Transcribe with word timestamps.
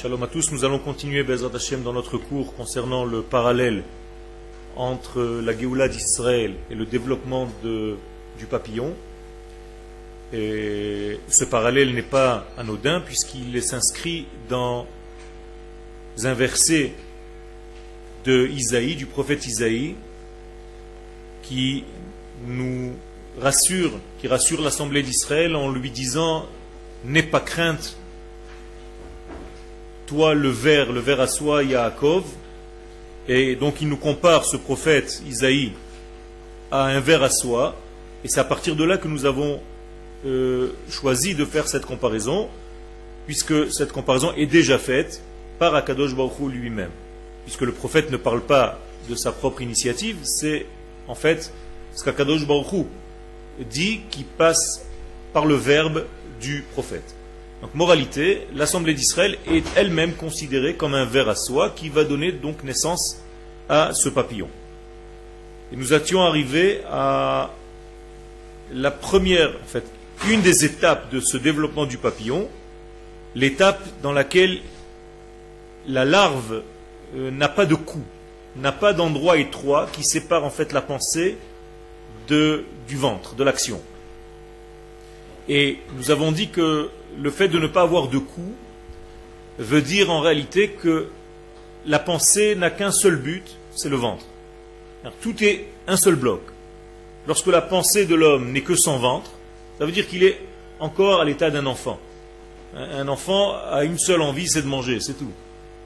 Shalom 0.00 0.22
à 0.22 0.28
tous, 0.28 0.50
nous 0.50 0.64
allons 0.64 0.78
continuer 0.78 1.22
Bezrat 1.24 1.54
Hashem 1.54 1.82
dans 1.82 1.92
notre 1.92 2.16
cours 2.16 2.54
concernant 2.54 3.04
le 3.04 3.20
parallèle 3.20 3.82
entre 4.74 5.20
la 5.44 5.54
Géoula 5.54 5.88
d'Israël 5.88 6.54
et 6.70 6.74
le 6.74 6.86
développement 6.86 7.50
du 7.62 8.46
papillon. 8.48 8.94
Et 10.32 11.20
ce 11.28 11.44
parallèle 11.44 11.92
n'est 11.92 12.00
pas 12.00 12.46
anodin 12.56 13.02
puisqu'il 13.02 13.62
s'inscrit 13.62 14.24
dans 14.48 14.86
un 16.24 16.32
verset 16.32 16.94
de 18.24 18.46
Isaïe, 18.46 18.96
du 18.96 19.04
prophète 19.04 19.46
Isaïe, 19.46 19.96
qui 21.42 21.84
nous 22.46 22.94
rassure, 23.38 23.92
qui 24.18 24.28
rassure 24.28 24.62
l'assemblée 24.62 25.02
d'Israël 25.02 25.54
en 25.54 25.70
lui 25.70 25.90
disant 25.90 26.46
N'aie 27.04 27.22
pas 27.22 27.40
crainte, 27.40 27.98
toi 30.10 30.34
le 30.34 30.48
ver, 30.48 30.92
le 30.92 30.98
ver 30.98 31.20
à 31.20 31.28
soi, 31.28 31.62
Yaakov. 31.62 32.24
Et 33.28 33.54
donc 33.54 33.80
il 33.80 33.88
nous 33.88 33.96
compare 33.96 34.44
ce 34.44 34.56
prophète 34.56 35.22
Isaïe 35.28 35.72
à 36.72 36.86
un 36.86 36.98
ver 36.98 37.22
à 37.22 37.30
soie, 37.30 37.76
et 38.24 38.28
c'est 38.28 38.40
à 38.40 38.44
partir 38.44 38.74
de 38.74 38.82
là 38.82 38.96
que 38.96 39.06
nous 39.06 39.24
avons 39.24 39.60
euh, 40.26 40.72
choisi 40.88 41.36
de 41.36 41.44
faire 41.44 41.68
cette 41.68 41.86
comparaison, 41.86 42.48
puisque 43.26 43.72
cette 43.72 43.92
comparaison 43.92 44.32
est 44.36 44.46
déjà 44.46 44.78
faite 44.78 45.22
par 45.60 45.76
Akadosh 45.76 46.16
Baruch 46.16 46.52
lui-même. 46.52 46.90
Puisque 47.44 47.62
le 47.62 47.72
prophète 47.72 48.10
ne 48.10 48.16
parle 48.16 48.40
pas 48.40 48.80
de 49.08 49.14
sa 49.14 49.30
propre 49.30 49.62
initiative, 49.62 50.16
c'est 50.24 50.66
en 51.06 51.14
fait 51.14 51.52
ce 51.94 52.02
qu'Akadosh 52.02 52.46
Baruch 52.48 52.86
dit 53.70 54.00
qui 54.10 54.24
passe 54.24 54.84
par 55.32 55.46
le 55.46 55.54
verbe 55.54 56.04
du 56.40 56.64
prophète. 56.72 57.14
Donc, 57.62 57.74
moralité, 57.74 58.46
l'Assemblée 58.54 58.94
d'Israël 58.94 59.36
est 59.46 59.64
elle-même 59.76 60.14
considérée 60.14 60.74
comme 60.74 60.94
un 60.94 61.04
ver 61.04 61.28
à 61.28 61.34
soie 61.34 61.70
qui 61.70 61.90
va 61.90 62.04
donner 62.04 62.32
donc 62.32 62.64
naissance 62.64 63.22
à 63.68 63.92
ce 63.92 64.08
papillon. 64.08 64.48
Et 65.72 65.76
nous 65.76 65.92
étions 65.92 66.22
arrivés 66.22 66.80
à 66.90 67.50
la 68.72 68.90
première, 68.90 69.50
en 69.50 69.66
fait, 69.66 69.84
une 70.28 70.40
des 70.40 70.64
étapes 70.64 71.12
de 71.12 71.20
ce 71.20 71.36
développement 71.36 71.86
du 71.86 71.98
papillon, 71.98 72.48
l'étape 73.34 73.82
dans 74.02 74.12
laquelle 74.12 74.60
la 75.86 76.04
larve 76.04 76.62
euh, 77.16 77.30
n'a 77.30 77.48
pas 77.48 77.66
de 77.66 77.74
cou, 77.74 78.02
n'a 78.56 78.72
pas 78.72 78.92
d'endroit 78.92 79.38
étroit 79.38 79.88
qui 79.92 80.02
sépare 80.02 80.44
en 80.44 80.50
fait 80.50 80.72
la 80.72 80.82
pensée 80.82 81.36
de, 82.28 82.64
du 82.88 82.96
ventre, 82.96 83.34
de 83.34 83.44
l'action. 83.44 83.80
Et 85.48 85.78
nous 85.96 86.10
avons 86.10 86.32
dit 86.32 86.48
que 86.48 86.90
le 87.18 87.30
fait 87.30 87.48
de 87.48 87.58
ne 87.58 87.66
pas 87.66 87.82
avoir 87.82 88.08
de 88.08 88.18
cou 88.18 88.54
veut 89.58 89.82
dire 89.82 90.10
en 90.10 90.20
réalité 90.20 90.70
que 90.70 91.08
la 91.86 91.98
pensée 91.98 92.54
n'a 92.54 92.70
qu'un 92.70 92.90
seul 92.90 93.16
but, 93.16 93.44
c'est 93.74 93.88
le 93.88 93.96
ventre. 93.96 94.24
Tout 95.22 95.42
est 95.42 95.66
un 95.86 95.96
seul 95.96 96.14
bloc. 96.14 96.40
Lorsque 97.26 97.46
la 97.46 97.62
pensée 97.62 98.06
de 98.06 98.14
l'homme 98.14 98.52
n'est 98.52 98.62
que 98.62 98.74
son 98.74 98.98
ventre, 98.98 99.30
ça 99.78 99.86
veut 99.86 99.92
dire 99.92 100.06
qu'il 100.06 100.24
est 100.24 100.38
encore 100.78 101.20
à 101.20 101.24
l'état 101.24 101.50
d'un 101.50 101.66
enfant. 101.66 101.98
Un 102.76 103.08
enfant 103.08 103.54
a 103.70 103.84
une 103.84 103.98
seule 103.98 104.22
envie, 104.22 104.48
c'est 104.48 104.62
de 104.62 104.66
manger, 104.66 105.00
c'est 105.00 105.18
tout. 105.18 105.32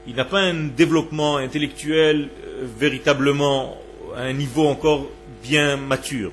Il 0.07 0.15
n'a 0.15 0.25
pas 0.25 0.39
un 0.39 0.65
développement 0.65 1.37
intellectuel 1.37 2.29
euh, 2.45 2.65
véritablement 2.77 3.77
à 4.15 4.21
un 4.21 4.33
niveau 4.33 4.67
encore 4.67 5.07
bien 5.41 5.77
mature 5.77 6.31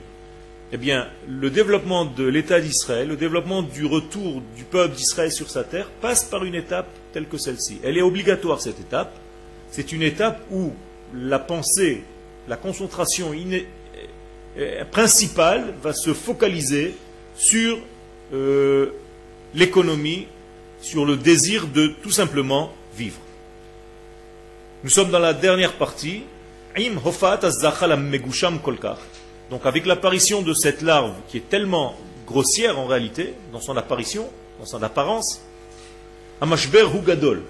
eh 0.75 0.79
bien, 0.79 1.07
le 1.29 1.51
développement 1.51 2.07
de 2.07 2.25
l'État 2.25 2.59
d'Israël, 2.59 3.07
le 3.09 3.17
développement 3.17 3.63
du 3.63 3.85
retour 3.85 4.41
du 4.57 4.65
peuple 4.65 4.95
d'Israël 4.95 5.31
sur 5.31 5.51
sa 5.51 5.65
terre, 5.65 5.89
passe 6.01 6.25
par 6.25 6.45
une 6.45 6.55
étape 6.55 6.89
telle 7.13 7.27
que 7.27 7.37
celle-ci. 7.37 7.79
Elle 7.85 7.99
est 7.99 8.03
obligatoire, 8.03 8.59
cette 8.59 8.81
étape. 8.81 9.15
C'est 9.71 9.93
une 9.93 10.01
étape 10.01 10.41
où 10.51 10.73
la 11.15 11.39
pensée, 11.39 12.05
la 12.49 12.57
concentration 12.57 13.33
euh, 14.57 14.85
principale 14.87 15.75
va 15.83 15.93
se 15.93 16.15
focaliser 16.15 16.95
sur 17.37 17.79
euh, 18.33 18.93
l'économie, 19.55 20.27
sur 20.81 21.05
le 21.05 21.19
désir 21.19 21.67
de 21.67 21.89
tout 22.03 22.11
simplement 22.11 22.73
vivre. 22.97 23.21
Nous 24.85 24.91
sommes 24.91 25.11
dans 25.11 25.19
la 25.19 25.35
dernière 25.35 25.75
partie. 25.75 26.23
Im 26.75 26.97
hofat 27.05 27.41
megusham 27.99 28.59
kolkar. 28.59 28.99
Donc 29.53 29.67
avec 29.67 29.85
l'apparition 29.85 30.41
de 30.41 30.55
cette 30.55 30.81
larve 30.81 31.13
qui 31.29 31.37
est 31.37 31.47
tellement 31.51 31.95
grossière 32.27 32.79
en 32.79 32.87
réalité, 32.87 33.35
dans 33.53 33.61
son 33.61 33.77
apparition, 33.77 34.27
dans 34.59 34.65
son 34.65 34.83
apparence, 34.83 35.43
Amashber 36.41 36.87
Hugadol. 36.95 37.43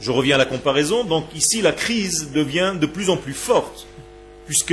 Je 0.00 0.12
reviens 0.12 0.36
à 0.36 0.38
la 0.38 0.44
comparaison, 0.44 1.02
donc 1.02 1.24
ici 1.34 1.62
la 1.62 1.72
crise 1.72 2.30
devient 2.30 2.74
de 2.80 2.86
plus 2.86 3.10
en 3.10 3.16
plus 3.16 3.32
forte, 3.32 3.88
puisque 4.46 4.72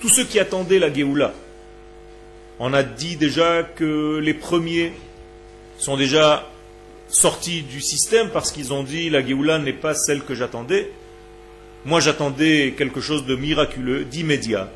tous 0.00 0.08
ceux 0.08 0.24
qui 0.24 0.40
attendaient 0.40 0.78
la 0.78 0.90
Géoula, 0.90 1.34
on 2.58 2.72
a 2.72 2.82
dit 2.82 3.16
déjà 3.16 3.62
que 3.62 4.16
les 4.16 4.32
premiers 4.32 4.94
sont 5.76 5.98
déjà 5.98 6.48
sortis 7.08 7.60
du 7.60 7.82
système 7.82 8.30
parce 8.30 8.50
qu'ils 8.50 8.72
ont 8.72 8.82
dit 8.82 9.10
la 9.10 9.22
Géoula 9.22 9.58
n'est 9.58 9.74
pas 9.74 9.92
celle 9.92 10.22
que 10.22 10.34
j'attendais. 10.34 10.90
Moi 11.84 12.00
j'attendais 12.00 12.72
quelque 12.78 13.02
chose 13.02 13.26
de 13.26 13.36
miraculeux, 13.36 14.06
d'immédiat 14.06 14.70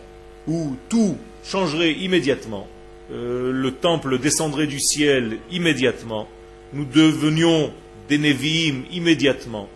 où 0.48 0.76
tout 0.88 1.16
changerait 1.44 1.92
immédiatement, 1.92 2.66
euh, 3.12 3.52
le 3.52 3.70
temple 3.72 4.18
descendrait 4.18 4.66
du 4.66 4.80
ciel 4.80 5.38
immédiatement, 5.50 6.28
nous 6.72 6.84
devenions 6.84 7.72
des 8.08 8.18
Nevi'im 8.18 8.82
immédiatement, 8.92 9.68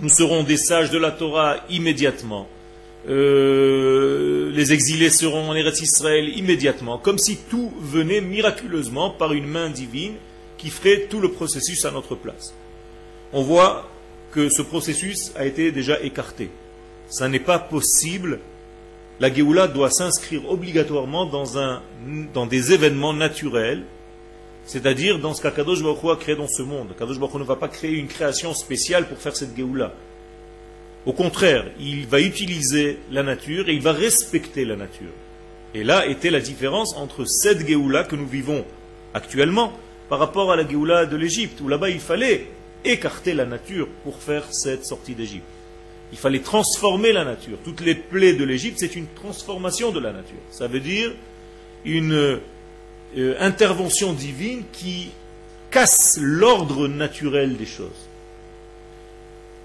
nous 0.00 0.08
serons 0.08 0.42
des 0.42 0.56
sages 0.56 0.90
de 0.90 0.98
la 0.98 1.10
Torah 1.10 1.56
immédiatement, 1.68 2.48
euh, 3.08 4.50
les 4.52 4.72
exilés 4.72 5.10
seront 5.10 5.48
en 5.48 5.54
Eretz 5.54 5.80
Israël 5.80 6.36
immédiatement, 6.36 6.98
comme 6.98 7.18
si 7.18 7.38
tout 7.48 7.72
venait 7.80 8.20
miraculeusement 8.20 9.10
par 9.10 9.32
une 9.32 9.46
main 9.46 9.70
divine 9.70 10.14
qui 10.58 10.68
ferait 10.68 11.06
tout 11.08 11.20
le 11.20 11.30
processus 11.30 11.84
à 11.86 11.90
notre 11.90 12.14
place. 12.14 12.54
On 13.32 13.42
voit 13.42 13.88
que 14.32 14.48
ce 14.48 14.62
processus 14.62 15.32
a 15.36 15.46
été 15.46 15.72
déjà 15.72 16.00
écarté. 16.02 16.50
Ça 17.08 17.28
n'est 17.28 17.40
pas 17.40 17.58
possible 17.58 18.40
la 19.20 19.32
Géoula 19.32 19.68
doit 19.68 19.90
s'inscrire 19.90 20.50
obligatoirement 20.50 21.26
dans, 21.26 21.58
un, 21.58 21.82
dans 22.32 22.46
des 22.46 22.72
événements 22.72 23.12
naturels, 23.12 23.84
c'est-à-dire 24.64 25.18
dans 25.18 25.34
ce 25.34 25.42
qu'Akadosh 25.42 25.82
Baruch 25.82 26.04
a 26.10 26.16
créé 26.16 26.36
dans 26.36 26.48
ce 26.48 26.62
monde. 26.62 26.92
Akadosh 26.92 27.18
Baruch 27.18 27.34
ne 27.34 27.44
va 27.44 27.56
pas 27.56 27.68
créer 27.68 27.92
une 27.92 28.08
création 28.08 28.54
spéciale 28.54 29.06
pour 29.06 29.18
faire 29.18 29.36
cette 29.36 29.54
Géoula. 29.54 29.92
Au 31.04 31.12
contraire, 31.12 31.66
il 31.78 32.06
va 32.06 32.20
utiliser 32.20 32.98
la 33.10 33.22
nature 33.22 33.68
et 33.68 33.74
il 33.74 33.82
va 33.82 33.92
respecter 33.92 34.64
la 34.64 34.76
nature. 34.76 35.12
Et 35.74 35.84
là 35.84 36.06
était 36.06 36.30
la 36.30 36.40
différence 36.40 36.96
entre 36.96 37.26
cette 37.26 37.66
Géoula 37.66 38.04
que 38.04 38.16
nous 38.16 38.26
vivons 38.26 38.64
actuellement 39.12 39.72
par 40.08 40.18
rapport 40.18 40.50
à 40.50 40.56
la 40.56 40.66
Géoula 40.66 41.04
de 41.04 41.16
l'Égypte, 41.16 41.60
où 41.60 41.68
là-bas 41.68 41.90
il 41.90 42.00
fallait 42.00 42.46
écarter 42.84 43.34
la 43.34 43.44
nature 43.44 43.86
pour 44.02 44.16
faire 44.16 44.52
cette 44.52 44.86
sortie 44.86 45.14
d'Égypte. 45.14 45.44
Il 46.12 46.18
fallait 46.18 46.40
transformer 46.40 47.12
la 47.12 47.24
nature. 47.24 47.58
Toutes 47.64 47.80
les 47.80 47.94
plaies 47.94 48.32
de 48.32 48.44
l'Égypte, 48.44 48.78
c'est 48.80 48.96
une 48.96 49.06
transformation 49.14 49.92
de 49.92 50.00
la 50.00 50.12
nature. 50.12 50.38
Ça 50.50 50.66
veut 50.66 50.80
dire 50.80 51.12
une 51.84 52.40
euh, 53.16 53.34
intervention 53.38 54.12
divine 54.12 54.62
qui 54.72 55.10
casse 55.70 56.18
l'ordre 56.20 56.88
naturel 56.88 57.56
des 57.56 57.66
choses. 57.66 58.08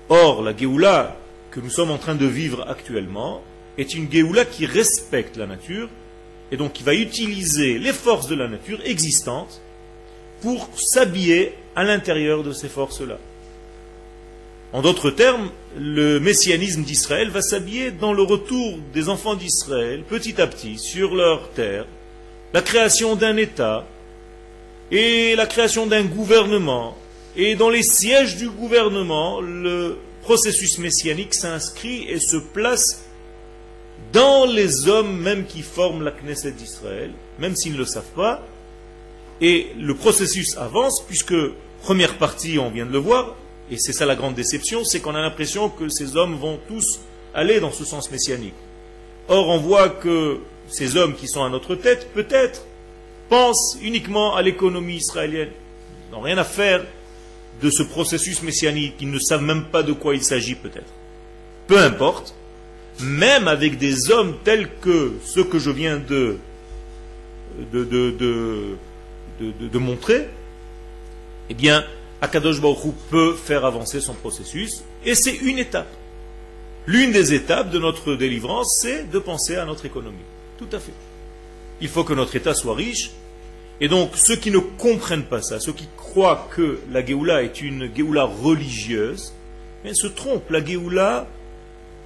Or, 0.09 0.43
la 0.43 0.55
Géoula 0.55 1.17
que 1.51 1.59
nous 1.59 1.69
sommes 1.69 1.91
en 1.91 1.97
train 1.97 2.15
de 2.15 2.25
vivre 2.25 2.65
actuellement 2.69 3.41
est 3.77 3.93
une 3.93 4.11
Géoula 4.11 4.45
qui 4.45 4.65
respecte 4.65 5.37
la 5.37 5.47
nature 5.47 5.89
et 6.51 6.57
donc 6.57 6.73
qui 6.73 6.83
va 6.83 6.93
utiliser 6.93 7.79
les 7.79 7.93
forces 7.93 8.27
de 8.27 8.35
la 8.35 8.47
nature 8.47 8.79
existantes 8.85 9.61
pour 10.41 10.69
s'habiller 10.75 11.53
à 11.75 11.83
l'intérieur 11.83 12.43
de 12.43 12.53
ces 12.53 12.69
forces-là. 12.69 13.17
En 14.75 14.81
d'autres 14.81 15.09
termes, 15.09 15.51
le 15.79 16.19
messianisme 16.19 16.83
d'Israël 16.83 17.29
va 17.29 17.41
s'habiller 17.41 17.91
dans 17.91 18.11
le 18.11 18.23
retour 18.23 18.77
des 18.93 19.07
enfants 19.07 19.35
d'Israël, 19.35 20.03
petit 20.03 20.41
à 20.41 20.47
petit, 20.47 20.77
sur 20.77 21.15
leur 21.15 21.49
terre, 21.51 21.85
la 22.53 22.61
création 22.61 23.15
d'un 23.15 23.37
État 23.37 23.85
et 24.91 25.33
la 25.37 25.45
création 25.45 25.87
d'un 25.87 26.03
gouvernement. 26.03 26.97
Et 27.37 27.55
dans 27.55 27.69
les 27.69 27.83
sièges 27.83 28.35
du 28.35 28.49
gouvernement, 28.49 29.39
le 29.39 29.97
processus 30.23 30.77
messianique 30.77 31.35
s'inscrit 31.35 32.09
et 32.09 32.19
se 32.19 32.35
place 32.35 33.05
dans 34.11 34.43
les 34.43 34.89
hommes 34.89 35.21
même 35.21 35.45
qui 35.45 35.61
forment 35.61 36.03
la 36.03 36.11
Knesset 36.11 36.51
d'Israël, 36.51 37.11
même 37.39 37.55
s'ils 37.55 37.75
ne 37.75 37.77
le 37.77 37.85
savent 37.85 38.11
pas. 38.13 38.45
Et 39.39 39.67
le 39.79 39.95
processus 39.95 40.57
avance, 40.57 41.01
puisque, 41.07 41.33
première 41.81 42.17
partie, 42.17 42.59
on 42.59 42.71
vient 42.71 42.85
de 42.85 42.91
le 42.91 42.99
voir, 42.99 43.35
et 43.71 43.77
c'est 43.77 43.93
ça 43.93 44.05
la 44.05 44.15
grande 44.15 44.35
déception, 44.35 44.83
c'est 44.83 44.99
qu'on 44.99 45.15
a 45.15 45.21
l'impression 45.21 45.69
que 45.69 45.89
ces 45.89 46.15
hommes 46.15 46.35
vont 46.35 46.59
tous 46.67 46.99
aller 47.33 47.59
dans 47.59 47.71
ce 47.71 47.83
sens 47.83 48.11
messianique. 48.11 48.53
Or, 49.27 49.49
on 49.49 49.57
voit 49.57 49.89
que 49.89 50.39
ces 50.67 50.97
hommes 50.97 51.15
qui 51.15 51.27
sont 51.27 51.43
à 51.43 51.49
notre 51.49 51.75
tête, 51.75 52.11
peut-être, 52.13 52.65
pensent 53.29 53.77
uniquement 53.81 54.35
à 54.35 54.41
l'économie 54.41 54.97
israélienne. 54.97 55.49
Ils 56.07 56.15
n'ont 56.15 56.21
rien 56.21 56.37
à 56.37 56.43
faire 56.43 56.85
de 57.61 57.69
ce 57.69 57.83
processus 57.83 58.43
messianique, 58.43 58.97
qui 58.97 59.05
ne 59.05 59.17
savent 59.17 59.41
même 59.41 59.65
pas 59.65 59.81
de 59.81 59.93
quoi 59.93 60.13
il 60.13 60.23
s'agit 60.23 60.55
peut-être. 60.55 60.91
Peu 61.67 61.79
importe, 61.79 62.35
même 62.99 63.47
avec 63.47 63.77
des 63.77 64.11
hommes 64.11 64.35
tels 64.43 64.69
que 64.81 65.13
ceux 65.23 65.43
que 65.43 65.57
je 65.57 65.71
viens 65.71 65.97
de, 65.97 66.37
de, 67.73 67.83
de, 67.83 68.77
de 69.39 69.77
montrer, 69.79 70.27
eh 71.49 71.53
bien, 71.53 71.83
Akadosh 72.21 72.61
Baruch 72.61 72.93
peut 73.09 73.35
faire 73.35 73.65
avancer 73.65 74.01
son 74.01 74.13
processus, 74.13 74.83
et 75.05 75.15
c'est 75.15 75.35
une 75.35 75.59
étape. 75.59 75.91
L'une 76.87 77.11
des 77.11 77.33
étapes 77.33 77.71
de 77.71 77.79
notre 77.79 78.15
délivrance, 78.15 78.79
c'est 78.81 79.09
de 79.09 79.19
penser 79.19 79.55
à 79.55 79.65
notre 79.65 79.85
économie. 79.85 80.17
Tout 80.57 80.69
à 80.71 80.79
fait. 80.79 80.93
Il 81.81 81.89
faut 81.89 82.03
que 82.03 82.13
notre 82.13 82.35
État 82.35 82.53
soit 82.53 82.75
riche, 82.75 83.11
et 83.81 83.87
donc 83.87 84.11
ceux 84.15 84.37
qui 84.37 84.51
ne 84.51 84.59
comprennent 84.59 85.25
pas 85.25 85.41
ça, 85.41 85.59
ceux 85.59 85.73
qui 85.73 85.87
croient 85.97 86.47
que 86.55 86.79
la 86.91 87.05
Géoula 87.05 87.43
est 87.43 87.61
une 87.61 87.93
Géoula 87.93 88.23
religieuse, 88.23 89.33
mais 89.83 89.93
se 89.93 90.07
trompent. 90.07 90.49
La 90.49 90.63
Géoula, 90.63 91.27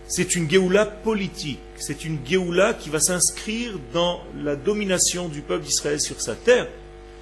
c'est 0.08 0.36
une 0.36 0.50
Géoula 0.50 0.86
politique. 0.86 1.60
C'est 1.76 2.04
une 2.04 2.18
Géoula 2.26 2.74
qui 2.74 2.90
va 2.90 3.00
s'inscrire 3.00 3.74
dans 3.94 4.22
la 4.44 4.56
domination 4.56 5.30
du 5.30 5.42
peuple 5.42 5.66
d'Israël 5.66 6.02
sur 6.02 6.20
sa 6.20 6.34
terre 6.36 6.68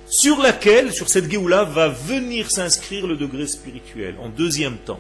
sur 0.09 0.41
laquelle, 0.41 0.93
sur 0.93 1.09
cette 1.09 1.29
Géoula, 1.29 1.63
va 1.63 1.89
venir 1.89 2.49
s'inscrire 2.49 3.07
le 3.07 3.17
degré 3.17 3.47
spirituel, 3.47 4.15
en 4.21 4.29
deuxième 4.29 4.77
temps. 4.77 4.99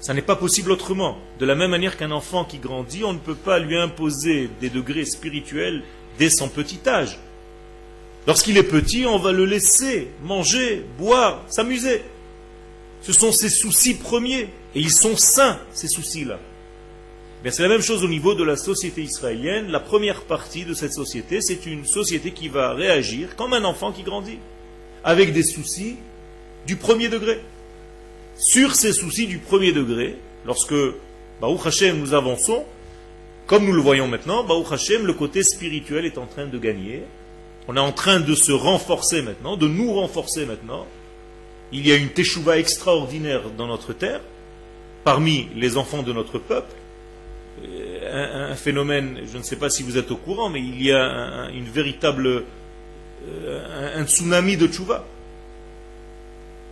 Ça 0.00 0.14
n'est 0.14 0.22
pas 0.22 0.36
possible 0.36 0.70
autrement. 0.70 1.18
De 1.40 1.46
la 1.46 1.54
même 1.54 1.70
manière 1.70 1.96
qu'un 1.96 2.10
enfant 2.10 2.44
qui 2.44 2.58
grandit, 2.58 3.04
on 3.04 3.14
ne 3.14 3.18
peut 3.18 3.34
pas 3.34 3.58
lui 3.58 3.76
imposer 3.76 4.50
des 4.60 4.70
degrés 4.70 5.04
spirituels 5.04 5.82
dès 6.18 6.30
son 6.30 6.48
petit 6.48 6.80
âge. 6.86 7.18
Lorsqu'il 8.26 8.56
est 8.56 8.62
petit, 8.62 9.06
on 9.06 9.18
va 9.18 9.32
le 9.32 9.44
laisser 9.44 10.08
manger, 10.22 10.84
boire, 10.98 11.42
s'amuser. 11.48 12.02
Ce 13.02 13.12
sont 13.12 13.32
ses 13.32 13.50
soucis 13.50 13.94
premiers. 13.94 14.48
Et 14.74 14.80
ils 14.80 14.92
sont 14.92 15.16
sains, 15.16 15.58
ces 15.72 15.88
soucis-là 15.88 16.38
c'est 17.50 17.62
la 17.62 17.68
même 17.68 17.82
chose 17.82 18.02
au 18.02 18.08
niveau 18.08 18.34
de 18.34 18.42
la 18.42 18.56
société 18.56 19.02
israélienne. 19.02 19.70
La 19.70 19.78
première 19.78 20.22
partie 20.22 20.64
de 20.64 20.72
cette 20.72 20.94
société, 20.94 21.42
c'est 21.42 21.66
une 21.66 21.84
société 21.84 22.30
qui 22.30 22.48
va 22.48 22.72
réagir 22.72 23.36
comme 23.36 23.52
un 23.52 23.64
enfant 23.64 23.92
qui 23.92 24.02
grandit, 24.02 24.38
avec 25.04 25.34
des 25.34 25.42
soucis 25.42 25.96
du 26.66 26.76
premier 26.76 27.08
degré. 27.08 27.42
Sur 28.38 28.74
ces 28.74 28.94
soucis 28.94 29.26
du 29.26 29.36
premier 29.38 29.72
degré, 29.72 30.16
lorsque 30.46 30.74
Baruch 31.42 31.66
Hashem 31.66 31.98
nous 31.98 32.14
avançons, 32.14 32.64
comme 33.46 33.66
nous 33.66 33.74
le 33.74 33.82
voyons 33.82 34.08
maintenant, 34.08 34.42
Baruch 34.42 34.72
Hashem, 34.72 35.04
le 35.04 35.12
côté 35.12 35.42
spirituel 35.42 36.06
est 36.06 36.16
en 36.16 36.24
train 36.24 36.46
de 36.46 36.58
gagner. 36.58 37.02
On 37.68 37.76
est 37.76 37.80
en 37.80 37.92
train 37.92 38.20
de 38.20 38.34
se 38.34 38.52
renforcer 38.52 39.20
maintenant, 39.20 39.58
de 39.58 39.68
nous 39.68 39.92
renforcer 39.92 40.46
maintenant. 40.46 40.86
Il 41.72 41.86
y 41.86 41.92
a 41.92 41.96
une 41.96 42.08
teshuva 42.08 42.58
extraordinaire 42.58 43.50
dans 43.50 43.66
notre 43.66 43.92
terre, 43.92 44.22
parmi 45.04 45.48
les 45.54 45.76
enfants 45.76 46.02
de 46.02 46.14
notre 46.14 46.38
peuple 46.38 46.74
un, 48.12 48.54
phénomène, 48.54 49.20
je 49.30 49.38
ne 49.38 49.42
sais 49.42 49.56
pas 49.56 49.70
si 49.70 49.82
vous 49.82 49.98
êtes 49.98 50.10
au 50.10 50.16
courant, 50.16 50.50
mais 50.50 50.60
il 50.60 50.82
y 50.82 50.92
a 50.92 51.02
un, 51.02 51.48
une 51.50 51.64
véritable 51.64 52.44
euh, 53.28 54.00
un, 54.00 54.04
tsunami 54.04 54.56
de 54.56 54.66
tchouva. 54.66 55.04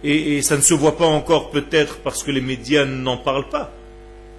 Et, 0.05 0.37
et, 0.37 0.43
ça 0.43 0.57
ne 0.57 0.63
se 0.63 0.75
voit 0.75 0.97
pas 0.97 1.07
encore 1.07 1.51
peut-être 1.51 1.99
parce 1.99 2.23
que 2.23 2.31
les 2.31 2.41
médias 2.41 2.85
n'en 2.85 3.17
parlent 3.17 3.49
pas. 3.49 3.73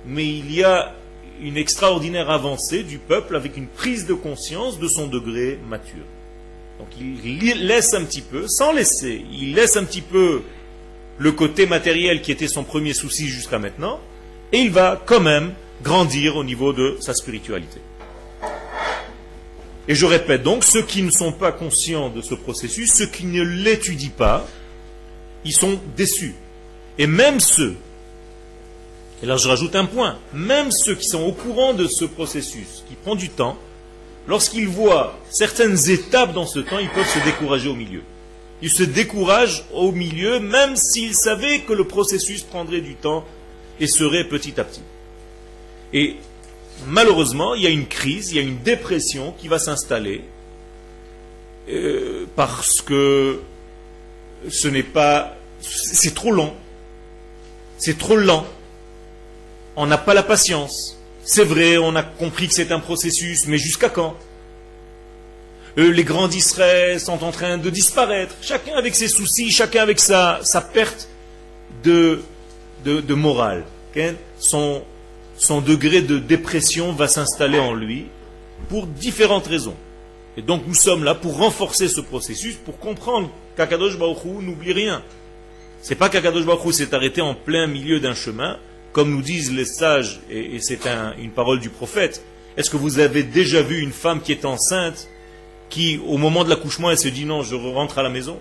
Mais 0.05 0.27
il 0.27 0.53
y 0.53 0.63
a 0.63 0.93
une 1.41 1.57
extraordinaire 1.57 2.29
avancée 2.29 2.83
du 2.83 2.97
peuple 2.97 3.35
avec 3.35 3.57
une 3.57 3.67
prise 3.67 4.05
de 4.05 4.13
conscience 4.13 4.79
de 4.79 4.87
son 4.87 5.07
degré 5.07 5.59
mature. 5.69 6.05
Donc 6.79 6.89
il 6.99 7.67
laisse 7.67 7.93
un 7.93 8.03
petit 8.03 8.21
peu, 8.21 8.47
sans 8.47 8.73
laisser, 8.73 9.23
il 9.31 9.53
laisse 9.55 9.77
un 9.77 9.83
petit 9.83 10.01
peu 10.01 10.41
le 11.17 11.31
côté 11.31 11.65
matériel 11.65 12.21
qui 12.21 12.31
était 12.31 12.47
son 12.47 12.63
premier 12.63 12.93
souci 12.93 13.27
jusqu'à 13.27 13.59
maintenant, 13.59 13.99
et 14.51 14.57
il 14.57 14.71
va 14.71 15.01
quand 15.05 15.19
même 15.19 15.53
grandir 15.81 16.35
au 16.35 16.43
niveau 16.43 16.73
de 16.73 16.97
sa 16.99 17.13
spiritualité. 17.13 17.79
Et 19.87 19.95
je 19.95 20.05
répète 20.05 20.43
donc, 20.43 20.63
ceux 20.63 20.81
qui 20.81 21.01
ne 21.01 21.11
sont 21.11 21.33
pas 21.33 21.51
conscients 21.51 22.09
de 22.09 22.21
ce 22.21 22.35
processus, 22.35 22.93
ceux 22.93 23.05
qui 23.05 23.25
ne 23.25 23.41
l'étudient 23.41 24.11
pas, 24.15 24.47
ils 25.43 25.53
sont 25.53 25.79
déçus. 25.97 26.35
Et 26.97 27.07
même 27.07 27.39
ceux, 27.39 27.75
et 29.21 29.25
là 29.25 29.37
je 29.37 29.47
rajoute 29.47 29.75
un 29.75 29.85
point, 29.85 30.17
même 30.33 30.71
ceux 30.71 30.95
qui 30.95 31.07
sont 31.07 31.23
au 31.23 31.31
courant 31.31 31.73
de 31.73 31.87
ce 31.87 32.05
processus, 32.05 32.83
qui 32.87 32.95
prend 32.95 33.15
du 33.15 33.29
temps, 33.29 33.57
lorsqu'ils 34.27 34.67
voient 34.67 35.17
certaines 35.29 35.89
étapes 35.89 36.33
dans 36.33 36.45
ce 36.45 36.59
temps, 36.59 36.79
ils 36.79 36.89
peuvent 36.89 37.09
se 37.09 37.23
décourager 37.25 37.69
au 37.69 37.75
milieu. 37.75 38.03
Ils 38.61 38.69
se 38.69 38.83
découragent 38.83 39.65
au 39.73 39.91
milieu, 39.91 40.39
même 40.39 40.75
s'ils 40.75 41.15
savaient 41.15 41.61
que 41.61 41.73
le 41.73 41.83
processus 41.85 42.43
prendrait 42.43 42.81
du 42.81 42.95
temps 42.95 43.25
et 43.79 43.87
serait 43.87 44.23
petit 44.23 44.59
à 44.59 44.63
petit. 44.63 44.81
Et 45.93 46.17
malheureusement, 46.87 47.55
il 47.55 47.63
y 47.63 47.67
a 47.67 47.69
une 47.69 47.87
crise, 47.87 48.31
il 48.31 48.37
y 48.37 48.39
a 48.39 48.43
une 48.43 48.59
dépression 48.59 49.33
qui 49.37 49.47
va 49.47 49.59
s'installer 49.59 50.23
euh, 51.69 52.25
parce 52.35 52.81
que 52.81 53.41
ce 54.49 54.67
n'est 54.67 54.83
pas. 54.83 55.35
C'est 55.61 56.13
trop 56.13 56.31
long. 56.31 56.53
C'est 57.77 57.97
trop 57.97 58.17
lent. 58.17 58.45
On 59.75 59.85
n'a 59.85 59.97
pas 59.97 60.13
la 60.13 60.23
patience. 60.23 60.97
C'est 61.23 61.45
vrai, 61.45 61.77
on 61.77 61.95
a 61.95 62.03
compris 62.03 62.47
que 62.49 62.53
c'est 62.53 62.71
un 62.71 62.79
processus, 62.79 63.47
mais 63.47 63.57
jusqu'à 63.57 63.89
quand? 63.89 64.15
Euh, 65.77 65.91
Les 65.91 66.03
grands 66.03 66.27
d'Israël 66.27 66.99
sont 66.99 67.23
en 67.23 67.31
train 67.31 67.57
de 67.57 67.69
disparaître, 67.69 68.35
chacun 68.41 68.75
avec 68.75 68.93
ses 68.93 69.07
soucis, 69.07 69.49
chacun 69.49 69.81
avec 69.81 69.99
sa, 69.99 70.39
sa 70.43 70.61
perte 70.61 71.07
de, 71.83 72.21
de, 72.83 73.13
morale. 73.13 73.63
Son, 74.37 74.83
son 75.43 75.59
degré 75.59 76.01
de 76.01 76.19
dépression 76.19 76.93
va 76.93 77.09
s'installer 77.09 77.59
en 77.59 77.73
lui 77.73 78.05
pour 78.69 78.87
différentes 78.87 79.47
raisons. 79.47 79.75
Et 80.37 80.41
donc 80.41 80.63
nous 80.65 80.73
sommes 80.73 81.03
là 81.03 81.15
pour 81.15 81.37
renforcer 81.37 81.89
ce 81.89 81.99
processus, 81.99 82.55
pour 82.55 82.79
comprendre 82.79 83.29
qu'Akadosh 83.57 83.99
Baruch 83.99 84.23
n'oublie 84.23 84.71
rien. 84.71 85.03
C'est 85.81 85.95
pas 85.95 86.07
qu'Akadosh 86.07 86.45
Baruch 86.45 86.73
s'est 86.73 86.95
arrêté 86.95 87.19
en 87.19 87.35
plein 87.35 87.67
milieu 87.67 87.99
d'un 87.99 88.15
chemin, 88.15 88.57
comme 88.93 89.11
nous 89.11 89.21
disent 89.21 89.51
les 89.53 89.65
sages, 89.65 90.21
et, 90.29 90.59
c'est 90.61 90.79
une 91.19 91.31
parole 91.31 91.59
du 91.59 91.69
prophète. 91.69 92.23
Est-ce 92.55 92.69
que 92.69 92.77
vous 92.77 92.99
avez 92.99 93.23
déjà 93.23 93.61
vu 93.61 93.81
une 93.81 93.91
femme 93.91 94.21
qui 94.21 94.31
est 94.31 94.45
enceinte, 94.45 95.09
qui 95.69 95.99
au 96.07 96.17
moment 96.17 96.45
de 96.45 96.49
l'accouchement, 96.49 96.89
elle 96.89 96.97
se 96.97 97.09
dit 97.09 97.25
non, 97.25 97.43
je 97.43 97.55
rentre 97.55 97.99
à 97.99 98.03
la 98.03 98.09
maison? 98.09 98.39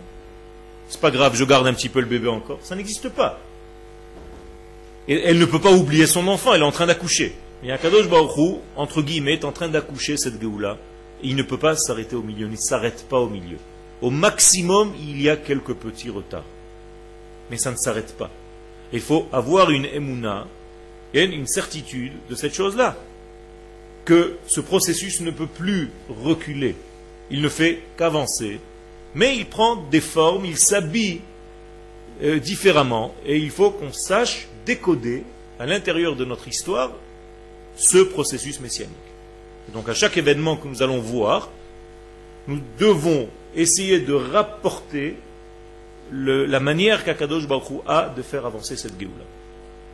C'est 0.88 1.00
pas 1.00 1.10
grave, 1.10 1.34
je 1.34 1.44
garde 1.44 1.66
un 1.66 1.74
petit 1.74 1.88
peu 1.88 1.98
le 1.98 2.06
bébé 2.06 2.28
encore. 2.28 2.60
Ça 2.62 2.76
n'existe 2.76 3.08
pas. 3.08 3.40
Et 5.08 5.20
elle 5.24 5.38
ne 5.38 5.44
peut 5.44 5.60
pas 5.60 5.72
oublier 5.72 6.06
son 6.06 6.28
enfant, 6.28 6.54
elle 6.54 6.60
est 6.60 6.64
en 6.64 6.72
train 6.72 6.86
d'accoucher. 6.86 7.34
Mais 7.62 7.70
Akadosh 7.70 8.08
Baruch 8.08 8.60
entre 8.76 9.02
guillemets, 9.02 9.34
est 9.34 9.44
en 9.44 9.52
train 9.52 9.68
d'accoucher 9.68 10.16
cette 10.16 10.40
Géoula. 10.40 10.78
Il 11.22 11.36
ne 11.36 11.42
peut 11.42 11.58
pas 11.58 11.76
s'arrêter 11.76 12.16
au 12.16 12.22
milieu, 12.22 12.46
il 12.46 12.52
ne 12.52 12.56
s'arrête 12.56 13.06
pas 13.08 13.18
au 13.18 13.28
milieu. 13.28 13.58
Au 14.00 14.10
maximum, 14.10 14.92
il 15.00 15.22
y 15.22 15.30
a 15.30 15.36
quelques 15.36 15.74
petits 15.74 16.10
retards. 16.10 16.44
Mais 17.50 17.56
ça 17.56 17.70
ne 17.70 17.76
s'arrête 17.76 18.16
pas. 18.16 18.30
Il 18.92 19.00
faut 19.00 19.28
avoir 19.32 19.70
une 19.70 19.86
émouna, 19.86 20.46
une 21.14 21.46
certitude 21.46 22.12
de 22.28 22.34
cette 22.34 22.54
chose-là. 22.54 22.96
Que 24.04 24.38
ce 24.46 24.60
processus 24.60 25.20
ne 25.20 25.30
peut 25.30 25.46
plus 25.46 25.90
reculer. 26.08 26.74
Il 27.30 27.40
ne 27.42 27.48
fait 27.48 27.82
qu'avancer. 27.96 28.58
Mais 29.14 29.36
il 29.36 29.46
prend 29.46 29.76
des 29.76 30.00
formes, 30.00 30.44
il 30.44 30.58
s'habille 30.58 31.20
euh, 32.22 32.40
différemment. 32.40 33.14
Et 33.24 33.36
il 33.36 33.50
faut 33.50 33.70
qu'on 33.70 33.92
sache 33.92 34.48
décoder 34.66 35.24
à 35.58 35.66
l'intérieur 35.66 36.16
de 36.16 36.24
notre 36.24 36.48
histoire 36.48 36.92
ce 37.76 37.98
processus 37.98 38.60
messianique. 38.60 38.96
donc 39.72 39.88
à 39.88 39.94
chaque 39.94 40.16
événement 40.16 40.56
que 40.56 40.68
nous 40.68 40.82
allons 40.82 40.98
voir, 40.98 41.50
nous 42.48 42.60
devons 42.78 43.28
essayer 43.54 44.00
de 44.00 44.12
rapporter 44.12 45.16
la 46.10 46.60
manière 46.60 47.04
qu'Akadosh 47.04 47.46
Baruch 47.46 47.80
a 47.86 48.12
de 48.14 48.22
faire 48.22 48.44
avancer 48.44 48.76
cette 48.76 48.98
Géoula. 48.98 49.24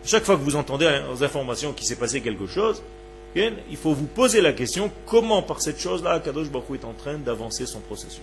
Chaque 0.04 0.24
fois 0.24 0.36
que 0.36 0.42
vous 0.42 0.56
entendez 0.56 0.88
aux 1.12 1.22
informations 1.22 1.72
qu'il 1.72 1.86
s'est 1.86 1.96
passé 1.96 2.20
quelque 2.20 2.46
chose, 2.46 2.82
il 3.36 3.76
faut 3.76 3.92
vous 3.92 4.06
poser 4.06 4.40
la 4.40 4.52
question 4.52 4.90
comment 5.06 5.42
par 5.42 5.60
cette 5.60 5.78
chose-là 5.78 6.12
Akadosh 6.12 6.50
Baruch 6.50 6.80
est 6.80 6.84
en 6.84 6.94
train 6.94 7.18
d'avancer 7.18 7.66
son 7.66 7.80
processus. 7.80 8.20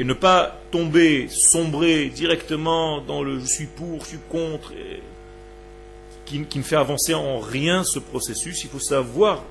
Et 0.00 0.04
ne 0.04 0.14
pas 0.14 0.58
tomber, 0.70 1.28
sombrer 1.28 2.08
directement 2.08 3.02
dans 3.02 3.22
le 3.22 3.38
je 3.38 3.44
suis 3.44 3.66
pour, 3.66 4.00
je 4.00 4.06
suis 4.06 4.18
contre, 4.30 4.72
qui, 6.24 6.42
qui, 6.46 6.58
ne 6.58 6.62
fait 6.62 6.76
avancer 6.76 7.12
en 7.12 7.38
rien 7.38 7.84
ce 7.84 7.98
processus. 7.98 8.64
Il 8.64 8.70
faut 8.70 8.78
savoir 8.78 9.44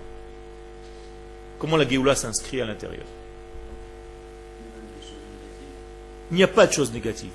comment 1.59 1.77
la 1.77 1.87
Géoula 1.87 2.15
s'inscrit 2.15 2.61
à 2.61 2.65
l'intérieur. 2.65 3.05
Il 6.31 6.37
n'y 6.37 6.43
a 6.43 6.47
pas 6.47 6.65
de 6.65 6.73
choses 6.73 6.91
négatives. 6.91 7.29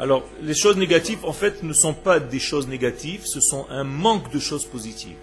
Alors, 0.00 0.24
les 0.40 0.54
choses 0.54 0.78
négatives, 0.78 1.26
en 1.26 1.34
fait, 1.34 1.62
ne 1.62 1.74
sont 1.74 1.92
pas 1.92 2.20
des 2.20 2.40
choses 2.40 2.68
négatives, 2.68 3.26
ce 3.26 3.40
sont 3.40 3.66
un 3.68 3.84
manque 3.84 4.32
de 4.32 4.38
choses 4.38 4.64
positives. 4.64 5.16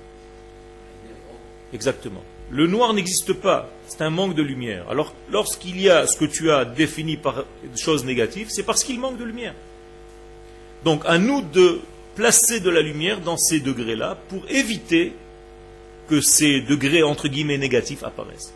Exactement. 1.74 2.24
Le 2.52 2.66
noir 2.66 2.94
n'existe 2.94 3.34
pas, 3.34 3.70
c'est 3.88 4.02
un 4.02 4.10
manque 4.10 4.34
de 4.34 4.42
lumière. 4.42 4.86
Alors 4.90 5.14
lorsqu'il 5.32 5.80
y 5.80 5.90
a 5.90 6.08
ce 6.08 6.18
que 6.18 6.26
tu 6.26 6.52
as 6.52 6.66
défini 6.66 7.16
par 7.16 7.46
chose 7.76 8.06
négative, 8.06 8.48
c'est 8.50 8.64
parce 8.64 8.84
qu'il 8.84 9.00
manque 9.00 9.18
de 9.18 9.24
lumière. 9.24 9.54
Donc 10.84 11.04
à 11.06 11.20
nous 11.20 11.42
de 11.42 11.82
placer 12.16 12.60
de 12.60 12.70
la 12.70 12.82
lumière 12.82 13.22
dans 13.22 13.38
ces 13.38 13.60
degrés-là 13.60 14.18
pour 14.30 14.44
éviter 14.50 15.14
que 16.10 16.22
ces 16.22 16.62
degrés 16.62 17.04
entre 17.04 17.28
guillemets 17.28 17.58
négatifs 17.58 18.04
apparaissent. 18.04 18.54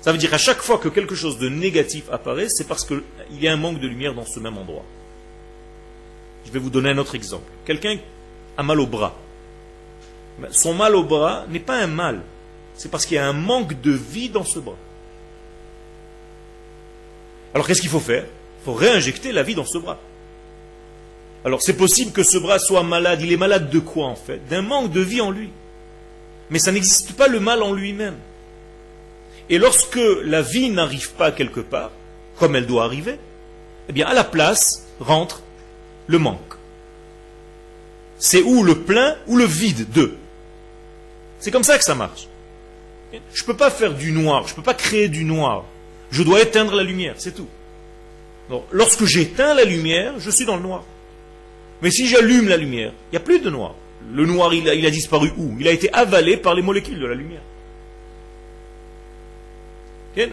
Ça 0.00 0.12
veut 0.12 0.18
dire 0.18 0.30
qu'à 0.30 0.38
chaque 0.38 0.62
fois 0.62 0.78
que 0.78 0.88
quelque 0.88 1.14
chose 1.14 1.38
de 1.38 1.48
négatif 1.48 2.04
apparaît, 2.10 2.48
c'est 2.48 2.66
parce 2.66 2.84
qu'il 2.84 3.02
y 3.40 3.46
a 3.46 3.52
un 3.52 3.56
manque 3.56 3.80
de 3.80 3.86
lumière 3.86 4.14
dans 4.14 4.24
ce 4.24 4.40
même 4.40 4.56
endroit. 4.58 4.84
Je 6.46 6.50
vais 6.50 6.58
vous 6.58 6.70
donner 6.70 6.90
un 6.90 6.98
autre 6.98 7.14
exemple. 7.14 7.50
Quelqu'un 7.64 7.98
a 8.56 8.62
mal 8.62 8.80
au 8.80 8.86
bras. 8.86 9.14
Son 10.50 10.74
mal 10.74 10.94
au 10.94 11.02
bras 11.02 11.44
n'est 11.48 11.58
pas 11.58 11.76
un 11.76 11.86
mal, 11.86 12.22
c'est 12.74 12.90
parce 12.90 13.06
qu'il 13.06 13.16
y 13.16 13.18
a 13.18 13.26
un 13.26 13.32
manque 13.32 13.80
de 13.80 13.90
vie 13.90 14.28
dans 14.28 14.44
ce 14.44 14.58
bras. 14.58 14.76
Alors 17.54 17.66
qu'est-ce 17.66 17.80
qu'il 17.80 17.90
faut 17.90 18.00
faire? 18.00 18.24
Il 18.24 18.64
faut 18.64 18.74
réinjecter 18.74 19.32
la 19.32 19.42
vie 19.42 19.54
dans 19.54 19.64
ce 19.64 19.78
bras. 19.78 19.98
Alors 21.44 21.62
c'est 21.62 21.76
possible 21.76 22.12
que 22.12 22.22
ce 22.22 22.38
bras 22.38 22.58
soit 22.58 22.82
malade. 22.82 23.20
Il 23.22 23.32
est 23.32 23.36
malade 23.36 23.70
de 23.70 23.78
quoi 23.78 24.06
en 24.06 24.16
fait? 24.16 24.40
D'un 24.48 24.62
manque 24.62 24.92
de 24.92 25.00
vie 25.00 25.20
en 25.20 25.30
lui. 25.30 25.50
Mais 26.50 26.58
ça 26.58 26.72
n'existe 26.72 27.12
pas 27.12 27.28
le 27.28 27.40
mal 27.40 27.62
en 27.62 27.72
lui-même. 27.72 28.16
Et 29.50 29.58
lorsque 29.58 30.00
la 30.24 30.42
vie 30.42 30.70
n'arrive 30.70 31.12
pas 31.12 31.32
quelque 31.32 31.60
part, 31.60 31.90
comme 32.38 32.54
elle 32.54 32.66
doit 32.66 32.84
arriver, 32.84 33.18
eh 33.88 33.92
bien 33.92 34.06
à 34.06 34.14
la 34.14 34.24
place 34.24 34.86
rentre 35.00 35.42
le 36.06 36.18
manque. 36.18 36.54
C'est 38.18 38.42
ou 38.42 38.62
le 38.62 38.76
plein 38.80 39.16
ou 39.26 39.36
le 39.36 39.44
vide 39.44 39.90
de. 39.90 40.16
C'est 41.38 41.50
comme 41.50 41.64
ça 41.64 41.78
que 41.78 41.84
ça 41.84 41.94
marche. 41.94 42.28
Je 43.12 43.42
ne 43.42 43.46
peux 43.46 43.56
pas 43.56 43.70
faire 43.70 43.94
du 43.94 44.12
noir, 44.12 44.46
je 44.46 44.52
ne 44.52 44.56
peux 44.56 44.62
pas 44.62 44.74
créer 44.74 45.08
du 45.08 45.24
noir. 45.24 45.64
Je 46.10 46.22
dois 46.22 46.42
éteindre 46.42 46.74
la 46.74 46.82
lumière, 46.82 47.14
c'est 47.18 47.34
tout. 47.34 47.48
Lorsque 48.70 49.04
j'éteins 49.04 49.54
la 49.54 49.64
lumière, 49.64 50.14
je 50.18 50.30
suis 50.30 50.44
dans 50.44 50.56
le 50.56 50.62
noir. 50.62 50.84
Mais 51.82 51.90
si 51.90 52.06
j'allume 52.06 52.48
la 52.48 52.56
lumière, 52.56 52.92
il 53.08 53.12
n'y 53.12 53.16
a 53.18 53.20
plus 53.20 53.40
de 53.40 53.50
noir. 53.50 53.74
Le 54.12 54.26
noir, 54.26 54.54
il 54.54 54.68
a, 54.68 54.74
il 54.74 54.86
a 54.86 54.90
disparu 54.90 55.32
où? 55.36 55.56
Il 55.60 55.68
a 55.68 55.72
été 55.72 55.92
avalé 55.92 56.36
par 56.36 56.54
les 56.54 56.62
molécules 56.62 56.98
de 56.98 57.06
la 57.06 57.14
lumière. 57.14 57.42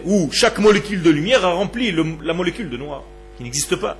Où 0.06 0.30
chaque 0.32 0.58
molécule 0.58 1.04
de 1.04 1.10
lumière 1.12 1.46
a 1.46 1.52
rempli 1.52 1.92
la 2.24 2.34
molécule 2.34 2.70
de 2.70 2.78
noir, 2.78 3.04
qui 3.38 3.44
n'existe 3.44 3.76
pas. 3.76 3.98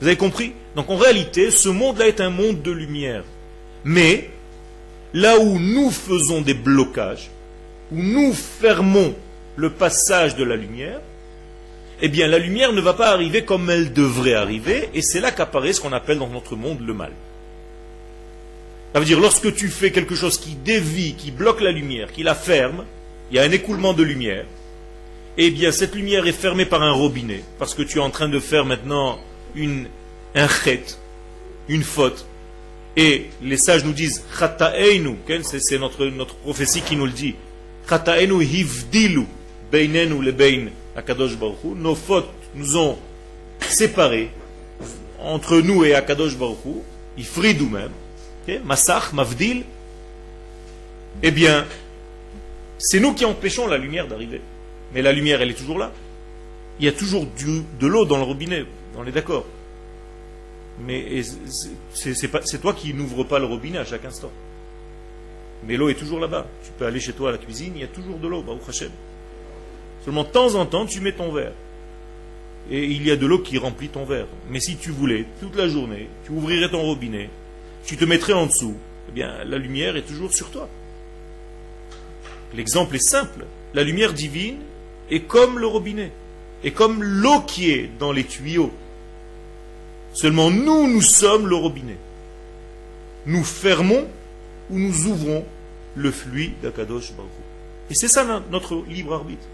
Vous 0.00 0.06
avez 0.06 0.16
compris? 0.16 0.54
Donc 0.76 0.88
en 0.88 0.96
réalité, 0.96 1.50
ce 1.50 1.68
monde-là 1.68 2.08
est 2.08 2.22
un 2.22 2.30
monde 2.30 2.62
de 2.62 2.70
lumière. 2.70 3.24
Mais 3.84 4.30
là 5.12 5.38
où 5.38 5.58
nous 5.58 5.90
faisons 5.90 6.40
des 6.40 6.54
blocages, 6.54 7.30
où 7.92 7.96
nous 7.96 8.32
fermons 8.32 9.14
le 9.56 9.70
passage 9.70 10.36
de 10.36 10.44
la 10.44 10.56
lumière, 10.56 11.00
eh 12.00 12.08
bien 12.08 12.28
la 12.28 12.38
lumière 12.38 12.72
ne 12.72 12.80
va 12.80 12.94
pas 12.94 13.10
arriver 13.10 13.44
comme 13.44 13.68
elle 13.70 13.92
devrait 13.92 14.34
arriver, 14.34 14.88
et 14.94 15.02
c'est 15.02 15.20
là 15.20 15.30
qu'apparaît 15.30 15.72
ce 15.72 15.80
qu'on 15.80 15.92
appelle 15.92 16.18
dans 16.18 16.28
notre 16.28 16.56
monde 16.56 16.80
le 16.80 16.94
mal. 16.94 17.12
Ça 18.92 18.98
veut 18.98 19.06
dire, 19.06 19.20
lorsque 19.20 19.54
tu 19.54 19.68
fais 19.68 19.92
quelque 19.92 20.14
chose 20.14 20.38
qui 20.38 20.54
dévie, 20.54 21.14
qui 21.14 21.30
bloque 21.30 21.60
la 21.60 21.70
lumière, 21.70 22.10
qui 22.12 22.22
la 22.22 22.34
ferme, 22.34 22.84
il 23.30 23.36
y 23.36 23.38
a 23.38 23.42
un 23.42 23.52
écoulement 23.52 23.92
de 23.92 24.02
lumière, 24.02 24.46
eh 25.36 25.50
bien 25.50 25.70
cette 25.72 25.94
lumière 25.94 26.26
est 26.26 26.32
fermée 26.32 26.64
par 26.64 26.82
un 26.82 26.92
robinet, 26.92 27.44
parce 27.58 27.74
que 27.74 27.82
tu 27.82 27.98
es 27.98 28.02
en 28.02 28.10
train 28.10 28.28
de 28.28 28.40
faire 28.40 28.64
maintenant 28.64 29.20
une, 29.54 29.86
un 30.34 30.48
chet, 30.48 30.84
une 31.68 31.82
faute, 31.82 32.26
et 33.00 33.30
les 33.42 33.56
sages 33.56 33.82
nous 33.82 33.94
disent, 33.94 34.22
c'est 35.42 35.78
notre, 35.78 36.34
prophétie 36.36 36.82
qui 36.82 36.96
nous 36.96 37.06
le 37.06 37.12
dit, 37.12 37.34
hivdilu 37.90 39.24
nos 41.76 41.94
fautes 41.94 42.28
nous 42.54 42.76
ont 42.76 42.98
séparés 43.60 44.28
entre 45.18 45.60
nous 45.60 45.82
et 45.86 45.94
Akadosh 45.94 46.36
Baruch 46.36 46.58
Hu, 46.66 46.82
ifridou 47.16 47.70
même, 47.70 47.90
okay? 48.42 48.60
Massach, 48.62 49.14
Mavdil, 49.14 49.64
eh 51.22 51.30
bien, 51.30 51.64
c'est 52.76 53.00
nous 53.00 53.14
qui 53.14 53.24
empêchons 53.24 53.66
la 53.66 53.78
lumière 53.78 54.08
d'arriver. 54.08 54.42
Mais 54.92 55.00
la 55.00 55.12
lumière, 55.12 55.40
elle 55.40 55.50
est 55.50 55.54
toujours 55.54 55.78
là. 55.78 55.90
Il 56.78 56.84
y 56.84 56.88
a 56.88 56.92
toujours 56.92 57.26
de 57.80 57.86
l'eau 57.86 58.04
dans 58.04 58.18
le 58.18 58.24
robinet, 58.24 58.64
on 58.94 59.06
est 59.06 59.12
d'accord. 59.12 59.46
Mais 60.86 61.22
c'est 61.92 62.60
toi 62.60 62.72
qui 62.72 62.94
n'ouvres 62.94 63.24
pas 63.24 63.38
le 63.38 63.46
robinet 63.46 63.78
à 63.78 63.84
chaque 63.84 64.04
instant. 64.04 64.30
Mais 65.66 65.76
l'eau 65.76 65.88
est 65.88 65.94
toujours 65.94 66.20
là-bas. 66.20 66.46
Tu 66.64 66.70
peux 66.78 66.86
aller 66.86 67.00
chez 67.00 67.12
toi 67.12 67.28
à 67.28 67.32
la 67.32 67.38
cuisine, 67.38 67.72
il 67.74 67.80
y 67.80 67.84
a 67.84 67.88
toujours 67.88 68.18
de 68.18 68.28
l'eau, 68.28 68.42
Baruch 68.42 68.68
Hashem. 68.68 68.90
Seulement 70.04 70.24
de 70.24 70.28
temps 70.28 70.54
en 70.54 70.64
temps, 70.64 70.86
tu 70.86 71.00
mets 71.00 71.12
ton 71.12 71.32
verre. 71.32 71.52
Et 72.70 72.84
il 72.84 73.06
y 73.06 73.10
a 73.10 73.16
de 73.16 73.26
l'eau 73.26 73.40
qui 73.40 73.58
remplit 73.58 73.88
ton 73.88 74.04
verre. 74.04 74.26
Mais 74.48 74.60
si 74.60 74.76
tu 74.76 74.90
voulais, 74.90 75.26
toute 75.40 75.56
la 75.56 75.68
journée, 75.68 76.08
tu 76.24 76.32
ouvrirais 76.32 76.70
ton 76.70 76.82
robinet, 76.82 77.28
tu 77.84 77.96
te 77.96 78.04
mettrais 78.04 78.32
en 78.32 78.46
dessous, 78.46 78.76
eh 79.08 79.12
bien, 79.12 79.44
la 79.44 79.58
lumière 79.58 79.96
est 79.96 80.02
toujours 80.02 80.32
sur 80.32 80.50
toi. 80.50 80.68
L'exemple 82.54 82.96
est 82.96 83.06
simple. 83.06 83.46
La 83.74 83.84
lumière 83.84 84.12
divine 84.12 84.58
est 85.10 85.20
comme 85.20 85.58
le 85.58 85.66
robinet, 85.66 86.10
est 86.64 86.72
comme 86.72 87.02
l'eau 87.02 87.40
qui 87.40 87.70
est 87.70 87.90
dans 87.98 88.12
les 88.12 88.24
tuyaux. 88.24 88.72
Seulement 90.12 90.50
nous, 90.50 90.88
nous 90.88 91.02
sommes 91.02 91.46
le 91.46 91.56
robinet. 91.56 91.96
Nous 93.26 93.44
fermons 93.44 94.06
ou 94.70 94.78
nous 94.78 95.06
ouvrons 95.06 95.44
le 95.94 96.10
fluide 96.10 96.54
d'Akadosh 96.62 97.12
Baruch. 97.12 97.30
Et 97.90 97.94
c'est 97.94 98.08
ça 98.08 98.42
notre 98.50 98.84
libre 98.88 99.14
arbitre. 99.14 99.46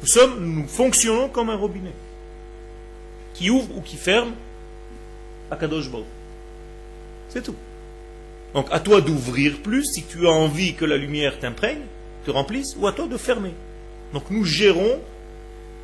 Nous 0.00 0.06
sommes, 0.06 0.44
nous 0.44 0.66
fonctionnons 0.66 1.28
comme 1.28 1.50
un 1.50 1.56
robinet 1.56 1.92
qui 3.34 3.50
ouvre 3.50 3.76
ou 3.76 3.80
qui 3.80 3.96
ferme 3.96 4.32
Akadosh 5.50 5.90
Baruch. 5.90 6.06
C'est 7.28 7.42
tout. 7.42 7.56
Donc 8.54 8.66
à 8.70 8.80
toi 8.80 9.00
d'ouvrir 9.00 9.58
plus 9.62 9.84
si 9.84 10.02
tu 10.02 10.26
as 10.26 10.32
envie 10.32 10.74
que 10.74 10.84
la 10.84 10.96
lumière 10.96 11.38
t'imprègne, 11.38 11.82
te 12.24 12.30
remplisse, 12.30 12.76
ou 12.78 12.86
à 12.86 12.92
toi 12.92 13.06
de 13.06 13.16
fermer. 13.16 13.54
Donc 14.12 14.24
nous 14.30 14.44
gérons 14.44 14.98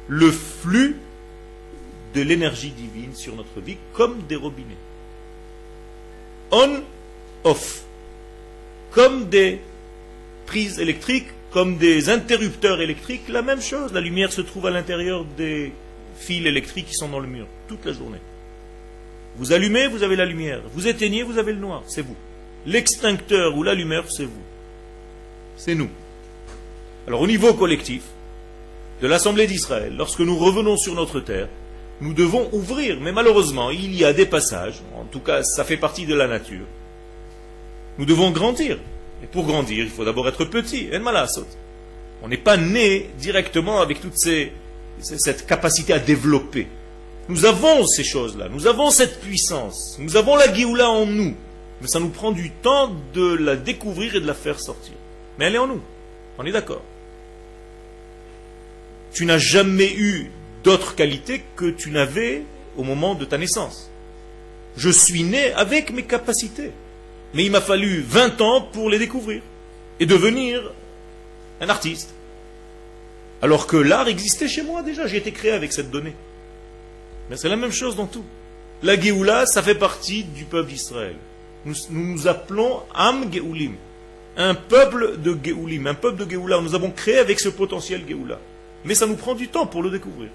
le 0.08 0.30
flux 0.30 0.96
de 2.16 2.22
l'énergie 2.22 2.70
divine 2.70 3.14
sur 3.14 3.36
notre 3.36 3.60
vie 3.60 3.76
comme 3.92 4.22
des 4.26 4.36
robinets. 4.36 4.82
On, 6.50 6.82
off. 7.44 7.84
Comme 8.90 9.28
des 9.28 9.60
prises 10.46 10.80
électriques, 10.80 11.28
comme 11.50 11.76
des 11.76 12.08
interrupteurs 12.08 12.80
électriques, 12.80 13.28
la 13.28 13.42
même 13.42 13.60
chose. 13.60 13.92
La 13.92 14.00
lumière 14.00 14.32
se 14.32 14.40
trouve 14.40 14.66
à 14.66 14.70
l'intérieur 14.70 15.26
des 15.36 15.72
fils 16.16 16.46
électriques 16.46 16.86
qui 16.86 16.94
sont 16.94 17.10
dans 17.10 17.20
le 17.20 17.28
mur 17.28 17.46
toute 17.68 17.84
la 17.84 17.92
journée. 17.92 18.20
Vous 19.36 19.52
allumez, 19.52 19.86
vous 19.86 20.02
avez 20.02 20.16
la 20.16 20.24
lumière. 20.24 20.62
Vous 20.72 20.88
éteignez, 20.88 21.22
vous 21.22 21.36
avez 21.36 21.52
le 21.52 21.58
noir. 21.58 21.82
C'est 21.86 22.00
vous. 22.00 22.16
L'extincteur 22.64 23.54
ou 23.54 23.62
l'allumeur, 23.62 24.10
c'est 24.10 24.24
vous. 24.24 24.42
C'est 25.58 25.74
nous. 25.74 25.90
Alors 27.06 27.20
au 27.20 27.26
niveau 27.26 27.52
collectif 27.52 28.02
de 29.02 29.06
l'Assemblée 29.06 29.46
d'Israël, 29.46 29.94
lorsque 29.94 30.20
nous 30.20 30.38
revenons 30.38 30.78
sur 30.78 30.94
notre 30.94 31.20
terre, 31.20 31.48
nous 32.00 32.12
devons 32.12 32.48
ouvrir. 32.52 32.98
Mais 33.00 33.12
malheureusement, 33.12 33.70
il 33.70 33.94
y 33.94 34.04
a 34.04 34.12
des 34.12 34.26
passages, 34.26 34.82
en 34.96 35.04
tout 35.04 35.20
cas 35.20 35.42
ça 35.42 35.64
fait 35.64 35.76
partie 35.76 36.06
de 36.06 36.14
la 36.14 36.26
nature. 36.26 36.66
Nous 37.98 38.04
devons 38.04 38.30
grandir. 38.30 38.78
Et 39.22 39.26
pour 39.26 39.46
grandir, 39.46 39.82
il 39.82 39.90
faut 39.90 40.04
d'abord 40.04 40.28
être 40.28 40.44
petit. 40.44 40.88
On 42.22 42.28
n'est 42.28 42.36
pas 42.36 42.56
né 42.56 43.10
directement 43.18 43.80
avec 43.80 44.00
toute 44.00 44.16
cette 44.16 45.46
capacité 45.46 45.92
à 45.92 45.98
développer. 45.98 46.66
Nous 47.28 47.44
avons 47.44 47.86
ces 47.86 48.04
choses-là, 48.04 48.48
nous 48.48 48.66
avons 48.66 48.90
cette 48.90 49.20
puissance, 49.20 49.96
nous 49.98 50.16
avons 50.16 50.36
la 50.36 50.52
Géoula 50.52 50.88
en 50.88 51.06
nous. 51.06 51.34
Mais 51.80 51.88
ça 51.88 51.98
nous 51.98 52.08
prend 52.08 52.30
du 52.30 52.50
temps 52.50 52.92
de 53.14 53.34
la 53.34 53.56
découvrir 53.56 54.14
et 54.14 54.20
de 54.20 54.26
la 54.26 54.34
faire 54.34 54.60
sortir. 54.60 54.94
Mais 55.38 55.46
elle 55.46 55.56
est 55.56 55.58
en 55.58 55.66
nous, 55.66 55.80
on 56.38 56.44
est 56.44 56.52
d'accord. 56.52 56.82
Tu 59.12 59.26
n'as 59.26 59.38
jamais 59.38 59.92
eu 59.92 60.30
d'autres 60.66 60.96
qualités 60.96 61.42
que 61.54 61.70
tu 61.70 61.92
n'avais 61.92 62.42
au 62.76 62.82
moment 62.82 63.14
de 63.14 63.24
ta 63.24 63.38
naissance. 63.38 63.88
Je 64.76 64.90
suis 64.90 65.22
né 65.22 65.52
avec 65.52 65.92
mes 65.92 66.02
capacités. 66.02 66.72
Mais 67.34 67.44
il 67.44 67.52
m'a 67.52 67.60
fallu 67.60 68.02
20 68.02 68.40
ans 68.40 68.62
pour 68.72 68.90
les 68.90 68.98
découvrir 68.98 69.42
et 70.00 70.06
devenir 70.06 70.72
un 71.60 71.68
artiste. 71.68 72.12
Alors 73.42 73.68
que 73.68 73.76
l'art 73.76 74.08
existait 74.08 74.48
chez 74.48 74.62
moi 74.62 74.82
déjà, 74.82 75.06
j'ai 75.06 75.18
été 75.18 75.30
créé 75.30 75.52
avec 75.52 75.72
cette 75.72 75.90
donnée. 75.90 76.14
Mais 77.30 77.36
c'est 77.36 77.48
la 77.48 77.56
même 77.56 77.72
chose 77.72 77.94
dans 77.94 78.06
tout. 78.06 78.24
La 78.82 79.00
Géoula, 79.00 79.46
ça 79.46 79.62
fait 79.62 79.76
partie 79.76 80.24
du 80.24 80.44
peuple 80.44 80.70
d'Israël. 80.70 81.16
Nous, 81.64 81.74
nous, 81.90 82.26
appelons 82.26 82.82
Am 82.92 83.32
Géoulim, 83.32 83.74
un 84.36 84.54
peuple 84.54 85.18
de 85.18 85.36
Géoulim, 85.42 85.86
un 85.86 85.94
peuple 85.94 86.24
de 86.24 86.30
Géoula. 86.30 86.60
Nous 86.60 86.74
avons 86.74 86.90
créé 86.90 87.18
avec 87.18 87.38
ce 87.38 87.50
potentiel 87.50 88.02
Géoula. 88.06 88.40
Mais 88.84 88.96
ça 88.96 89.06
nous 89.06 89.16
prend 89.16 89.34
du 89.34 89.48
temps 89.48 89.66
pour 89.66 89.82
le 89.82 89.90
découvrir. 89.90 90.30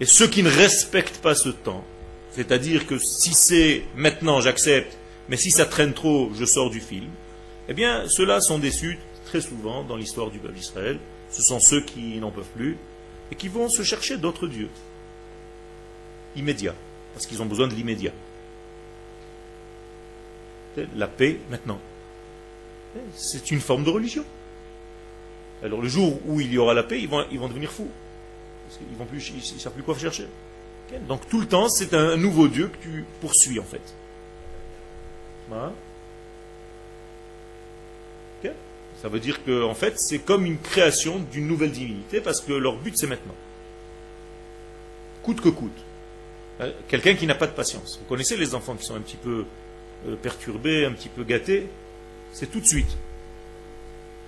Et 0.00 0.06
ceux 0.06 0.26
qui 0.26 0.42
ne 0.42 0.50
respectent 0.50 1.18
pas 1.18 1.34
ce 1.34 1.50
temps, 1.50 1.84
c'est-à-dire 2.32 2.86
que 2.86 2.98
si 2.98 3.34
c'est 3.34 3.82
maintenant, 3.96 4.40
j'accepte, 4.40 4.96
mais 5.28 5.36
si 5.36 5.50
ça 5.50 5.66
traîne 5.66 5.92
trop, 5.92 6.30
je 6.34 6.44
sors 6.44 6.70
du 6.70 6.80
film, 6.80 7.10
Eh 7.68 7.72
bien, 7.72 8.08
ceux-là 8.08 8.40
sont 8.40 8.58
déçus 8.58 8.98
très 9.26 9.40
souvent 9.40 9.84
dans 9.84 9.96
l'histoire 9.96 10.30
du 10.30 10.40
peuple 10.40 10.54
d'Israël. 10.54 10.98
Ce 11.30 11.40
sont 11.40 11.60
ceux 11.60 11.80
qui 11.80 12.18
n'en 12.18 12.32
peuvent 12.32 12.50
plus 12.56 12.76
et 13.30 13.36
qui 13.36 13.46
vont 13.46 13.68
se 13.68 13.84
chercher 13.84 14.16
d'autres 14.16 14.48
dieux. 14.48 14.68
Immédiats, 16.34 16.74
parce 17.14 17.26
qu'ils 17.26 17.40
ont 17.40 17.46
besoin 17.46 17.68
de 17.68 17.74
l'immédiat. 17.74 18.12
La 20.96 21.06
paix 21.06 21.38
maintenant. 21.48 21.78
C'est 23.14 23.52
une 23.52 23.60
forme 23.60 23.84
de 23.84 23.90
religion. 23.90 24.24
Alors 25.62 25.80
le 25.80 25.88
jour 25.88 26.18
où 26.26 26.40
il 26.40 26.52
y 26.52 26.58
aura 26.58 26.74
la 26.74 26.82
paix, 26.82 27.00
ils 27.00 27.08
vont, 27.08 27.24
ils 27.30 27.38
vont 27.38 27.48
devenir 27.48 27.70
fous. 27.70 27.90
Parce 28.70 28.78
qu'ils 28.78 28.96
vont 28.96 29.06
ils 29.12 29.54
ne 29.54 29.60
savent 29.60 29.72
plus 29.72 29.82
quoi 29.82 29.98
chercher. 29.98 30.28
Donc 31.08 31.28
tout 31.28 31.40
le 31.40 31.46
temps, 31.46 31.68
c'est 31.68 31.92
un 31.92 32.16
nouveau 32.16 32.46
Dieu 32.48 32.68
que 32.68 32.82
tu 32.82 33.04
poursuis 33.20 33.58
en 33.58 33.64
fait. 33.64 33.82
Ça 39.00 39.08
veut 39.08 39.20
dire 39.20 39.42
que 39.44 39.64
en 39.64 39.74
fait, 39.74 39.98
c'est 39.98 40.18
comme 40.18 40.44
une 40.44 40.58
création 40.58 41.20
d'une 41.32 41.46
nouvelle 41.46 41.70
divinité 41.70 42.20
parce 42.20 42.40
que 42.42 42.52
leur 42.52 42.76
but 42.76 42.96
c'est 42.98 43.06
maintenant. 43.06 43.34
Coûte 45.22 45.40
que 45.40 45.48
coûte. 45.48 45.70
Euh, 46.60 46.70
quelqu'un 46.86 47.14
qui 47.14 47.26
n'a 47.26 47.34
pas 47.34 47.46
de 47.46 47.52
patience. 47.52 47.98
Vous 47.98 48.06
connaissez 48.06 48.36
les 48.36 48.54
enfants 48.54 48.74
qui 48.74 48.84
sont 48.84 48.94
un 48.94 49.00
petit 49.00 49.16
peu 49.16 49.46
euh, 50.06 50.16
perturbés, 50.16 50.84
un 50.84 50.92
petit 50.92 51.08
peu 51.08 51.24
gâtés? 51.24 51.66
C'est 52.32 52.50
tout 52.50 52.60
de 52.60 52.66
suite. 52.66 52.94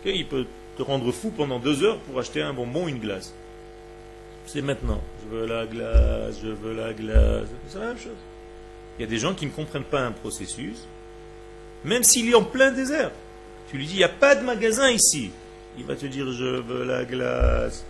Il 0.06 0.26
peut 0.26 0.46
te 0.78 0.82
rendre 0.82 1.12
fou 1.12 1.30
pendant 1.30 1.58
deux 1.58 1.84
heures 1.84 1.98
pour 2.00 2.18
acheter 2.18 2.40
un 2.40 2.54
bonbon, 2.54 2.88
une 2.88 2.98
glace. 2.98 3.34
C'est 4.46 4.62
maintenant. 4.62 5.00
Je 5.22 5.36
veux 5.36 5.46
la 5.46 5.66
glace, 5.66 6.36
je 6.42 6.48
veux 6.48 6.74
la 6.74 6.92
glace. 6.92 7.46
C'est 7.68 7.78
la 7.78 7.86
même 7.86 7.98
chose. 7.98 8.12
Il 8.98 9.02
y 9.02 9.04
a 9.04 9.08
des 9.08 9.18
gens 9.18 9.34
qui 9.34 9.46
ne 9.46 9.50
comprennent 9.50 9.84
pas 9.84 10.00
un 10.00 10.12
processus, 10.12 10.86
même 11.84 12.02
s'il 12.02 12.28
est 12.28 12.34
en 12.34 12.44
plein 12.44 12.70
désert. 12.70 13.10
Tu 13.70 13.78
lui 13.78 13.86
dis, 13.86 13.94
il 13.94 13.98
n'y 13.98 14.04
a 14.04 14.08
pas 14.08 14.34
de 14.34 14.44
magasin 14.44 14.90
ici. 14.90 15.30
Il 15.78 15.84
va 15.84 15.96
te 15.96 16.06
dire, 16.06 16.30
je 16.32 16.60
veux 16.60 16.84
la 16.84 17.04
glace. 17.04 17.84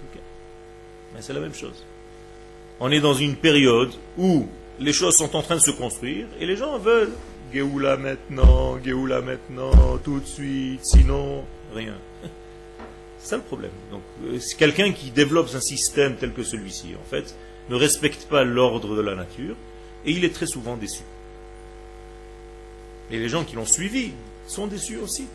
Mais 1.15 1.21
c'est 1.21 1.33
la 1.33 1.41
même 1.41 1.55
chose. 1.55 1.85
On 2.79 2.91
est 2.91 3.01
dans 3.01 3.15
une 3.15 3.37
période 3.37 3.93
où 4.17 4.47
les 4.79 4.93
choses 4.93 5.17
sont 5.17 5.35
en 5.37 5.43
train 5.43 5.57
de 5.57 5.61
se 5.61 5.71
construire 5.71 6.27
et 6.41 6.47
les 6.47 6.57
gens 6.57 6.79
veulent 6.79 7.13
Géoula 7.53 7.97
maintenant, 7.97 8.79
Géoula 8.83 9.21
maintenant, 9.21 9.99
tout 10.03 10.21
de 10.21 10.27
suite, 10.27 10.81
sinon 10.85 11.45
rien. 11.75 11.95
C'est 13.23 13.29
ça 13.29 13.37
le 13.37 13.43
problème. 13.43 13.71
Donc, 13.93 14.03
euh, 14.25 14.39
quelqu'un 14.59 14.93
qui 14.93 15.11
développe 15.13 15.49
un 15.55 15.61
système 15.61 16.17
tel 16.17 16.33
que 16.33 16.43
celui-ci, 16.43 16.95
en 17.01 17.09
fait, 17.09 17.37
ne 17.71 17.77
respecte 17.77 18.25
pas 18.25 18.43
l'ordre 18.43 18.97
de 18.97 19.01
la 19.01 19.15
nature 19.15 19.55
et 20.05 20.11
il 20.11 20.25
est 20.25 20.35
très 20.35 20.47
souvent 20.47 20.77
déçu. 20.77 21.03
Et 23.13 23.19
les 23.19 23.29
gens 23.29 23.45
qui 23.45 23.55
l'ont 23.55 23.67
suivi 23.67 24.13
sont 24.49 24.67
déçus 24.67 24.97
aussi. 24.97 25.27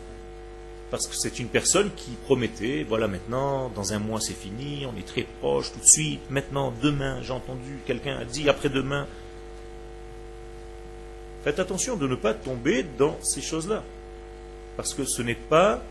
Parce 0.90 1.06
que 1.06 1.14
c'est 1.16 1.38
une 1.38 1.48
personne 1.48 1.90
qui 1.96 2.10
promettait, 2.24 2.84
voilà 2.86 3.08
maintenant, 3.08 3.70
dans 3.70 3.92
un 3.92 3.98
mois 3.98 4.20
c'est 4.20 4.34
fini, 4.34 4.86
on 4.86 4.98
est 4.98 5.06
très 5.06 5.26
proche 5.40 5.72
tout 5.72 5.80
de 5.80 5.86
suite, 5.86 6.20
maintenant, 6.30 6.72
demain, 6.82 7.20
j'ai 7.22 7.32
entendu, 7.32 7.78
quelqu'un 7.86 8.18
a 8.18 8.24
dit 8.24 8.48
après-demain. 8.48 9.06
Faites 11.44 11.58
attention 11.58 11.96
de 11.96 12.06
ne 12.06 12.14
pas 12.14 12.34
tomber 12.34 12.84
dans 12.98 13.16
ces 13.22 13.40
choses-là. 13.40 13.82
Parce 14.76 14.92
que 14.92 15.04
ce 15.04 15.22
n'est 15.22 15.34
pas 15.34 15.82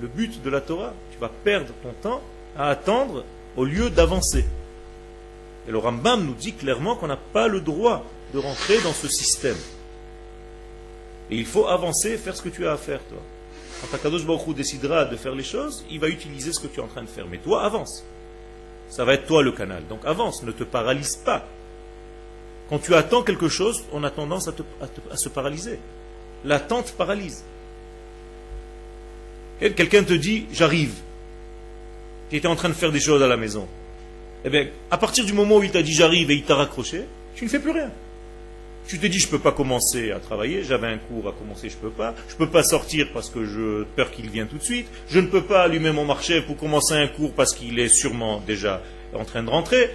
le 0.00 0.08
but 0.08 0.42
de 0.42 0.50
la 0.50 0.60
Torah. 0.60 0.92
Tu 1.12 1.18
vas 1.18 1.30
perdre 1.44 1.72
ton 1.82 1.92
temps 2.02 2.22
à 2.56 2.68
attendre 2.68 3.24
au 3.56 3.64
lieu 3.64 3.90
d'avancer. 3.90 4.44
Et 5.66 5.70
le 5.70 5.78
Rambam 5.78 6.24
nous 6.24 6.34
dit 6.34 6.52
clairement 6.52 6.96
qu'on 6.96 7.06
n'a 7.06 7.16
pas 7.16 7.48
le 7.48 7.60
droit 7.60 8.04
de 8.32 8.38
rentrer 8.38 8.80
dans 8.82 8.92
ce 8.92 9.08
système. 9.08 9.56
Et 11.30 11.36
il 11.36 11.46
faut 11.46 11.66
avancer 11.66 12.18
faire 12.18 12.36
ce 12.36 12.42
que 12.42 12.48
tu 12.48 12.66
as 12.66 12.72
à 12.72 12.76
faire, 12.76 13.00
toi. 13.08 13.18
Quand 13.80 13.96
Akadosh 13.96 14.26
Baruch 14.26 14.54
décidera 14.54 15.04
de 15.04 15.16
faire 15.16 15.34
les 15.34 15.42
choses, 15.44 15.84
il 15.90 16.00
va 16.00 16.08
utiliser 16.08 16.52
ce 16.52 16.60
que 16.60 16.66
tu 16.66 16.80
es 16.80 16.82
en 16.82 16.86
train 16.86 17.02
de 17.02 17.08
faire. 17.08 17.26
Mais 17.30 17.38
toi, 17.38 17.64
avance. 17.64 18.04
Ça 18.88 19.04
va 19.04 19.14
être 19.14 19.26
toi 19.26 19.42
le 19.42 19.52
canal. 19.52 19.86
Donc 19.88 20.04
avance, 20.04 20.42
ne 20.42 20.52
te 20.52 20.64
paralyse 20.64 21.16
pas. 21.16 21.46
Quand 22.68 22.78
tu 22.78 22.94
attends 22.94 23.22
quelque 23.22 23.48
chose, 23.48 23.84
on 23.92 24.04
a 24.04 24.10
tendance 24.10 24.48
à 25.10 25.16
se 25.16 25.28
paralyser. 25.28 25.78
L'attente 26.44 26.92
paralyse. 26.92 27.44
Quelqu'un 29.60 30.02
te 30.02 30.12
dit, 30.12 30.46
j'arrive. 30.52 30.94
Tu 32.30 32.36
étais 32.36 32.48
en 32.48 32.56
train 32.56 32.68
de 32.68 32.74
faire 32.74 32.92
des 32.92 33.00
choses 33.00 33.22
à 33.22 33.28
la 33.28 33.36
maison. 33.36 33.68
Eh 34.44 34.50
bien, 34.50 34.66
à 34.90 34.98
partir 34.98 35.24
du 35.24 35.32
moment 35.32 35.56
où 35.56 35.62
il 35.62 35.70
t'a 35.70 35.82
dit 35.82 35.92
j'arrive 35.92 36.30
et 36.30 36.34
il 36.34 36.42
t'a 36.42 36.54
raccroché, 36.54 37.04
tu 37.34 37.44
ne 37.44 37.48
fais 37.48 37.58
plus 37.58 37.70
rien. 37.70 37.90
Tu 38.86 38.98
te 38.98 39.06
dis 39.06 39.18
je 39.18 39.26
ne 39.26 39.30
peux 39.30 39.38
pas 39.38 39.52
commencer 39.52 40.12
à 40.12 40.18
travailler, 40.18 40.62
j'avais 40.62 40.88
un 40.88 40.98
cours 40.98 41.26
à 41.28 41.32
commencer, 41.32 41.70
je 41.70 41.76
ne 41.76 41.80
peux 41.80 41.90
pas. 41.90 42.14
Je 42.28 42.34
ne 42.34 42.38
peux 42.38 42.50
pas 42.50 42.62
sortir 42.62 43.08
parce 43.14 43.30
que 43.30 43.46
je 43.46 43.84
peur 43.96 44.10
qu'il 44.10 44.28
vienne 44.28 44.46
tout 44.46 44.58
de 44.58 44.62
suite. 44.62 44.86
Je 45.08 45.20
ne 45.20 45.26
peux 45.26 45.42
pas 45.42 45.62
allumer 45.62 45.92
mon 45.92 46.04
marché 46.04 46.42
pour 46.42 46.58
commencer 46.58 46.92
un 46.94 47.08
cours 47.08 47.32
parce 47.32 47.54
qu'il 47.54 47.78
est 47.78 47.88
sûrement 47.88 48.42
déjà 48.46 48.82
en 49.14 49.24
train 49.24 49.42
de 49.42 49.48
rentrer. 49.48 49.90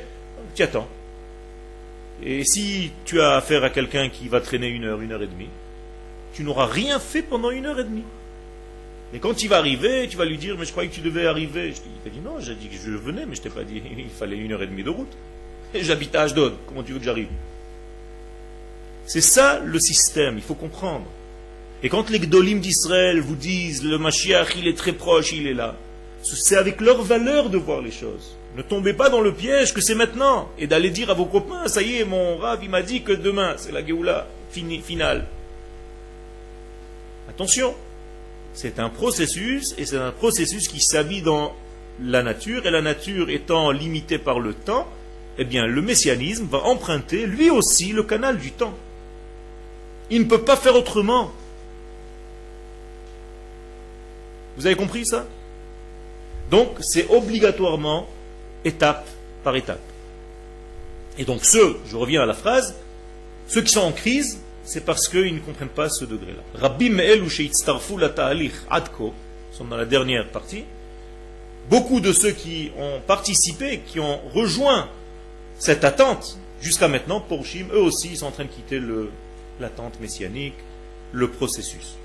Tu 0.55 0.63
attends. 0.63 0.87
Et 2.23 2.43
si 2.43 2.91
tu 3.05 3.21
as 3.21 3.35
affaire 3.35 3.63
à 3.63 3.69
quelqu'un 3.69 4.09
qui 4.09 4.27
va 4.27 4.41
traîner 4.41 4.67
une 4.67 4.85
heure, 4.85 5.01
une 5.01 5.11
heure 5.11 5.21
et 5.21 5.27
demie, 5.27 5.49
tu 6.33 6.43
n'auras 6.43 6.65
rien 6.65 6.99
fait 6.99 7.21
pendant 7.21 7.51
une 7.51 7.67
heure 7.67 7.79
et 7.79 7.83
demie. 7.83 8.03
Et 9.13 9.19
quand 9.19 9.41
il 9.41 9.49
va 9.49 9.57
arriver, 9.57 10.07
tu 10.07 10.17
vas 10.17 10.25
lui 10.25 10.37
dire, 10.37 10.55
mais 10.57 10.65
je 10.65 10.71
croyais 10.71 10.89
que 10.89 10.95
tu 10.95 11.01
devais 11.01 11.25
arriver. 11.25 11.69
Il 11.69 12.03
t'a 12.03 12.09
dit, 12.09 12.21
non, 12.23 12.39
j'ai 12.39 12.55
dit 12.55 12.67
que 12.67 12.75
je 12.75 12.91
venais, 12.91 13.25
mais 13.25 13.35
je 13.35 13.41
t'ai 13.41 13.49
pas 13.49 13.63
dit, 13.63 13.81
il 13.97 14.09
fallait 14.09 14.37
une 14.37 14.51
heure 14.51 14.61
et 14.61 14.67
demie 14.67 14.83
de 14.83 14.89
route. 14.89 15.11
J'habite 15.73 16.15
à 16.15 16.23
Ashdod, 16.23 16.53
comment 16.67 16.83
tu 16.83 16.93
veux 16.93 16.99
que 16.99 17.05
j'arrive? 17.05 17.27
C'est 19.05 19.21
ça 19.21 19.59
le 19.63 19.79
système, 19.79 20.37
il 20.37 20.43
faut 20.43 20.55
comprendre. 20.55 21.05
Et 21.81 21.89
quand 21.89 22.09
les 22.09 22.19
Gdolim 22.19 22.59
d'Israël 22.59 23.19
vous 23.21 23.35
disent, 23.35 23.83
le 23.83 23.97
Mashiach, 23.97 24.55
il 24.57 24.67
est 24.67 24.77
très 24.77 24.93
proche, 24.93 25.31
il 25.31 25.47
est 25.47 25.53
là, 25.53 25.75
c'est 26.21 26.57
avec 26.57 26.81
leur 26.81 27.01
valeur 27.01 27.49
de 27.49 27.57
voir 27.57 27.81
les 27.81 27.91
choses. 27.91 28.35
Ne 28.55 28.61
tombez 28.61 28.93
pas 28.93 29.09
dans 29.09 29.21
le 29.21 29.33
piège 29.33 29.73
que 29.73 29.81
c'est 29.81 29.95
maintenant. 29.95 30.49
Et 30.57 30.67
d'aller 30.67 30.89
dire 30.89 31.09
à 31.09 31.13
vos 31.13 31.25
copains, 31.25 31.67
ça 31.67 31.81
y 31.81 31.97
est, 31.97 32.05
mon 32.05 32.37
Rav, 32.37 32.59
il 32.63 32.69
m'a 32.69 32.81
dit 32.81 33.03
que 33.03 33.11
demain, 33.13 33.53
c'est 33.57 33.71
la 33.71 33.85
Géoula 33.85 34.27
finale. 34.51 35.25
Attention, 37.29 37.75
c'est 38.53 38.79
un 38.79 38.89
processus, 38.89 39.73
et 39.77 39.85
c'est 39.85 39.97
un 39.97 40.11
processus 40.11 40.67
qui 40.67 40.81
s'habille 40.81 41.21
dans 41.21 41.53
la 42.01 42.23
nature, 42.23 42.65
et 42.65 42.71
la 42.71 42.81
nature 42.81 43.29
étant 43.29 43.71
limitée 43.71 44.17
par 44.17 44.39
le 44.39 44.53
temps, 44.53 44.87
eh 45.37 45.45
bien, 45.45 45.65
le 45.65 45.81
messianisme 45.81 46.47
va 46.49 46.59
emprunter 46.59 47.25
lui 47.25 47.49
aussi 47.49 47.93
le 47.93 48.03
canal 48.03 48.37
du 48.37 48.51
temps. 48.51 48.73
Il 50.09 50.21
ne 50.21 50.25
peut 50.25 50.41
pas 50.41 50.57
faire 50.57 50.75
autrement. 50.75 51.31
Vous 54.57 54.65
avez 54.65 54.75
compris 54.75 55.05
ça? 55.05 55.25
Donc, 56.51 56.69
c'est 56.81 57.07
obligatoirement 57.09 58.09
étape 58.65 59.07
par 59.43 59.55
étape. 59.55 59.79
Et 61.17 61.23
donc, 61.23 61.45
ceux, 61.45 61.79
je 61.89 61.95
reviens 61.95 62.23
à 62.23 62.25
la 62.25 62.33
phrase, 62.33 62.75
ceux 63.47 63.61
qui 63.61 63.71
sont 63.71 63.81
en 63.81 63.91
crise, 63.91 64.39
c'est 64.63 64.85
parce 64.85 65.07
qu'ils 65.07 65.33
ne 65.33 65.39
comprennent 65.39 65.69
pas 65.69 65.89
ce 65.89 66.05
degré-là. 66.05 66.43
Rabbi 66.55 66.89
Me'el 66.89 67.23
ou 67.23 67.97
la 67.97 68.09
ta'alich 68.09 68.53
adko, 68.69 69.13
sont 69.51 69.65
dans 69.65 69.77
la 69.77 69.85
dernière 69.85 70.27
partie, 70.27 70.63
beaucoup 71.69 71.99
de 71.99 72.13
ceux 72.13 72.31
qui 72.31 72.71
ont 72.77 72.99
participé, 73.05 73.81
qui 73.85 73.99
ont 73.99 74.19
rejoint 74.33 74.89
cette 75.57 75.83
attente, 75.83 76.37
jusqu'à 76.61 76.87
maintenant, 76.87 77.19
Porshim, 77.19 77.67
eux 77.73 77.81
aussi, 77.81 78.15
sont 78.15 78.27
en 78.27 78.31
train 78.31 78.45
de 78.45 78.49
quitter 78.49 78.81
l'attente 79.59 79.99
messianique, 79.99 80.55
le 81.11 81.27
processus. 81.27 81.95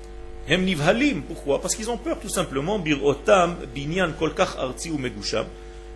Hem 0.47 0.63
nivhalim, 0.63 1.23
pourquoi? 1.23 1.61
Parce 1.61 1.75
qu'ils 1.75 1.89
ont 1.89 1.97
peur 1.97 2.19
tout 2.19 2.29
simplement, 2.29 2.77
birotam, 2.77 3.55
binyan 3.73 4.11
kolkach 4.11 4.57
arti 4.59 4.91
ou 4.91 4.97
megusham, 4.97 5.45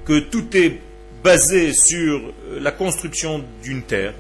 que 0.06 0.20
tout 0.20 0.56
est 0.56 0.80
basé 1.24 1.74
sur 1.74 2.34
la 2.60 2.72
construction 2.72 3.44
d'une 3.62 3.84
terre, 3.84 4.14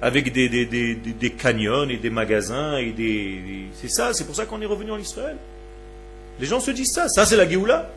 avec 0.00 0.32
des, 0.32 0.48
des, 0.48 0.64
des, 0.64 0.94
des, 0.94 1.30
canyons 1.30 1.88
et 1.88 1.96
des 1.96 2.10
magasins 2.10 2.76
et 2.76 2.92
des. 2.92 3.66
C'est 3.80 3.90
ça, 3.90 4.12
c'est 4.12 4.24
pour 4.24 4.36
ça 4.36 4.46
qu'on 4.46 4.60
est 4.60 4.66
revenu 4.66 4.92
en 4.92 4.98
Israël. 4.98 5.36
Les 6.40 6.46
gens 6.46 6.60
se 6.60 6.70
disent 6.70 6.92
ça, 6.92 7.08
ça 7.08 7.26
c'est 7.26 7.36
la 7.36 7.48
Géoula. 7.48 7.90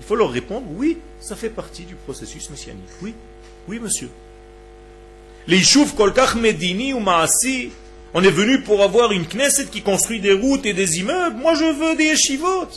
Il 0.00 0.06
faut 0.06 0.16
leur 0.16 0.30
répondre 0.30 0.66
oui, 0.70 0.98
ça 1.20 1.36
fait 1.36 1.50
partie 1.50 1.84
du 1.84 1.94
processus 1.94 2.48
messianique. 2.50 2.84
Oui, 3.02 3.14
oui 3.68 3.78
monsieur. 3.78 4.08
Les 5.46 5.58
Ishouf 5.58 5.94
Kolkach 5.94 6.34
Medini 6.34 6.92
ou 6.92 7.00
Maasi, 7.00 7.70
on 8.14 8.22
est 8.22 8.30
venu 8.30 8.62
pour 8.62 8.82
avoir 8.82 9.12
une 9.12 9.26
Knesset 9.26 9.66
qui 9.66 9.82
construit 9.82 10.20
des 10.20 10.32
routes 10.32 10.64
et 10.66 10.72
des 10.72 10.98
immeubles. 11.00 11.36
Moi 11.36 11.54
je 11.54 11.64
veux 11.64 11.96
des 11.96 12.04
yeshivot. 12.04 12.68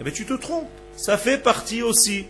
Eh 0.00 0.04
bien 0.04 0.12
tu 0.12 0.24
te 0.24 0.34
trompes. 0.34 0.68
Ça 0.96 1.18
fait 1.18 1.38
partie 1.38 1.82
aussi 1.82 2.24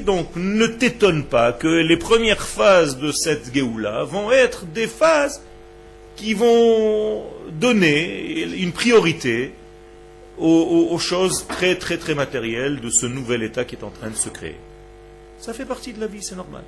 donc 0.00 0.28
ne 0.36 0.66
t'étonne 0.66 1.24
pas 1.24 1.52
que 1.52 1.68
les 1.68 1.96
premières 1.96 2.46
phases 2.46 2.98
de 2.98 3.12
cette 3.12 3.54
Géoula 3.54 4.04
vont 4.04 4.32
être 4.32 4.64
des 4.66 4.86
phases 4.86 5.42
qui 6.16 6.34
vont 6.34 7.24
donner 7.52 8.42
une 8.42 8.72
priorité 8.72 9.52
aux, 10.38 10.88
aux, 10.90 10.98
choses 10.98 11.46
très 11.46 11.76
très 11.76 11.98
très 11.98 12.14
matérielles 12.14 12.80
de 12.80 12.90
ce 12.90 13.06
nouvel 13.06 13.42
état 13.42 13.64
qui 13.64 13.76
est 13.76 13.84
en 13.84 13.90
train 13.90 14.10
de 14.10 14.16
se 14.16 14.28
créer. 14.28 14.56
Ça 15.38 15.52
fait 15.52 15.64
partie 15.64 15.92
de 15.92 16.00
la 16.00 16.06
vie, 16.06 16.22
c'est 16.22 16.36
normal. 16.36 16.62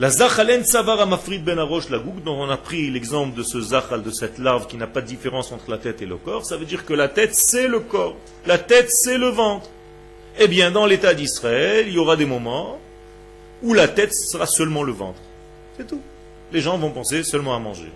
La 0.00 0.10
zachalen 0.10 0.62
savar 0.62 1.00
amafrid 1.00 1.42
ben 1.42 1.58
arosh 1.58 1.90
la 1.90 1.98
dont 1.98 2.40
on 2.40 2.48
a 2.50 2.56
pris 2.56 2.88
l'exemple 2.88 3.36
de 3.36 3.42
ce 3.42 3.60
zachal, 3.60 4.04
de 4.04 4.12
cette 4.12 4.38
larve 4.38 4.68
qui 4.68 4.76
n'a 4.76 4.86
pas 4.86 5.00
de 5.00 5.06
différence 5.08 5.50
entre 5.50 5.68
la 5.72 5.78
tête 5.78 6.00
et 6.02 6.06
le 6.06 6.16
corps, 6.16 6.46
ça 6.46 6.56
veut 6.56 6.66
dire 6.66 6.84
que 6.84 6.94
la 6.94 7.08
tête 7.08 7.34
c'est 7.34 7.66
le 7.66 7.80
corps, 7.80 8.14
la 8.46 8.58
tête 8.58 8.92
c'est 8.92 9.18
le 9.18 9.26
ventre. 9.26 9.68
Eh 10.38 10.46
bien, 10.46 10.70
dans 10.70 10.86
l'état 10.86 11.14
d'Israël, 11.14 11.88
il 11.88 11.94
y 11.94 11.98
aura 11.98 12.14
des 12.14 12.26
moments 12.26 12.78
où 13.64 13.74
la 13.74 13.88
tête 13.88 14.14
sera 14.14 14.46
seulement 14.46 14.84
le 14.84 14.92
ventre. 14.92 15.18
C'est 15.76 15.88
tout. 15.88 16.00
Les 16.52 16.60
gens 16.60 16.78
vont 16.78 16.90
penser 16.90 17.24
seulement 17.24 17.56
à 17.56 17.58
manger. 17.58 17.90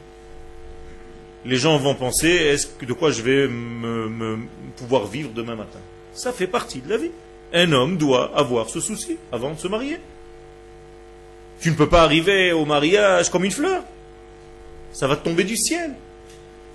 Les 1.45 1.57
gens 1.57 1.79
vont 1.79 1.95
penser 1.95 2.31
est-ce 2.31 2.67
que 2.67 2.85
de 2.85 2.95
quoi 2.95 3.13
je 3.13 3.23
vais 3.23 3.47
me 3.47 4.39
pouvoir 4.77 5.07
vivre 5.07 5.31
demain 5.33 5.55
matin? 5.55 5.79
Ça 6.15 6.33
fait 6.33 6.49
partie 6.49 6.81
de 6.81 6.91
la 6.91 6.97
vie. 6.97 7.13
Un 7.53 7.71
homme 7.71 7.97
doit 7.97 8.37
avoir 8.37 8.69
ce 8.69 8.81
souci 8.81 9.19
avant 9.31 9.53
de 9.53 9.59
se 9.61 9.69
marier. 9.69 10.01
Tu 11.63 11.71
ne 11.71 11.77
peux 11.77 11.89
pas 11.89 12.03
arriver 12.03 12.53
au 12.53 12.65
mariage 12.65 13.31
comme 13.31 13.45
une 13.45 13.53
fleur. 13.53 13.85
Ça 14.93 15.07
va 15.07 15.15
tomber 15.17 15.45
du 15.45 15.57
ciel. 15.57 15.95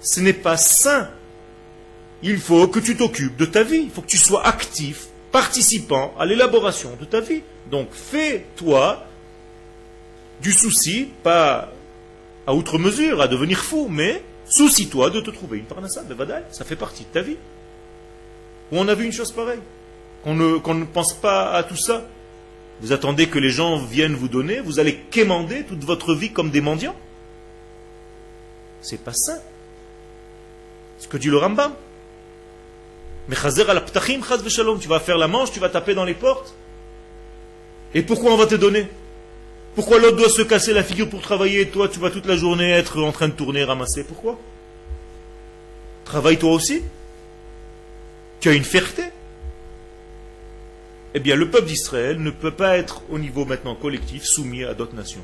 Ce 0.01 0.21
n'est 0.21 0.31
pas 0.31 0.55
sain. 0.55 1.09
Il 2.23 2.39
faut 2.39 2.67
que 2.69 2.79
tu 2.79 2.95
t'occupes 2.95 3.35
de 3.35 3.45
ta 3.45 3.63
vie. 3.63 3.81
Il 3.83 3.89
faut 3.89 4.01
que 4.01 4.07
tu 4.07 4.17
sois 4.17 4.47
actif, 4.47 5.07
participant 5.31 6.13
à 6.17 6.25
l'élaboration 6.25 6.95
de 6.99 7.03
ta 7.03 7.19
vie. 7.19 7.41
Donc 7.69 7.89
fais-toi 7.91 9.05
du 10.41 10.53
souci, 10.53 11.09
pas 11.21 11.69
à 12.47 12.53
outre 12.53 12.77
mesure, 12.77 13.21
à 13.21 13.27
devenir 13.27 13.59
fou, 13.59 13.87
mais 13.89 14.23
soucie-toi 14.45 15.09
de 15.09 15.19
te 15.19 15.31
trouver 15.31 15.57
une 15.57 15.65
parnassa, 15.65 16.01
bevadal. 16.03 16.45
Ça 16.51 16.63
fait 16.63 16.77
partie 16.77 17.03
de 17.03 17.09
ta 17.09 17.21
vie. 17.21 17.37
Où 18.71 18.77
on 18.77 18.87
a 18.87 18.95
vu 18.95 19.03
une 19.03 19.11
chose 19.11 19.33
pareille. 19.33 19.59
Qu'on 20.23 20.33
ne 20.33 20.85
pense 20.85 21.13
pas 21.13 21.51
à 21.51 21.63
tout 21.63 21.75
ça. 21.75 22.05
Vous 22.81 22.91
attendez 22.91 23.27
que 23.27 23.39
les 23.39 23.49
gens 23.49 23.77
viennent 23.77 24.15
vous 24.15 24.27
donner, 24.27 24.59
vous 24.59 24.79
allez 24.79 24.95
quémander 24.95 25.63
toute 25.63 25.83
votre 25.83 26.13
vie 26.13 26.31
comme 26.31 26.51
des 26.51 26.61
mendiants. 26.61 26.95
C'est 28.81 29.03
pas 29.03 29.13
ça. 29.13 29.41
Ce 30.99 31.07
que 31.07 31.17
dit 31.17 31.29
le 31.29 31.37
Rambam. 31.37 31.73
Mais 33.27 33.35
tu 33.35 34.87
vas 34.87 34.99
faire 34.99 35.17
la 35.17 35.27
manche, 35.27 35.51
tu 35.51 35.59
vas 35.59 35.69
taper 35.69 35.93
dans 35.95 36.05
les 36.05 36.13
portes. 36.13 36.53
Et 37.93 38.03
pourquoi 38.03 38.31
on 38.31 38.37
va 38.37 38.45
te 38.45 38.55
donner? 38.55 38.87
Pourquoi 39.75 39.99
l'autre 39.99 40.17
doit 40.17 40.29
se 40.29 40.41
casser 40.41 40.73
la 40.73 40.83
figure 40.83 41.09
pour 41.09 41.21
travailler? 41.21 41.61
Et 41.61 41.69
toi 41.69 41.89
tu 41.89 41.99
vas 41.99 42.09
toute 42.09 42.25
la 42.25 42.37
journée 42.37 42.71
être 42.71 43.01
en 43.01 43.11
train 43.11 43.27
de 43.27 43.33
tourner, 43.33 43.63
ramasser 43.63 44.03
Pourquoi? 44.03 44.39
Travaille 46.05 46.37
toi 46.37 46.53
aussi. 46.53 46.83
Tu 48.39 48.49
as 48.49 48.53
une 48.53 48.63
fierté 48.63 49.03
eh 51.17 51.19
bien 51.19 51.35
le 51.35 51.49
peuple 51.49 51.65
d'Israël 51.65 52.21
ne 52.21 52.29
peut 52.29 52.51
pas 52.51 52.77
être 52.77 53.01
au 53.09 53.17
niveau 53.17 53.43
maintenant 53.43 53.73
collectif 53.73 54.23
soumis 54.23 54.63
à 54.63 54.75
d'autres 54.75 54.93
nations. 54.93 55.23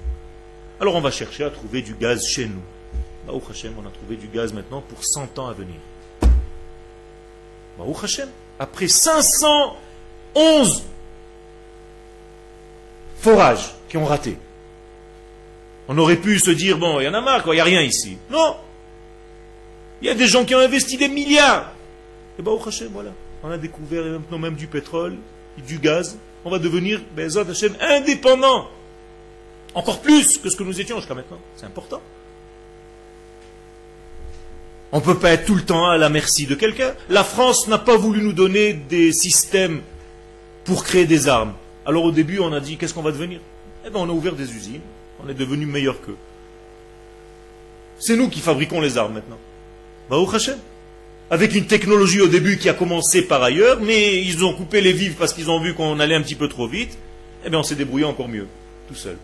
Alors 0.80 0.96
on 0.96 1.02
va 1.02 1.12
chercher 1.12 1.44
à 1.44 1.52
trouver 1.52 1.84
du 1.84 1.94
gaz 1.94 2.26
chez 2.26 2.48
nous. 2.48 2.64
Baruch 3.28 3.44
Hashem, 3.52 3.74
on 3.78 3.88
a 3.88 3.92
trouvé 3.92 4.16
du 4.16 4.26
gaz 4.28 4.54
maintenant 4.54 4.82
pour 4.82 5.06
100 5.06 5.38
ans 5.38 5.50
à 5.50 5.54
venir. 5.54 5.76
Baruch 7.78 8.04
Hashem, 8.04 8.28
après 8.58 8.88
511 8.88 10.84
forages 13.20 13.76
qui 13.88 13.98
ont 13.98 14.06
raté. 14.06 14.36
On 15.88 15.96
aurait 16.00 16.18
pu 16.18 16.40
se 16.40 16.50
dire, 16.50 16.80
bon, 16.80 17.02
il 17.02 17.04
y 17.04 17.08
en 17.08 17.14
a 17.14 17.22
marre, 17.22 17.44
quoi, 17.44 17.54
il 17.54 17.58
n'y 17.58 17.62
a 17.62 17.66
rien 17.66 17.84
ici. 17.84 18.18
Non 18.32 18.56
Il 20.02 20.08
y 20.08 20.10
a 20.10 20.16
des 20.16 20.26
gens 20.26 20.44
qui 20.44 20.56
ont 20.56 20.60
investi 20.60 20.98
des 20.98 21.08
milliards. 21.08 21.72
Et 22.40 22.42
Baruch 22.42 22.66
Hashem, 22.66 22.90
voilà. 22.92 23.12
On 23.44 23.52
a 23.52 23.60
découvert 23.60 24.04
maintenant 24.06 24.40
même 24.40 24.56
du 24.56 24.66
pétrole, 24.66 25.18
du 25.68 25.80
gaz, 25.80 26.18
on 26.46 26.50
va 26.50 26.60
devenir, 26.60 27.02
Hashem, 27.18 27.76
indépendant. 27.80 28.68
Encore 29.76 30.02
plus 30.02 30.38
que 30.38 30.50
ce 30.50 30.56
que 30.56 30.64
nous 30.64 30.80
étions 30.80 30.98
jusqu'à 30.98 31.16
maintenant. 31.16 31.40
C'est 31.56 31.66
important. 31.66 32.02
On 34.92 34.98
ne 34.98 35.04
peut 35.04 35.18
pas 35.18 35.32
être 35.32 35.46
tout 35.46 35.56
le 35.56 35.64
temps 35.64 35.90
à 35.90 35.98
la 35.98 36.10
merci 36.10 36.46
de 36.46 36.54
quelqu'un. 36.54 36.94
La 37.10 37.24
France 37.24 37.68
n'a 37.68 37.80
pas 37.80 37.98
voulu 37.98 38.22
nous 38.22 38.34
donner 38.34 38.74
des 38.74 39.12
systèmes 39.12 39.82
pour 40.66 40.84
créer 40.84 41.06
des 41.06 41.28
armes. 41.28 41.54
Alors 41.86 42.04
au 42.04 42.12
début, 42.12 42.40
on 42.40 42.54
a 42.54 42.60
dit 42.60 42.78
qu'est-ce 42.78 42.94
qu'on 42.94 43.02
va 43.02 43.12
devenir? 43.12 43.40
Eh 43.86 43.90
bien, 43.90 44.00
on 44.00 44.10
a 44.10 44.14
ouvert 44.14 44.34
des 44.34 44.54
usines. 44.54 44.82
On 45.24 45.30
est 45.30 45.34
devenu 45.34 45.66
meilleur 45.66 46.00
qu'eux. 46.02 46.18
C'est 47.98 48.16
nous 48.16 48.30
qui 48.30 48.40
fabriquons 48.40 48.82
les 48.82 48.98
armes 48.98 49.14
maintenant. 49.14 49.40
au 50.12 50.30
Hashem 50.36 50.58
avec 51.34 51.56
une 51.56 51.66
technologie 51.66 52.22
au 52.22 52.28
début 52.28 52.60
qui 52.60 52.70
a 52.70 52.76
commencé 52.76 53.24
par 53.24 53.42
ailleurs, 53.42 53.80
mais 53.82 54.22
ils 54.22 54.46
ont 54.46 54.54
coupé 54.54 54.82
les 54.82 54.94
vives 54.94 55.16
parce 55.16 55.34
qu'ils 55.34 55.50
ont 55.50 55.60
vu 55.60 55.74
qu'on 55.74 56.00
allait 56.00 56.14
un 56.14 56.22
petit 56.22 56.36
peu 56.36 56.48
trop 56.48 56.68
vite, 56.68 56.96
eh 57.44 57.50
bien 57.50 57.58
on 57.58 57.64
s'est 57.64 57.74
débrouillé 57.74 58.06
encore 58.06 58.30
mieux, 58.30 58.46
tout 58.88 58.94
seul. 58.94 59.18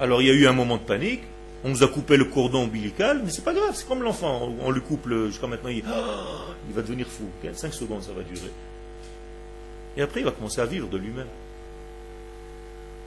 Alors 0.00 0.20
il 0.20 0.26
y 0.26 0.30
a 0.32 0.34
eu 0.34 0.48
un 0.48 0.52
moment 0.54 0.76
de 0.76 0.82
panique, 0.82 1.20
on 1.62 1.68
nous 1.68 1.84
a 1.84 1.86
coupé 1.86 2.16
le 2.16 2.24
cordon 2.24 2.64
ombilical, 2.64 3.22
mais 3.24 3.30
c'est 3.30 3.44
pas 3.44 3.54
grave, 3.54 3.70
c'est 3.74 3.86
comme 3.86 4.02
l'enfant, 4.02 4.52
on, 4.60 4.72
le 4.72 4.80
coupe 4.80 5.08
jusqu'à 5.28 5.46
maintenant, 5.46 5.68
il, 5.68 5.84
il, 6.68 6.74
va 6.74 6.82
devenir 6.82 7.06
fou, 7.06 7.28
5 7.52 7.72
secondes 7.72 8.02
ça 8.02 8.10
va 8.10 8.24
durer. 8.24 8.50
Et 9.96 10.02
après 10.02 10.18
il 10.18 10.24
va 10.24 10.32
commencer 10.32 10.60
à 10.60 10.66
vivre 10.66 10.88
de 10.88 10.98
lui-même. 10.98 11.28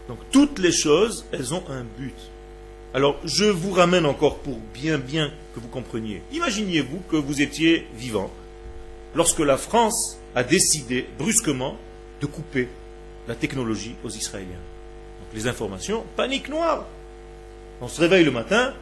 Donc 0.08 0.20
toutes 0.32 0.60
les 0.60 0.72
choses, 0.72 1.26
elles 1.34 1.54
ont 1.54 1.64
un 1.70 1.84
but. 1.98 2.16
Alors 2.94 3.20
je 3.26 3.44
vous 3.44 3.72
ramène 3.72 4.06
encore 4.06 4.38
pour 4.38 4.60
bien 4.74 4.98
bien 4.98 5.30
que 5.54 5.60
vous 5.60 5.68
compreniez. 5.68 6.22
Imaginez-vous 6.32 7.02
que 7.12 7.18
vous 7.18 7.42
étiez 7.42 7.86
vivant 7.98 8.32
lorsque 9.16 9.40
la 9.40 9.58
France 9.58 10.20
a 10.36 10.44
décidé 10.44 11.08
brusquement 11.18 11.78
de 12.22 12.26
couper 12.26 12.68
la 13.28 13.36
technologie 13.36 13.96
aux 14.04 14.10
Israéliens. 14.10 14.50
Donc 14.50 15.34
les 15.34 15.48
informations, 15.48 16.04
panique 16.16 16.50
noire. 16.50 16.86
On 17.82 17.88
se 17.88 18.00
réveille 18.02 18.24
le 18.24 18.32
matin, 18.32 18.74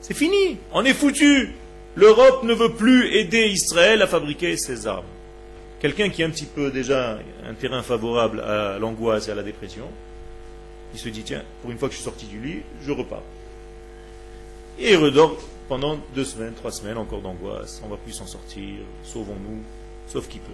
c'est 0.00 0.14
fini, 0.14 0.58
on 0.72 0.84
est 0.84 0.94
foutu. 0.94 1.54
L'Europe 1.94 2.44
ne 2.44 2.54
veut 2.54 2.72
plus 2.72 3.14
aider 3.14 3.48
Israël 3.48 4.00
à 4.02 4.06
fabriquer 4.06 4.56
ses 4.56 4.86
armes. 4.86 5.04
Quelqu'un 5.80 6.08
qui 6.08 6.22
a 6.22 6.26
un 6.26 6.30
petit 6.30 6.46
peu 6.46 6.70
déjà 6.70 7.18
un 7.46 7.54
terrain 7.54 7.82
favorable 7.82 8.40
à 8.40 8.78
l'angoisse 8.78 9.28
et 9.28 9.32
à 9.32 9.34
la 9.34 9.42
dépression, 9.42 9.86
il 10.94 11.00
se 11.00 11.08
dit, 11.08 11.22
tiens, 11.22 11.42
pour 11.60 11.70
une 11.70 11.78
fois 11.78 11.88
que 11.88 11.94
je 11.94 11.98
suis 11.98 12.04
sorti 12.04 12.26
du 12.26 12.38
lit, 12.38 12.62
je 12.86 12.92
repars. 12.92 13.22
Et 14.78 14.92
il 14.92 14.96
redort 14.96 15.36
pendant 15.68 15.98
deux 16.14 16.24
semaines, 16.24 16.54
trois 16.54 16.72
semaines 16.72 16.98
encore 16.98 17.20
d'angoisse. 17.20 17.80
On 17.82 17.86
ne 17.86 17.92
va 17.92 17.96
plus 17.96 18.12
s'en 18.12 18.26
sortir. 18.26 18.80
Sauvons-nous, 19.04 19.62
sauf 20.08 20.28
qui 20.28 20.38
peut. 20.38 20.52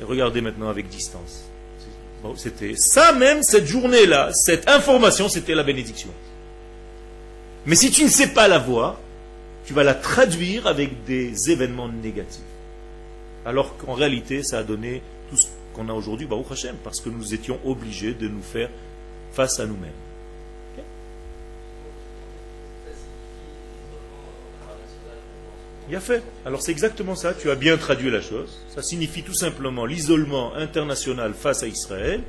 Et 0.00 0.04
regardez 0.04 0.40
maintenant 0.40 0.68
avec 0.68 0.88
distance. 0.88 1.44
c'était 2.36 2.74
ça 2.76 3.12
même, 3.12 3.42
cette 3.42 3.66
journée-là, 3.66 4.32
cette 4.32 4.68
information, 4.68 5.28
c'était 5.28 5.54
la 5.54 5.62
bénédiction. 5.62 6.10
Mais 7.66 7.74
si 7.74 7.90
tu 7.90 8.04
ne 8.04 8.08
sais 8.08 8.28
pas 8.28 8.48
la 8.48 8.58
voir, 8.58 8.96
tu 9.66 9.72
vas 9.72 9.82
la 9.82 9.94
traduire 9.94 10.66
avec 10.66 11.04
des 11.04 11.50
événements 11.50 11.88
négatifs. 11.88 12.42
Alors 13.44 13.76
qu'en 13.76 13.94
réalité, 13.94 14.42
ça 14.42 14.58
a 14.58 14.62
donné 14.62 15.02
tout 15.30 15.36
ce 15.36 15.46
qu'on 15.74 15.88
a 15.88 15.92
aujourd'hui, 15.92 16.26
Baruch 16.26 16.50
Hashem, 16.50 16.76
parce 16.82 17.00
que 17.00 17.08
nous 17.08 17.34
étions 17.34 17.58
obligés 17.64 18.14
de 18.14 18.28
nous 18.28 18.42
faire 18.42 18.70
face 19.32 19.58
à 19.60 19.66
nous-mêmes. 19.66 19.90
Il 25.88 25.94
a 25.94 26.00
fait. 26.00 26.22
Alors 26.44 26.62
c'est 26.62 26.72
exactement 26.72 27.14
ça, 27.14 27.32
tu 27.32 27.50
as 27.50 27.54
bien 27.54 27.76
traduit 27.76 28.10
la 28.10 28.20
chose. 28.20 28.58
Ça 28.74 28.82
signifie 28.82 29.22
tout 29.22 29.34
simplement 29.34 29.86
l'isolement 29.86 30.54
international 30.54 31.32
face 31.34 31.62
à 31.62 31.68
Israël. 31.68 32.22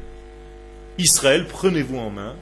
Israël, 0.99 1.45
prenez-vous 1.47 1.97
en 1.97 2.09
main. 2.11 2.35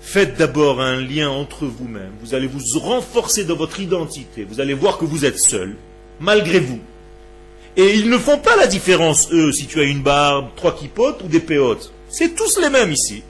Faites 0.00 0.36
d'abord 0.36 0.80
un 0.80 1.00
lien 1.00 1.28
entre 1.28 1.66
vous-même. 1.66 2.12
Vous 2.22 2.34
allez 2.34 2.46
vous 2.46 2.78
renforcer 2.78 3.44
dans 3.44 3.56
votre 3.56 3.80
identité. 3.80 4.44
Vous 4.44 4.60
allez 4.60 4.74
voir 4.74 4.96
que 4.96 5.04
vous 5.04 5.24
êtes 5.24 5.38
seul, 5.38 5.76
malgré 6.20 6.60
vous. 6.60 6.80
Et 7.76 7.94
ils 7.94 8.08
ne 8.08 8.18
font 8.18 8.38
pas 8.38 8.56
la 8.56 8.66
différence, 8.66 9.30
eux, 9.32 9.52
si 9.52 9.66
tu 9.66 9.80
as 9.80 9.84
une 9.84 10.02
barbe, 10.02 10.48
trois 10.56 10.74
kipotes 10.74 11.22
ou 11.22 11.28
des 11.28 11.40
péotes. 11.40 11.92
C'est 12.08 12.34
tous 12.34 12.58
les 12.58 12.70
mêmes 12.70 12.92
ici. 12.92 13.22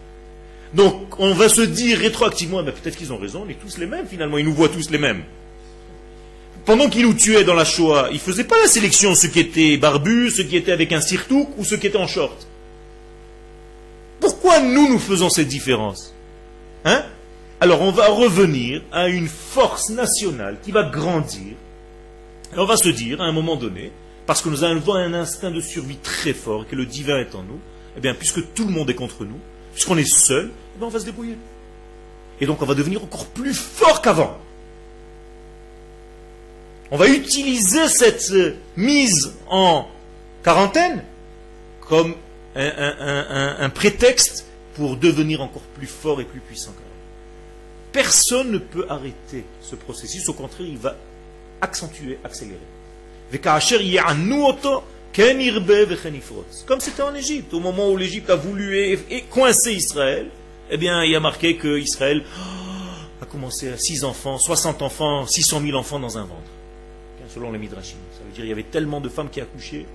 Donc 0.75 1.19
on 1.19 1.33
va 1.33 1.49
se 1.49 1.63
dire 1.63 1.99
rétroactivement, 1.99 2.63
ben, 2.63 2.73
peut-être 2.73 2.97
qu'ils 2.97 3.13
ont 3.13 3.19
raison, 3.19 3.45
on 3.47 3.51
est 3.51 3.55
tous 3.55 3.79
les 3.79 3.87
mêmes 3.87 4.07
finalement, 4.07 4.39
ils 4.39 4.45
nous 4.45 4.55
voient 4.55 4.69
tous 4.69 4.91
les 4.91 4.99
mêmes 4.99 5.23
pendant 6.69 6.91
qu'ils 6.91 7.07
nous 7.07 7.15
tuaient 7.15 7.45
dans 7.45 7.55
la 7.55 7.65
Shoah, 7.65 8.09
ils 8.11 8.17
ne 8.17 8.19
faisaient 8.19 8.45
pas 8.45 8.61
la 8.61 8.69
sélection 8.69 9.15
ceux 9.15 9.29
qui 9.29 9.41
étaient 9.41 9.79
barbus, 9.79 10.33
ceux 10.33 10.43
qui 10.43 10.55
étaient 10.55 10.71
avec 10.71 10.93
un 10.93 11.01
sirtouk 11.01 11.49
ou 11.57 11.65
ceux 11.65 11.79
qui 11.79 11.87
étaient 11.87 11.97
en 11.97 12.07
short. 12.07 12.47
Pourquoi 14.21 14.61
nous, 14.61 14.87
nous 14.87 14.99
faisons 14.99 15.31
cette 15.31 15.49
différence? 15.49 16.13
Hein? 16.85 17.05
Alors 17.59 17.81
on 17.81 17.91
va 17.91 18.09
revenir 18.09 18.83
à 18.93 19.09
une 19.09 19.29
force 19.29 19.89
nationale 19.89 20.59
qui 20.63 20.71
va 20.71 20.83
grandir. 20.83 21.55
Et 22.55 22.59
on 22.59 22.67
va 22.67 22.77
se 22.77 22.91
dire, 22.91 23.23
à 23.23 23.25
un 23.25 23.33
moment 23.33 23.57
donné, 23.57 23.91
parce 24.27 24.43
que 24.43 24.51
nous 24.51 24.63
avons 24.63 24.95
un 24.95 25.15
instinct 25.15 25.51
de 25.51 25.63
survie 25.63 25.97
très 25.97 26.35
fort, 26.35 26.69
que 26.69 26.77
le 26.77 26.85
divin 26.85 27.19
est 27.19 27.35
en 27.35 27.45
nous, 27.45 27.61
eh 27.97 28.01
bien, 28.01 28.13
puisque 28.13 28.53
tout 28.53 28.67
le 28.67 28.73
monde 28.73 28.91
est 28.91 28.95
contre 28.95 29.25
nous, 29.25 29.41
puisqu'on 29.73 29.97
est 29.97 30.05
seul, 30.05 30.51
eh 30.79 30.85
on 30.85 30.89
va 30.89 31.01
se 31.01 31.07
débrouiller. 31.07 31.39
Et 32.43 32.47
donc 32.47 32.61
on 32.61 32.67
va 32.67 32.75
devenir 32.75 33.03
encore 33.03 33.25
plus 33.25 33.55
fort 33.55 34.03
qu'avant. 34.03 34.37
On 36.91 36.97
va 36.97 37.09
utiliser 37.09 37.89
cette 37.89 38.33
mise 38.77 39.35
en 39.49 39.89
quarantaine 40.43 41.05
comme 41.81 42.15
un, 42.57 43.71
prétexte 43.71 44.47
pour 44.75 44.97
devenir 44.97 45.43
encore 45.43 45.63
plus 45.77 45.87
fort 45.87 46.21
et 46.21 46.25
plus 46.25 46.41
puissant. 46.41 46.73
Personne 47.93 48.51
ne 48.51 48.59
peut 48.59 48.87
arrêter 48.89 49.45
ce 49.61 49.75
processus, 49.75 50.29
au 50.29 50.35
contraire, 50.35 50.69
il 50.69 50.79
va 50.79 50.97
accentuer, 51.61 52.19
accélérer. 52.25 52.59
Comme 56.67 56.81
c'était 56.81 57.03
en 57.03 57.15
Égypte, 57.15 57.53
au 57.53 57.61
moment 57.61 57.91
où 57.91 57.97
l'Égypte 57.97 58.31
a 58.31 58.37
voulu 58.37 58.99
coincer 59.31 59.73
Israël, 59.73 60.29
eh 60.71 60.77
bien, 60.77 61.03
il 61.03 61.13
y 61.13 61.17
a 61.17 61.21
marqué 61.21 61.57
que 61.57 61.79
Israël 61.79 62.23
oh, 62.25 63.23
a 63.23 63.27
commencé 63.27 63.71
à 63.71 63.79
6 63.79 64.05
enfants, 64.05 64.39
60 64.39 64.83
enfants, 64.83 65.27
600 65.27 65.63
000 65.63 65.77
enfants 65.77 65.99
dans 65.99 66.19
un 66.19 66.23
ventre. 66.23 66.51
Selon 67.29 67.53
les 67.53 67.59
Midrashim. 67.59 67.99
Ça 68.13 68.25
veut 68.25 68.31
dire 68.31 68.43
qu'il 68.43 68.49
y 68.49 68.53
avait 68.53 68.63
tellement 68.63 69.01
de 69.01 69.09
femmes 69.09 69.29
qui 69.31 69.41
accouchaient. 69.41 69.87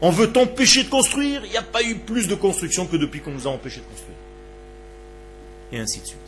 On 0.00 0.10
veut 0.10 0.32
t'empêcher 0.32 0.82
de 0.82 0.88
construire, 0.88 1.44
il 1.44 1.50
n'y 1.50 1.56
a 1.56 1.62
pas 1.62 1.82
eu 1.82 1.94
plus 1.94 2.26
de 2.26 2.34
construction 2.34 2.86
que 2.86 2.96
depuis 2.96 3.20
qu'on 3.20 3.30
nous 3.30 3.46
a 3.46 3.50
empêché 3.50 3.80
de 3.80 3.84
construire. 3.84 4.16
Et 5.70 5.78
ainsi 5.78 6.00
de 6.00 6.06
suite. 6.06 6.18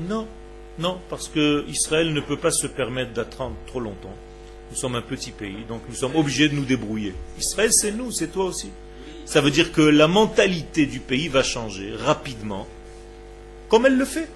Non, 0.00 0.26
non, 0.78 0.98
parce 1.08 1.28
que 1.28 1.64
Israël 1.68 2.12
ne 2.12 2.20
peut 2.20 2.36
pas 2.36 2.50
se 2.50 2.66
permettre 2.66 3.12
d'attendre 3.12 3.54
trop 3.66 3.80
longtemps. 3.80 4.14
Nous 4.70 4.76
sommes 4.76 4.96
un 4.96 5.02
petit 5.02 5.30
pays, 5.30 5.64
donc 5.68 5.82
nous 5.88 5.94
sommes 5.94 6.16
obligés 6.16 6.48
de 6.48 6.54
nous 6.54 6.64
débrouiller. 6.64 7.14
Israël, 7.38 7.72
c'est 7.72 7.92
nous, 7.92 8.10
c'est 8.10 8.28
toi 8.28 8.46
aussi. 8.46 8.70
Ça 9.24 9.40
veut 9.40 9.52
dire 9.52 9.72
que 9.72 9.82
la 9.82 10.08
mentalité 10.08 10.86
du 10.86 10.98
pays 10.98 11.28
va 11.28 11.42
changer 11.42 11.94
rapidement, 11.94 12.66
comme 13.68 13.86
elle 13.86 13.96
le 13.96 14.04
fait. 14.04 14.28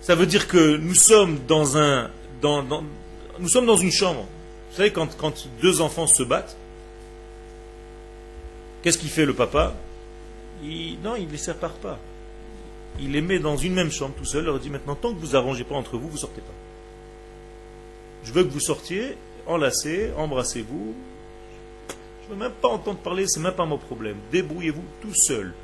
Ça 0.00 0.14
veut 0.14 0.26
dire 0.26 0.46
que 0.46 0.76
nous 0.76 0.94
sommes 0.94 1.40
dans 1.48 1.76
un, 1.76 2.10
dans, 2.40 2.62
nous 3.40 3.48
sommes 3.48 3.66
dans 3.66 3.76
une 3.76 3.90
chambre. 3.90 4.26
Vous 4.70 4.76
savez, 4.76 4.92
quand, 4.92 5.16
quand 5.16 5.48
deux 5.60 5.80
enfants 5.80 6.06
se 6.06 6.22
battent, 6.22 6.56
qu'est-ce 8.82 8.98
qu'il 8.98 9.10
fait 9.10 9.26
le 9.26 9.34
papa? 9.34 9.74
Non, 10.62 11.16
il 11.16 11.26
ne 11.26 11.32
les 11.32 11.38
sépare 11.38 11.74
pas 11.74 11.98
il 13.00 13.12
les 13.12 13.20
met 13.20 13.38
dans 13.38 13.56
une 13.56 13.74
même 13.74 13.90
chambre 13.90 14.14
tout 14.16 14.24
seul, 14.24 14.44
leur 14.44 14.58
dit 14.58 14.70
maintenant, 14.70 14.94
tant 14.94 15.12
que 15.12 15.20
vous 15.20 15.36
arrangez 15.36 15.64
pas 15.64 15.74
entre 15.74 15.96
vous, 15.96 16.08
vous 16.08 16.16
sortez 16.16 16.40
pas. 16.40 16.54
Je 18.24 18.32
veux 18.32 18.44
que 18.44 18.50
vous 18.50 18.60
sortiez, 18.60 19.14
enlacez, 19.46 20.10
embrassez-vous. 20.16 20.94
Je 21.88 22.28
ne 22.28 22.34
veux 22.34 22.44
même 22.44 22.52
pas 22.60 22.68
entendre 22.68 22.98
parler, 22.98 23.26
c'est 23.26 23.40
même 23.40 23.54
pas 23.54 23.64
mon 23.64 23.78
problème. 23.78 24.16
Débrouillez-vous 24.32 24.84
tout 25.00 25.14
seul. 25.14 25.54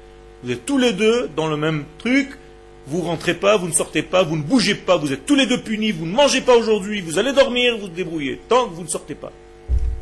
Vous 0.43 0.51
êtes 0.51 0.65
tous 0.65 0.79
les 0.79 0.93
deux 0.93 1.29
dans 1.37 1.49
le 1.49 1.57
même 1.57 1.85
truc, 1.99 2.39
vous 2.87 3.01
rentrez 3.03 3.35
pas, 3.35 3.57
vous 3.57 3.67
ne 3.67 3.73
sortez 3.73 4.03
pas, 4.03 4.23
vous 4.23 4.37
ne 4.37 4.43
bougez 4.43 4.75
pas, 4.75 4.97
vous 4.97 5.13
êtes 5.13 5.27
tous 5.27 5.35
les 5.35 5.47
deux 5.47 5.61
punis, 5.63 5.93
vous 5.93 6.07
ne 6.07 6.13
mangez 6.13 6.43
pas 6.43 6.57
aujourd'hui, 6.57 7.01
vous 7.01 7.19
allez 7.19 7.33
dormir, 7.33 7.77
vous 7.77 7.83
vous 7.83 7.89
débrouillez, 7.89 8.41
tant 8.49 8.69
que 8.69 8.75
vous 8.75 8.83
ne 8.83 8.89
sortez 8.89 9.15
pas. 9.15 9.33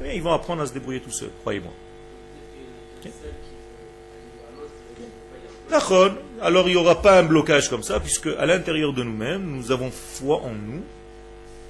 Et 0.04 0.16
ils 0.16 0.22
vont 0.22 0.32
apprendre 0.32 0.62
à 0.62 0.66
se 0.66 0.72
débrouiller 0.72 1.00
tout 1.00 1.10
seuls, 1.12 1.30
croyez-moi. 1.42 1.72
Alors 5.72 6.68
il 6.68 6.72
n'y 6.72 6.76
aura 6.76 7.00
pas 7.00 7.18
un 7.18 7.22
blocage 7.22 7.70
comme 7.70 7.82
ça, 7.82 7.98
puisque 7.98 8.28
à 8.38 8.44
l'intérieur 8.44 8.92
de 8.92 9.02
nous-mêmes, 9.02 9.44
nous 9.44 9.72
avons 9.72 9.90
foi 9.90 10.42
en 10.42 10.52
nous. 10.52 10.82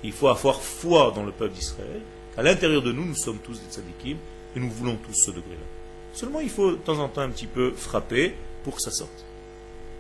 Il 0.03 0.13
faut 0.13 0.29
avoir 0.29 0.61
foi 0.61 1.13
dans 1.15 1.23
le 1.23 1.31
peuple 1.31 1.55
d'Israël. 1.55 2.01
À 2.37 2.43
l'intérieur 2.43 2.83
de 2.83 2.91
nous, 2.91 3.05
nous 3.05 3.15
sommes 3.15 3.39
tous 3.39 3.61
des 3.61 3.73
tzadikim 3.73 4.17
et 4.57 4.61
nous 4.61 4.71
voulons 4.71 4.97
tous 4.97 5.15
ce 5.15 5.31
degré-là. 5.31 5.67
Seulement, 6.15 6.41
il 6.41 6.51
faut 6.51 6.73
de 6.73 6.77
temps 6.77 6.99
en 6.99 7.09
temps 7.09 7.21
un 7.21 7.31
petit 7.31 7.47
peu 7.47 7.73
frapper 7.73 8.35
pour 8.65 8.77
que 8.77 8.83
ça 8.83 8.91
sorte. 8.91 9.25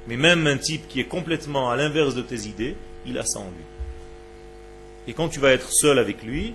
Mais 0.09 0.17
même 0.17 0.47
un 0.49 0.59
type 0.59 0.89
qui 0.89 0.99
est 0.99 1.05
complètement 1.05 1.71
à 1.71 1.77
l'inverse 1.77 2.15
de 2.15 2.23
tes 2.23 2.49
idées, 2.49 2.75
il 3.07 3.19
a 3.19 3.25
ça 3.25 3.39
en 3.39 3.45
lui. 3.45 3.65
Et 5.07 5.15
quand 5.15 5.29
tu 5.29 5.39
vas 5.39 5.53
être 5.53 5.71
seul 5.71 5.99
avec 5.99 6.23
lui, 6.23 6.55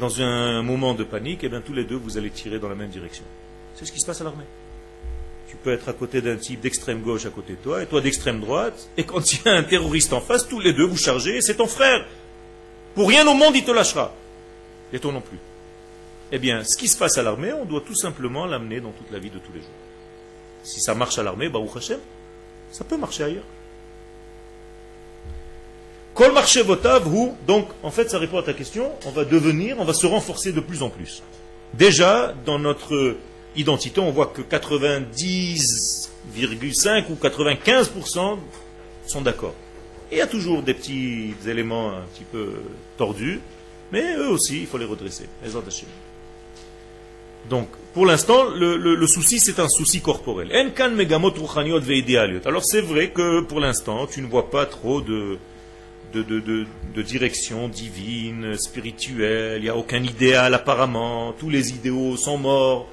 dans 0.00 0.20
un 0.20 0.62
moment 0.62 0.94
de 0.94 1.04
panique, 1.04 1.40
eh 1.44 1.48
bien 1.48 1.60
tous 1.60 1.72
les 1.72 1.84
deux, 1.84 1.96
vous 1.96 2.18
allez 2.18 2.30
tirer 2.30 2.58
dans 2.58 2.68
la 2.68 2.74
même 2.74 2.90
direction. 2.90 3.24
C'est 3.76 3.84
ce 3.84 3.92
qui 3.92 4.00
se 4.00 4.06
passe 4.06 4.20
à 4.20 4.24
l'armée. 4.24 4.44
Tu 5.48 5.56
peux 5.56 5.72
être 5.72 5.88
à 5.88 5.92
côté 5.92 6.20
d'un 6.20 6.36
type 6.36 6.60
d'extrême 6.60 7.00
gauche 7.00 7.26
à 7.26 7.30
côté 7.30 7.54
de 7.54 7.58
toi, 7.58 7.82
et 7.82 7.86
toi 7.86 8.00
d'extrême 8.00 8.40
droite, 8.40 8.88
et 8.96 9.04
quand 9.04 9.32
il 9.32 9.40
y 9.44 9.48
a 9.48 9.54
un 9.54 9.62
terroriste 9.62 10.12
en 10.12 10.20
face, 10.20 10.46
tous 10.46 10.60
les 10.60 10.72
deux 10.72 10.84
vous 10.84 10.96
chargez, 10.96 11.40
c'est 11.40 11.56
ton 11.56 11.66
frère. 11.66 12.06
Pour 12.94 13.08
rien 13.08 13.26
au 13.26 13.34
monde, 13.34 13.56
il 13.56 13.64
te 13.64 13.70
lâchera. 13.70 14.12
Et 14.92 14.98
toi 14.98 15.12
non 15.12 15.20
plus. 15.20 15.38
Eh 16.30 16.38
bien, 16.38 16.64
ce 16.64 16.76
qui 16.76 16.88
se 16.88 16.98
passe 16.98 17.16
à 17.16 17.22
l'armée, 17.22 17.52
on 17.52 17.64
doit 17.64 17.80
tout 17.80 17.94
simplement 17.94 18.44
l'amener 18.44 18.80
dans 18.80 18.90
toute 18.90 19.10
la 19.10 19.18
vie 19.18 19.30
de 19.30 19.38
tous 19.38 19.52
les 19.54 19.60
jours. 19.60 19.68
Si 20.62 20.80
ça 20.80 20.94
marche 20.94 21.18
à 21.18 21.22
l'armée, 21.22 21.48
Baruch 21.48 21.76
Hashem, 21.76 22.00
ça 22.70 22.84
peut 22.84 22.98
marcher 22.98 23.24
ailleurs. 23.24 23.44
Kol 26.14 26.32
marché 26.32 26.62
votav 26.62 27.06
ou 27.06 27.36
donc 27.46 27.68
en 27.84 27.92
fait 27.92 28.10
ça 28.10 28.18
répond 28.18 28.38
à 28.38 28.42
ta 28.42 28.52
question, 28.52 28.90
on 29.06 29.12
va 29.12 29.24
devenir, 29.24 29.76
on 29.78 29.84
va 29.84 29.94
se 29.94 30.04
renforcer 30.04 30.50
de 30.50 30.58
plus 30.58 30.82
en 30.82 30.90
plus. 30.90 31.22
Déjà 31.74 32.34
dans 32.44 32.58
notre 32.58 33.16
identité, 33.58 34.00
on 34.00 34.10
voit 34.10 34.26
que 34.26 34.42
90,5 34.42 37.04
ou 37.10 37.14
95% 37.14 38.38
sont 39.06 39.22
d'accord. 39.22 39.54
il 40.12 40.18
y 40.18 40.20
a 40.20 40.26
toujours 40.26 40.62
des 40.62 40.74
petits 40.74 41.34
éléments 41.46 41.90
un 41.90 42.02
petit 42.14 42.24
peu 42.30 42.52
tordus, 42.96 43.40
mais 43.92 44.16
eux 44.16 44.28
aussi, 44.28 44.60
il 44.60 44.66
faut 44.66 44.78
les 44.78 44.84
redresser. 44.84 45.24
Donc, 47.48 47.68
pour 47.94 48.04
l'instant, 48.04 48.44
le, 48.54 49.06
souci, 49.06 49.40
c'est 49.40 49.58
un 49.58 49.68
souci 49.68 50.00
corporel. 50.00 50.50
Alors, 52.44 52.64
c'est 52.64 52.80
vrai 52.80 53.10
que 53.10 53.40
pour 53.40 53.60
l'instant, 53.60 54.06
tu 54.06 54.20
ne 54.20 54.26
vois 54.26 54.50
pas 54.50 54.66
trop 54.66 55.00
de, 55.00 55.38
direction 56.96 57.68
divine, 57.68 58.56
spirituelle, 58.58 59.58
il 59.58 59.62
n'y 59.62 59.70
a 59.70 59.76
aucun 59.76 60.02
idéal 60.02 60.52
apparemment, 60.52 61.32
tous 61.38 61.48
les 61.48 61.70
idéaux 61.70 62.16
sont 62.16 62.38
morts 62.38 62.88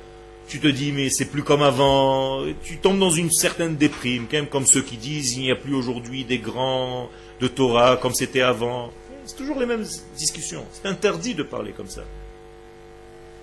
tu 0.47 0.59
te 0.59 0.67
dis 0.67 0.91
mais 0.91 1.09
c'est 1.09 1.25
plus 1.25 1.43
comme 1.43 1.61
avant, 1.61 2.43
tu 2.63 2.77
tombes 2.77 2.99
dans 2.99 3.09
une 3.09 3.31
certaine 3.31 3.75
déprime, 3.75 4.27
quand 4.29 4.37
même 4.37 4.47
comme 4.47 4.65
ceux 4.65 4.81
qui 4.81 4.97
disent 4.97 5.35
il 5.35 5.43
n'y 5.43 5.51
a 5.51 5.55
plus 5.55 5.73
aujourd'hui 5.73 6.23
des 6.23 6.39
grands 6.39 7.09
de 7.39 7.47
Torah 7.47 7.97
comme 7.97 8.13
c'était 8.13 8.41
avant. 8.41 8.91
C'est 9.25 9.35
toujours 9.35 9.59
les 9.59 9.65
mêmes 9.65 9.85
discussions. 10.15 10.65
C'est 10.71 10.87
interdit 10.87 11.33
de 11.33 11.43
parler 11.43 11.71
comme 11.71 11.89
ça. 11.89 12.03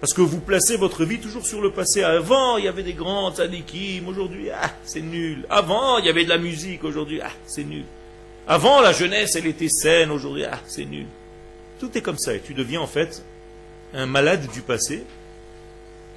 Parce 0.03 0.15
que 0.15 0.21
vous 0.21 0.41
placez 0.41 0.77
votre 0.77 1.05
vie 1.05 1.21
toujours 1.21 1.47
sur 1.47 1.61
le 1.61 1.71
passé. 1.71 2.03
Avant, 2.03 2.57
il 2.57 2.65
y 2.65 2.69
avait 2.69 2.83
des 2.83 2.93
grands 2.93 3.33
tzadikim, 3.33 4.09
aujourd'hui, 4.09 4.51
ah, 4.51 4.75
c'est 4.83 5.01
nul. 5.01 5.47
Avant, 5.49 5.99
il 5.99 6.07
y 6.07 6.09
avait 6.09 6.25
de 6.25 6.29
la 6.29 6.39
musique, 6.39 6.83
aujourd'hui, 6.83 7.21
ah, 7.21 7.31
c'est 7.47 7.63
nul. 7.63 7.85
Avant, 8.49 8.81
la 8.81 8.93
jeunesse, 8.93 9.37
elle 9.37 9.47
était 9.47 9.69
saine, 9.69 10.11
aujourd'hui, 10.11 10.45
ah, 10.45 10.59
c'est 10.67 10.87
nul. 10.87 11.07
Tout 11.79 11.97
est 11.97 12.01
comme 12.01 12.19
ça, 12.19 12.35
et 12.35 12.41
tu 12.41 12.53
deviens 12.53 12.81
en 12.81 12.89
fait 12.89 13.23
un 13.95 14.07
malade 14.07 14.49
du 14.53 14.63
passé, 14.63 15.05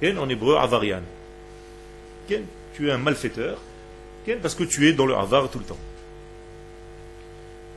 en 0.02 0.28
hébreu, 0.28 0.56
avarian. 0.56 1.02
Tu 2.28 2.88
es 2.88 2.90
un 2.90 2.98
malfaiteur, 2.98 3.58
parce 4.42 4.54
que 4.54 4.64
tu 4.64 4.88
es 4.88 4.92
dans 4.92 5.06
le 5.06 5.14
avar 5.14 5.48
tout 5.50 5.58
le 5.58 5.64
temps. 5.64 5.78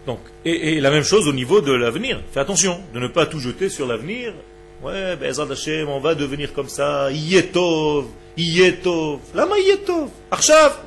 Donc, 0.06 0.20
et, 0.46 0.80
la 0.80 0.92
même 0.92 1.04
chose 1.04 1.28
au 1.28 1.34
niveau 1.34 1.62
de 1.62 1.72
l'avenir. 1.72 2.22
Fais 2.32 2.40
attention 2.40 2.80
de 2.94 3.00
ne 3.00 3.08
pas 3.08 3.26
tout 3.26 3.40
jeter 3.40 3.70
sur 3.70 3.86
l'avenir. 3.86 4.34
Ouais, 4.82 5.16
ben, 5.18 5.34
Hashem, 5.38 5.90
on 5.90 6.00
va 6.00 6.16
devenir 6.16 6.54
comme 6.54 6.70
ça. 6.70 7.12
Yetov, 7.12 8.06
Yetov. 8.38 9.20
Lama 9.36 9.60
Yetov. 9.60 10.10
Arshav. 10.32 10.80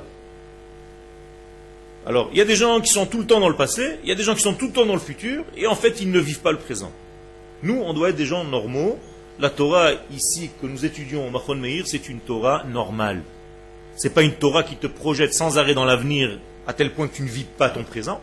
Alors, 2.04 2.30
il 2.32 2.38
y 2.38 2.40
a 2.40 2.44
des 2.44 2.56
gens 2.56 2.80
qui 2.80 2.90
sont 2.90 3.06
tout 3.06 3.18
le 3.18 3.26
temps 3.26 3.38
dans 3.38 3.48
le 3.48 3.54
passé, 3.54 3.98
il 4.02 4.08
y 4.08 4.12
a 4.12 4.16
des 4.16 4.24
gens 4.24 4.34
qui 4.34 4.42
sont 4.42 4.54
tout 4.54 4.66
le 4.66 4.72
temps 4.72 4.86
dans 4.86 4.94
le 4.94 4.98
futur, 4.98 5.44
et 5.56 5.68
en 5.68 5.76
fait, 5.76 6.00
ils 6.00 6.10
ne 6.10 6.18
vivent 6.18 6.40
pas 6.40 6.50
le 6.50 6.58
présent. 6.58 6.90
Nous, 7.62 7.80
on 7.80 7.94
doit 7.94 8.08
être 8.08 8.16
des 8.16 8.26
gens 8.26 8.42
normaux, 8.42 8.98
la 9.38 9.50
Torah 9.50 9.92
ici 10.12 10.50
que 10.60 10.66
nous 10.66 10.84
étudions 10.84 11.26
au 11.26 11.30
Machon 11.30 11.56
Meir, 11.56 11.86
c'est 11.86 12.08
une 12.08 12.20
Torah 12.20 12.64
normale. 12.64 13.22
Ce 13.96 14.08
n'est 14.08 14.14
pas 14.14 14.22
une 14.22 14.32
Torah 14.32 14.62
qui 14.62 14.76
te 14.76 14.86
projette 14.86 15.34
sans 15.34 15.58
arrêt 15.58 15.74
dans 15.74 15.84
l'avenir 15.84 16.38
à 16.66 16.72
tel 16.72 16.92
point 16.92 17.08
que 17.08 17.16
tu 17.16 17.22
ne 17.22 17.28
vis 17.28 17.44
pas 17.44 17.68
ton 17.68 17.82
présent. 17.82 18.20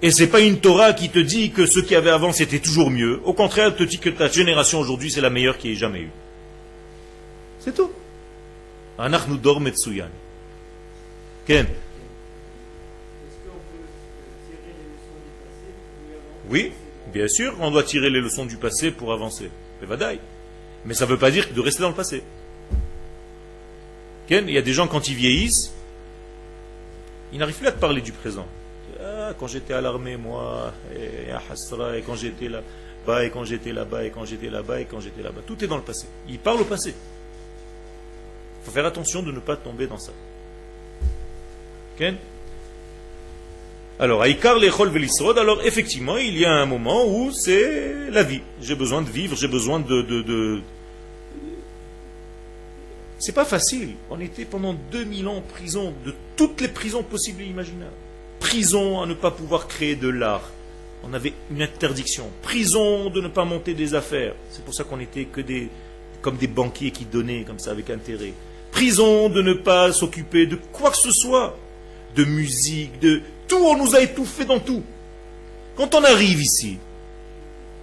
Et 0.00 0.10
ce 0.10 0.22
n'est 0.22 0.28
pas 0.28 0.40
une 0.40 0.60
Torah 0.60 0.92
qui 0.92 1.08
te 1.08 1.18
dit 1.18 1.50
que 1.50 1.66
ce 1.66 1.80
qu'il 1.80 1.92
y 1.92 1.96
avait 1.96 2.10
avant 2.10 2.32
c'était 2.32 2.60
toujours 2.60 2.90
mieux. 2.90 3.20
Au 3.24 3.32
contraire, 3.32 3.68
elle 3.68 3.76
te 3.76 3.82
dit 3.82 3.98
que 3.98 4.10
ta 4.10 4.28
génération 4.28 4.78
aujourd'hui 4.78 5.10
c'est 5.10 5.20
la 5.20 5.30
meilleure 5.30 5.58
qu'il 5.58 5.72
ait 5.72 5.76
jamais 5.76 6.00
eue. 6.00 6.12
C'est 7.60 7.74
tout. 7.74 7.90
Anach 8.98 9.28
nous 9.28 9.36
dort 9.36 9.60
Metsuyan. 9.60 10.08
Ken 11.46 11.66
Oui, 16.50 16.72
bien 17.12 17.28
sûr, 17.28 17.54
on 17.60 17.70
doit 17.70 17.82
tirer 17.82 18.08
les 18.08 18.20
leçons 18.20 18.46
du 18.46 18.56
passé 18.56 18.90
pour 18.90 19.12
avancer. 19.12 19.50
Mais 20.84 20.94
ça 20.94 21.06
ne 21.06 21.10
veut 21.10 21.18
pas 21.18 21.30
dire 21.30 21.46
de 21.54 21.60
rester 21.60 21.82
dans 21.82 21.88
le 21.88 21.94
passé. 21.94 22.22
Il 24.30 24.50
y 24.50 24.58
a 24.58 24.62
des 24.62 24.72
gens, 24.72 24.86
quand 24.86 25.08
ils 25.08 25.14
vieillissent, 25.14 25.72
ils 27.32 27.38
n'arrivent 27.38 27.56
plus 27.56 27.66
à 27.66 27.72
te 27.72 27.80
parler 27.80 28.00
du 28.00 28.12
présent. 28.12 28.46
Ah, 29.00 29.32
quand 29.38 29.46
j'étais 29.46 29.74
à 29.74 29.80
l'armée, 29.80 30.16
moi, 30.16 30.72
et 30.94 31.30
à 31.30 31.40
Hasra, 31.50 31.96
et 31.96 32.02
quand 32.02 32.14
j'étais 32.14 32.48
là-bas, 32.48 33.24
et 33.24 33.30
quand 33.30 33.44
j'étais 33.44 33.72
là-bas, 33.72 34.04
et 34.04 34.10
quand 34.10 34.24
j'étais 34.24 34.50
là-bas, 34.50 34.80
et 34.80 34.84
quand 34.84 35.00
j'étais 35.00 35.22
là-bas. 35.22 35.40
Tout 35.46 35.62
est 35.64 35.66
dans 35.66 35.76
le 35.76 35.82
passé. 35.82 36.06
Ils 36.28 36.38
parlent 36.38 36.60
au 36.60 36.64
passé. 36.64 36.90
Il 36.90 38.64
faut 38.64 38.70
faire 38.70 38.86
attention 38.86 39.22
de 39.22 39.32
ne 39.32 39.40
pas 39.40 39.56
tomber 39.56 39.86
dans 39.86 39.98
ça. 39.98 40.12
Alors, 44.00 44.22
Aïkar 44.22 44.58
l'echol 44.58 44.90
velisrod, 44.90 45.38
alors 45.38 45.60
effectivement, 45.64 46.18
il 46.18 46.38
y 46.38 46.44
a 46.44 46.52
un 46.52 46.66
moment 46.66 47.04
où 47.06 47.32
c'est 47.32 48.10
la 48.12 48.22
vie. 48.22 48.42
J'ai 48.60 48.76
besoin 48.76 49.02
de 49.02 49.10
vivre, 49.10 49.36
j'ai 49.36 49.48
besoin 49.48 49.80
de... 49.80 50.60
C'est 53.18 53.34
pas 53.34 53.44
facile. 53.44 53.94
On 54.10 54.20
était 54.20 54.44
pendant 54.44 54.76
2000 54.92 55.26
ans 55.26 55.38
en 55.38 55.40
prison, 55.40 55.92
de 56.06 56.14
toutes 56.36 56.60
les 56.60 56.68
prisons 56.68 57.02
possibles 57.02 57.42
et 57.42 57.46
imaginables. 57.46 57.90
Prison 58.38 59.02
à 59.02 59.06
ne 59.06 59.14
pas 59.14 59.32
pouvoir 59.32 59.66
créer 59.66 59.96
de 59.96 60.08
l'art. 60.08 60.48
On 61.02 61.12
avait 61.12 61.32
une 61.50 61.60
interdiction. 61.60 62.30
Prison 62.42 63.10
de 63.10 63.20
ne 63.20 63.26
pas 63.26 63.44
monter 63.44 63.74
des 63.74 63.94
affaires. 63.96 64.34
C'est 64.50 64.64
pour 64.64 64.74
ça 64.74 64.84
qu'on 64.84 65.00
était 65.00 65.24
que 65.24 65.40
des, 65.40 65.68
comme 66.22 66.36
des 66.36 66.46
banquiers 66.46 66.92
qui 66.92 67.04
donnaient 67.04 67.42
comme 67.42 67.58
ça 67.58 67.72
avec 67.72 67.90
intérêt. 67.90 68.32
Prison 68.70 69.28
de 69.28 69.42
ne 69.42 69.54
pas 69.54 69.92
s'occuper 69.92 70.46
de 70.46 70.54
quoi 70.72 70.92
que 70.92 70.98
ce 70.98 71.10
soit. 71.10 71.56
De 72.14 72.24
musique, 72.24 73.00
de 73.00 73.22
tout, 73.48 73.56
on 73.56 73.76
nous 73.76 73.96
a 73.96 74.00
étouffés 74.00 74.44
dans 74.44 74.60
tout. 74.60 74.82
Quand 75.76 75.94
on 75.94 76.04
arrive 76.04 76.40
ici, 76.40 76.78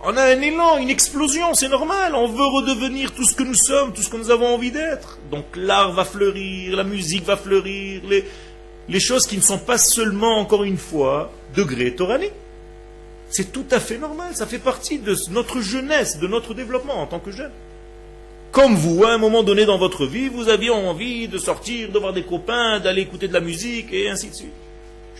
on 0.07 0.15
a 0.17 0.23
un 0.23 0.41
élan, 0.41 0.77
une 0.77 0.91
explosion, 0.91 1.55
c'est 1.55 1.67
normal. 1.67 2.13
On 2.13 2.27
veut 2.27 2.45
redevenir 2.45 3.11
tout 3.11 3.23
ce 3.23 3.33
que 3.33 3.41
nous 3.41 3.55
sommes, 3.55 3.91
tout 3.91 4.03
ce 4.03 4.09
que 4.09 4.17
nous 4.17 4.29
avons 4.29 4.53
envie 4.53 4.69
d'être. 4.69 5.17
Donc 5.31 5.45
l'art 5.55 5.93
va 5.93 6.05
fleurir, 6.05 6.75
la 6.75 6.83
musique 6.83 7.25
va 7.25 7.37
fleurir, 7.37 8.01
les, 8.87 8.99
choses 8.99 9.25
qui 9.25 9.35
ne 9.35 9.41
sont 9.41 9.57
pas 9.57 9.79
seulement, 9.79 10.37
encore 10.37 10.63
une 10.63 10.77
fois, 10.77 11.31
degré 11.55 11.95
toranique. 11.95 12.33
C'est 13.29 13.51
tout 13.51 13.65
à 13.71 13.79
fait 13.79 13.97
normal, 13.97 14.35
ça 14.35 14.45
fait 14.45 14.59
partie 14.59 14.99
de 14.99 15.15
notre 15.31 15.59
jeunesse, 15.59 16.19
de 16.19 16.27
notre 16.27 16.53
développement 16.53 17.01
en 17.01 17.07
tant 17.07 17.19
que 17.19 17.31
jeune. 17.31 17.51
Comme 18.51 18.75
vous, 18.75 19.03
à 19.03 19.11
un 19.11 19.17
moment 19.17 19.41
donné 19.41 19.65
dans 19.65 19.79
votre 19.79 20.05
vie, 20.05 20.29
vous 20.29 20.49
aviez 20.49 20.69
envie 20.69 21.27
de 21.27 21.39
sortir, 21.39 21.91
de 21.91 21.97
voir 21.97 22.13
des 22.13 22.23
copains, 22.23 22.79
d'aller 22.79 23.01
écouter 23.01 23.27
de 23.27 23.33
la 23.33 23.41
musique, 23.41 23.91
et 23.91 24.07
ainsi 24.07 24.29
de 24.29 24.35
suite. 24.35 24.64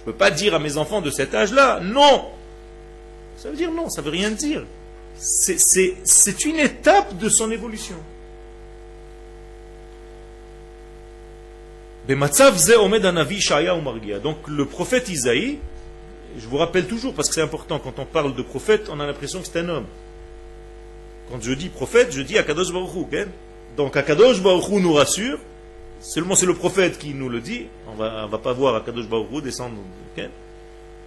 Je 0.05 0.11
ne 0.11 0.13
peux 0.13 0.19
pas 0.19 0.29
dire 0.29 0.53
à 0.53 0.59
mes 0.59 0.77
enfants 0.77 1.01
de 1.01 1.09
cet 1.09 1.33
âge-là, 1.33 1.79
non 1.81 2.25
Ça 3.37 3.49
veut 3.49 3.57
dire 3.57 3.71
non, 3.71 3.89
ça 3.89 4.03
veut 4.03 4.11
rien 4.11 4.29
dire. 4.29 4.63
C'est 5.17 6.45
une 6.45 6.59
étape 6.59 7.17
de 7.17 7.27
son 7.27 7.49
évolution. 7.49 7.95
Donc 12.07 12.27
le 14.47 14.65
prophète 14.65 15.09
Isaïe, 15.09 15.57
je 16.37 16.47
vous 16.47 16.57
rappelle 16.57 16.85
toujours, 16.85 17.15
parce 17.15 17.29
que 17.29 17.33
c'est 17.33 17.41
important, 17.41 17.79
quand 17.79 17.97
on 17.97 18.05
parle 18.05 18.35
de 18.35 18.43
prophète, 18.43 18.89
on 18.91 18.99
a 18.99 19.07
l'impression 19.07 19.41
que 19.41 19.47
c'est 19.51 19.59
un 19.59 19.69
homme. 19.69 19.87
Quand 21.31 21.41
je 21.41 21.53
dis 21.53 21.69
prophète, 21.69 22.11
je 22.11 22.21
dis 22.21 22.37
Akadosh 22.37 22.71
Baruch. 22.71 23.27
Donc 23.75 23.97
Akadosh 23.97 24.39
Baruch 24.39 24.69
nous 24.69 24.93
rassure, 24.93 25.39
seulement 25.99 26.35
c'est 26.35 26.45
le 26.45 26.53
prophète 26.53 26.97
qui 26.97 27.13
nous 27.13 27.29
le 27.29 27.39
dit, 27.41 27.67
on 27.87 27.95
va, 27.95 28.25
va 28.27 28.37
pas 28.37 28.53
voir 28.53 28.75
Akadosh 28.75 29.07
Baruch 29.07 29.43
descendre. 29.43 29.75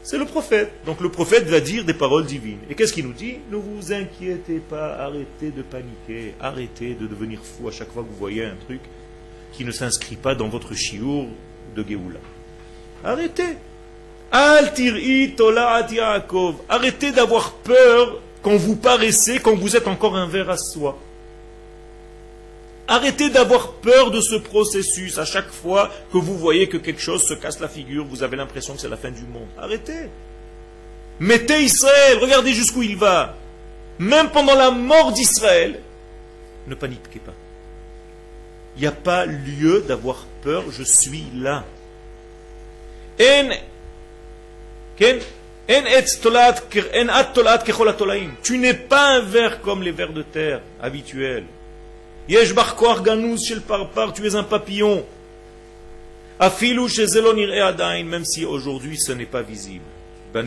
C'est 0.03 0.19
le 0.19 0.25
prophète. 0.25 0.71
Donc 0.87 1.01
le 1.01 1.11
prophète 1.11 1.45
va 1.47 1.61
dire 1.61 1.85
des 1.85 1.95
paroles 1.95 2.25
divines. 2.25 2.59
Et 2.71 2.75
qu'est-ce 2.75 2.93
qu'il 2.93 3.07
nous 3.07 3.13
dit? 3.13 3.37
Ne 3.51 3.57
vous 3.57 3.93
inquiétez 3.93 4.59
pas, 4.59 4.95
arrêtez 4.97 5.51
de 5.51 5.63
paniquer, 5.63 6.35
arrêtez 6.41 6.95
de 6.95 7.07
devenir 7.07 7.41
fou 7.43 7.69
à 7.69 7.73
chaque 7.73 7.93
fois 7.93 8.03
que 8.03 8.09
vous 8.09 8.17
voyez 8.17 8.45
un 8.45 8.57
truc 8.67 8.81
qui 9.53 9.65
ne 9.65 9.71
s'inscrit 9.71 10.17
pas 10.17 10.35
dans 10.35 10.49
votre 10.49 10.75
chiour 10.75 11.27
de 11.75 11.85
Géoula. 11.87 12.21
Arrêtez. 13.05 13.57
Arrêtez 14.31 14.93
d'avoir 17.13 17.53
peur 17.53 18.21
quand 18.43 18.57
vous 18.57 18.77
paraissez, 18.77 19.41
quand 19.41 19.57
vous 19.57 19.77
êtes 19.77 19.89
encore 19.89 20.17
un 20.17 20.27
verre 20.27 20.51
à 20.51 20.57
soi. 20.57 20.99
Arrêtez 22.89 23.29
d'avoir 23.29 23.73
peur 23.73 24.11
de 24.11 24.23
ce 24.23 24.35
processus. 24.35 25.19
À 25.19 25.27
chaque 25.27 25.51
fois 25.51 25.91
que 26.11 26.17
vous 26.17 26.39
voyez 26.39 26.69
que 26.69 26.79
quelque 26.79 27.03
chose 27.03 27.23
se 27.23 27.35
casse 27.35 27.61
la 27.61 27.69
figure, 27.69 28.07
vous 28.07 28.23
avez 28.23 28.37
l'impression 28.37 28.75
que 28.75 28.81
c'est 28.81 28.89
la 28.89 28.97
fin 28.97 29.11
du 29.11 29.25
monde. 29.25 29.49
Arrêtez. 29.59 30.09
Mettez 31.21 31.63
Israël, 31.63 32.19
regardez 32.19 32.55
jusqu'où 32.55 32.83
il 32.83 32.97
va. 32.97 33.37
Même 33.99 34.31
pendant 34.31 34.55
la 34.55 34.71
mort 34.71 35.13
d'Israël, 35.13 35.81
ne 36.67 36.75
paniquez 36.75 37.19
pas. 37.19 37.35
Il 38.77 38.83
n'y 38.83 38.87
a 38.87 38.93
pas 38.93 39.27
lieu 39.27 39.85
d'avoir 39.87 40.25
peur, 40.43 40.65
je 40.71 40.85
suis 40.85 41.25
là. 41.35 41.65
Tu 48.43 48.59
n'es 48.59 48.75
pas 48.75 49.09
un 49.09 49.21
ver 49.21 49.61
comme 49.61 49.83
les 49.83 49.91
vers 49.91 50.13
de 50.13 50.23
terre 50.23 50.61
habituels. 50.81 51.45
Tu 54.15 54.27
es 54.27 54.35
un 54.35 54.43
papillon. 54.43 55.03
Même 58.05 58.25
si 58.27 58.45
aujourd'hui 58.45 58.99
ce 58.99 59.13
n'est 59.13 59.25
pas 59.25 59.41
visible. 59.41 59.85
Je 60.35 60.41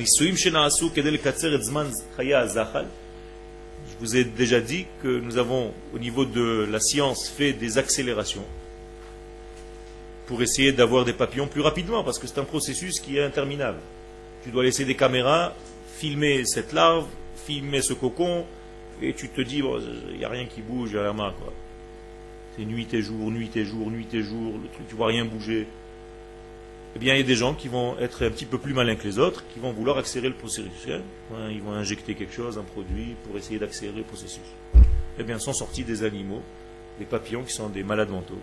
vous 3.99 4.15
ai 4.15 4.23
déjà 4.23 4.59
dit 4.59 4.85
que 5.01 5.07
nous 5.07 5.37
avons 5.39 5.73
au 5.95 5.97
niveau 5.97 6.25
de 6.25 6.67
la 6.71 6.79
science 6.79 7.27
fait 7.27 7.53
des 7.53 7.79
accélérations 7.79 8.45
pour 10.27 10.43
essayer 10.43 10.71
d'avoir 10.71 11.03
des 11.03 11.13
papillons 11.13 11.47
plus 11.47 11.61
rapidement 11.61 12.03
parce 12.03 12.19
que 12.19 12.27
c'est 12.27 12.39
un 12.39 12.43
processus 12.43 12.99
qui 12.99 13.17
est 13.17 13.23
interminable. 13.23 13.79
Tu 14.43 14.51
dois 14.51 14.63
laisser 14.63 14.85
des 14.85 14.95
caméras, 14.95 15.55
filmer 15.97 16.45
cette 16.45 16.73
larve, 16.73 17.07
filmer 17.47 17.81
ce 17.81 17.93
cocon, 17.93 18.45
et 19.01 19.13
tu 19.13 19.29
te 19.29 19.41
dis, 19.41 19.63
il 20.11 20.17
n'y 20.19 20.25
a 20.25 20.29
rien 20.29 20.45
qui 20.45 20.61
bouge 20.61 20.95
à 20.95 21.01
la 21.01 21.13
main. 21.13 21.33
Quoi. 21.41 21.51
C'est 22.57 22.65
nuit 22.65 22.87
et 22.91 23.01
jour, 23.01 23.31
nuit 23.31 23.51
et 23.55 23.65
jour, 23.65 23.89
nuit 23.89 24.07
et 24.13 24.21
jour, 24.21 24.53
le 24.61 24.67
truc, 24.69 24.87
tu 24.87 24.95
vois 24.95 25.07
rien 25.07 25.25
bouger. 25.25 25.67
Eh 26.95 26.99
bien, 26.99 27.13
il 27.13 27.19
y 27.19 27.23
a 27.23 27.25
des 27.25 27.35
gens 27.35 27.53
qui 27.53 27.69
vont 27.69 27.97
être 27.99 28.25
un 28.25 28.29
petit 28.29 28.45
peu 28.45 28.57
plus 28.57 28.73
malins 28.73 28.95
que 28.95 29.07
les 29.07 29.17
autres, 29.17 29.45
qui 29.53 29.59
vont 29.59 29.71
vouloir 29.71 29.97
accélérer 29.97 30.29
le 30.29 30.35
processus. 30.35 30.89
Ils 31.49 31.61
vont 31.61 31.71
injecter 31.71 32.15
quelque 32.15 32.33
chose, 32.33 32.57
un 32.57 32.63
produit, 32.63 33.15
pour 33.23 33.37
essayer 33.37 33.59
d'accélérer 33.59 33.99
le 33.99 34.03
processus. 34.03 34.41
Eh 35.17 35.23
bien, 35.23 35.39
sont 35.39 35.53
sortis 35.53 35.83
des 35.83 36.03
animaux, 36.03 36.41
des 36.99 37.05
papillons 37.05 37.43
qui 37.43 37.53
sont 37.53 37.69
des 37.69 37.83
malades 37.83 38.09
mentaux, 38.09 38.39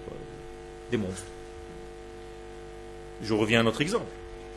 des 0.91 0.97
monstres. 0.97 1.27
Je 3.23 3.35
reviens 3.35 3.61
à 3.61 3.63
notre 3.63 3.83
exemple. 3.83 4.07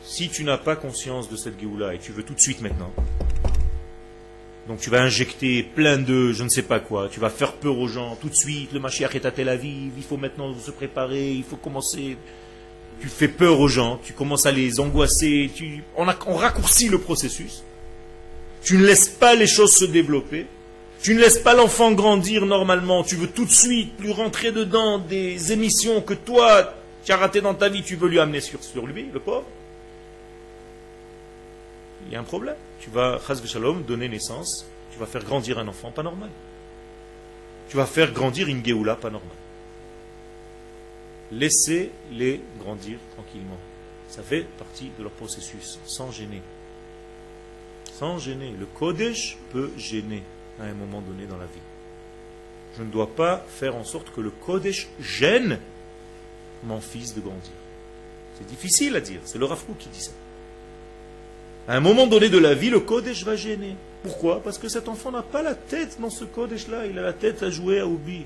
Si 0.04 0.30
tu 0.30 0.44
n'as 0.44 0.58
pas 0.58 0.74
conscience 0.74 1.28
de 1.28 1.36
cette 1.36 1.60
Géoula 1.60 1.94
et 1.94 1.98
tu 1.98 2.12
veux 2.12 2.22
tout 2.22 2.34
de 2.34 2.40
suite 2.40 2.62
maintenant, 2.62 2.92
donc 4.68 4.78
tu 4.78 4.90
vas 4.90 5.02
injecter 5.02 5.62
plein 5.62 5.98
de 5.98 6.32
je 6.32 6.44
ne 6.44 6.48
sais 6.48 6.62
pas 6.62 6.78
quoi, 6.78 7.08
tu 7.10 7.18
vas 7.18 7.30
faire 7.30 7.54
peur 7.54 7.78
aux 7.78 7.88
gens 7.88 8.16
tout 8.20 8.28
de 8.28 8.34
suite, 8.34 8.72
le 8.72 8.78
Mashiach 8.78 9.14
est 9.14 9.26
à 9.26 9.30
Tel 9.30 9.48
Aviv, 9.48 9.92
il 9.96 10.02
faut 10.02 10.16
maintenant 10.16 10.54
se 10.58 10.70
préparer, 10.70 11.32
il 11.32 11.44
faut 11.44 11.56
commencer. 11.56 12.16
Tu 13.00 13.08
fais 13.08 13.26
peur 13.26 13.58
aux 13.58 13.66
gens, 13.66 13.98
tu 14.04 14.12
commences 14.12 14.46
à 14.46 14.52
les 14.52 14.78
angoisser, 14.78 15.50
tu, 15.52 15.82
on, 15.96 16.06
on 16.28 16.36
raccourcit 16.36 16.88
le 16.88 16.98
processus. 16.98 17.64
Tu 18.62 18.76
ne 18.76 18.86
laisses 18.86 19.08
pas 19.08 19.34
les 19.34 19.48
choses 19.48 19.74
se 19.74 19.84
développer. 19.84 20.46
Tu 21.02 21.16
ne 21.16 21.20
laisses 21.20 21.38
pas 21.38 21.54
l'enfant 21.54 21.90
grandir 21.90 22.46
normalement. 22.46 23.02
Tu 23.02 23.16
veux 23.16 23.26
tout 23.26 23.44
de 23.44 23.50
suite 23.50 23.94
lui 23.98 24.12
rentrer 24.12 24.52
dedans 24.52 24.98
des 24.98 25.50
émissions 25.50 26.00
que 26.00 26.14
toi, 26.14 26.72
tu 27.04 27.10
as 27.10 27.16
ratées 27.16 27.40
dans 27.40 27.54
ta 27.54 27.68
vie, 27.68 27.82
tu 27.82 27.96
veux 27.96 28.08
lui 28.08 28.20
amener 28.20 28.40
sur, 28.40 28.62
sur 28.62 28.86
lui, 28.86 29.08
le 29.12 29.18
pauvre 29.18 29.44
il 32.06 32.12
y 32.12 32.16
a 32.16 32.20
un 32.20 32.24
problème. 32.24 32.56
Tu 32.80 32.90
vas, 32.90 33.20
shalom, 33.44 33.82
donner 33.82 34.08
naissance, 34.08 34.66
tu 34.92 34.98
vas 34.98 35.06
faire 35.06 35.24
grandir 35.24 35.58
un 35.58 35.68
enfant 35.68 35.90
pas 35.90 36.02
normal. 36.02 36.30
Tu 37.68 37.76
vas 37.76 37.86
faire 37.86 38.12
grandir 38.12 38.48
une 38.48 38.64
Géoula 38.64 38.96
pas 38.96 39.10
normale. 39.10 39.30
Laissez-les 41.30 42.40
grandir 42.60 42.98
tranquillement. 43.14 43.58
Ça 44.08 44.22
fait 44.22 44.42
partie 44.58 44.90
de 44.98 45.02
leur 45.02 45.12
processus, 45.12 45.78
sans 45.86 46.10
gêner. 46.10 46.42
Sans 47.94 48.18
gêner. 48.18 48.52
Le 48.58 48.66
Kodesh 48.66 49.38
peut 49.52 49.70
gêner 49.78 50.22
à 50.60 50.64
un 50.64 50.74
moment 50.74 51.00
donné 51.00 51.26
dans 51.26 51.38
la 51.38 51.46
vie. 51.46 51.52
Je 52.76 52.82
ne 52.82 52.90
dois 52.90 53.14
pas 53.14 53.44
faire 53.48 53.76
en 53.76 53.84
sorte 53.84 54.12
que 54.12 54.20
le 54.20 54.30
Kodesh 54.30 54.88
gêne 55.00 55.58
mon 56.64 56.80
fils 56.80 57.14
de 57.14 57.20
grandir. 57.20 57.52
C'est 58.36 58.46
difficile 58.46 58.96
à 58.96 59.00
dire, 59.00 59.20
c'est 59.24 59.38
le 59.38 59.44
Rafou 59.44 59.74
qui 59.78 59.88
dit 59.88 60.00
ça. 60.00 60.12
À 61.68 61.76
un 61.76 61.80
moment 61.80 62.06
donné 62.08 62.28
de 62.28 62.38
la 62.38 62.54
vie, 62.54 62.70
le 62.70 62.80
Kodesh 62.80 63.24
va 63.24 63.36
gêner. 63.36 63.76
Pourquoi? 64.02 64.42
Parce 64.42 64.58
que 64.58 64.68
cet 64.68 64.88
enfant 64.88 65.12
n'a 65.12 65.22
pas 65.22 65.42
la 65.42 65.54
tête 65.54 65.98
dans 66.00 66.10
ce 66.10 66.24
Kodesh-là. 66.24 66.86
Il 66.86 66.98
a 66.98 67.02
la 67.02 67.12
tête 67.12 67.42
à 67.42 67.50
jouer 67.50 67.78
à 67.78 67.86
Obi. 67.86 68.24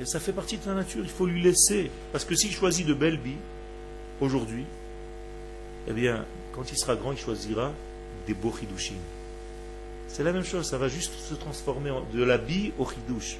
Et 0.00 0.04
ça 0.04 0.18
fait 0.18 0.32
partie 0.32 0.56
de 0.56 0.66
la 0.66 0.74
nature. 0.74 1.02
Il 1.04 1.10
faut 1.10 1.26
lui 1.26 1.40
laisser. 1.40 1.90
Parce 2.10 2.24
que 2.24 2.34
s'il 2.34 2.50
choisit 2.50 2.84
de 2.86 2.94
belles 2.94 3.18
billes, 3.18 3.36
aujourd'hui, 4.20 4.64
eh 5.86 5.92
bien, 5.92 6.24
quand 6.52 6.70
il 6.70 6.76
sera 6.76 6.96
grand, 6.96 7.12
il 7.12 7.18
choisira 7.18 7.70
des 8.26 8.34
beaux 8.34 8.54
hidushim. 8.60 8.96
C'est 10.08 10.24
la 10.24 10.32
même 10.32 10.44
chose. 10.44 10.68
Ça 10.68 10.78
va 10.78 10.88
juste 10.88 11.12
se 11.28 11.34
transformer 11.34 11.92
de 12.12 12.24
la 12.24 12.38
bille 12.38 12.72
au 12.78 12.86
hidush. 12.86 13.36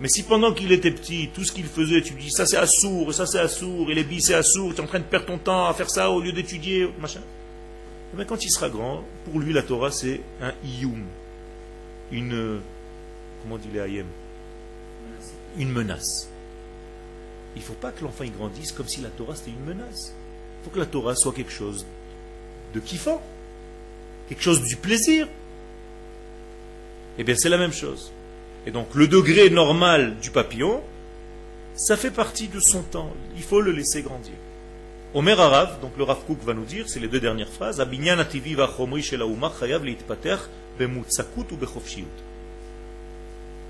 Mais 0.00 0.08
si 0.08 0.24
pendant 0.24 0.52
qu'il 0.52 0.72
était 0.72 0.90
petit, 0.90 1.30
tout 1.32 1.44
ce 1.44 1.52
qu'il 1.52 1.64
faisait, 1.64 2.02
tu 2.02 2.14
dis 2.14 2.30
ça 2.30 2.44
c'est 2.44 2.56
assour, 2.56 3.14
ça 3.14 3.26
c'est 3.26 3.38
assour, 3.38 3.90
et 3.90 3.94
les 3.94 4.02
billes 4.02 4.22
c'est 4.22 4.34
assour, 4.34 4.74
tu 4.74 4.80
es 4.80 4.84
en 4.84 4.86
train 4.86 4.98
de 4.98 5.04
perdre 5.04 5.26
ton 5.26 5.38
temps 5.38 5.66
à 5.66 5.74
faire 5.74 5.90
ça 5.90 6.10
au 6.10 6.20
lieu 6.20 6.32
d'étudier, 6.32 6.88
machin. 6.98 7.20
Mais 8.14 8.26
quand 8.26 8.44
il 8.44 8.50
sera 8.50 8.68
grand, 8.68 9.02
pour 9.24 9.40
lui 9.40 9.52
la 9.52 9.62
Torah 9.62 9.90
c'est 9.90 10.20
un 10.40 10.52
iyum, 10.64 11.04
une 12.10 12.60
comment 13.42 13.58
dit 13.58 13.68
les 13.72 14.04
une 15.58 15.70
menace. 15.70 16.28
Il 17.54 17.60
ne 17.60 17.64
faut 17.64 17.74
pas 17.74 17.92
que 17.92 18.02
l'enfant 18.02 18.24
grandisse 18.36 18.72
comme 18.72 18.88
si 18.88 19.00
la 19.00 19.10
Torah 19.10 19.34
c'était 19.34 19.50
une 19.50 19.64
menace. 19.64 20.14
Il 20.60 20.64
faut 20.64 20.70
que 20.70 20.78
la 20.78 20.86
Torah 20.86 21.14
soit 21.14 21.32
quelque 21.32 21.52
chose 21.52 21.84
de 22.72 22.80
kiffant, 22.80 23.20
quelque 24.28 24.42
chose 24.42 24.62
du 24.62 24.76
plaisir. 24.76 25.28
Eh 27.18 27.24
bien, 27.24 27.34
c'est 27.34 27.50
la 27.50 27.58
même 27.58 27.72
chose. 27.72 28.10
Et 28.66 28.70
donc, 28.70 28.94
le 28.94 29.06
degré 29.06 29.50
normal 29.50 30.16
du 30.20 30.30
papillon, 30.30 30.80
ça 31.74 31.96
fait 31.96 32.10
partie 32.10 32.48
de 32.48 32.60
son 32.60 32.82
temps. 32.82 33.12
Il 33.36 33.42
faut 33.42 33.60
le 33.60 33.72
laisser 33.72 34.02
grandir. 34.02 34.34
Omer 35.14 35.38
Arav, 35.38 35.80
donc 35.82 35.92
le 35.98 36.04
Rav 36.04 36.24
Kook 36.26 36.42
va 36.42 36.54
nous 36.54 36.64
dire, 36.64 36.88
c'est 36.88 37.00
les 37.00 37.08
deux 37.08 37.20
dernières 37.20 37.50
phrases, 37.50 37.84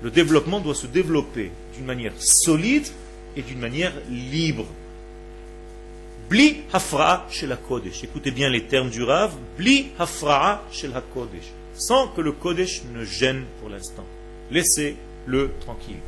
Le 0.01 0.11
développement 0.11 0.59
doit 0.61 0.75
se 0.75 0.87
développer 0.87 1.51
d'une 1.75 1.85
manière 1.85 2.13
solide 2.17 2.87
et 3.35 3.41
d'une 3.41 3.59
manière 3.59 3.91
libre. 4.09 4.65
Bli 6.29 6.61
hafra 6.71 7.27
chez 7.29 7.45
la 7.45 7.57
Kodesh. 7.57 8.03
Écoutez 8.03 8.31
bien 8.31 8.49
les 8.49 8.63
termes 8.63 8.89
du 8.89 9.03
Rav. 9.03 9.33
Bli 9.57 9.91
hafra 9.99 10.63
chez 10.71 10.87
la 10.87 11.01
Kodesh. 11.01 11.51
Sans 11.75 12.07
que 12.07 12.21
le 12.21 12.31
Kodesh 12.31 12.83
ne 12.93 13.03
gêne 13.03 13.43
pour 13.59 13.69
l'instant. 13.69 14.05
Laissez-le 14.49 15.51
tranquille. 15.59 15.99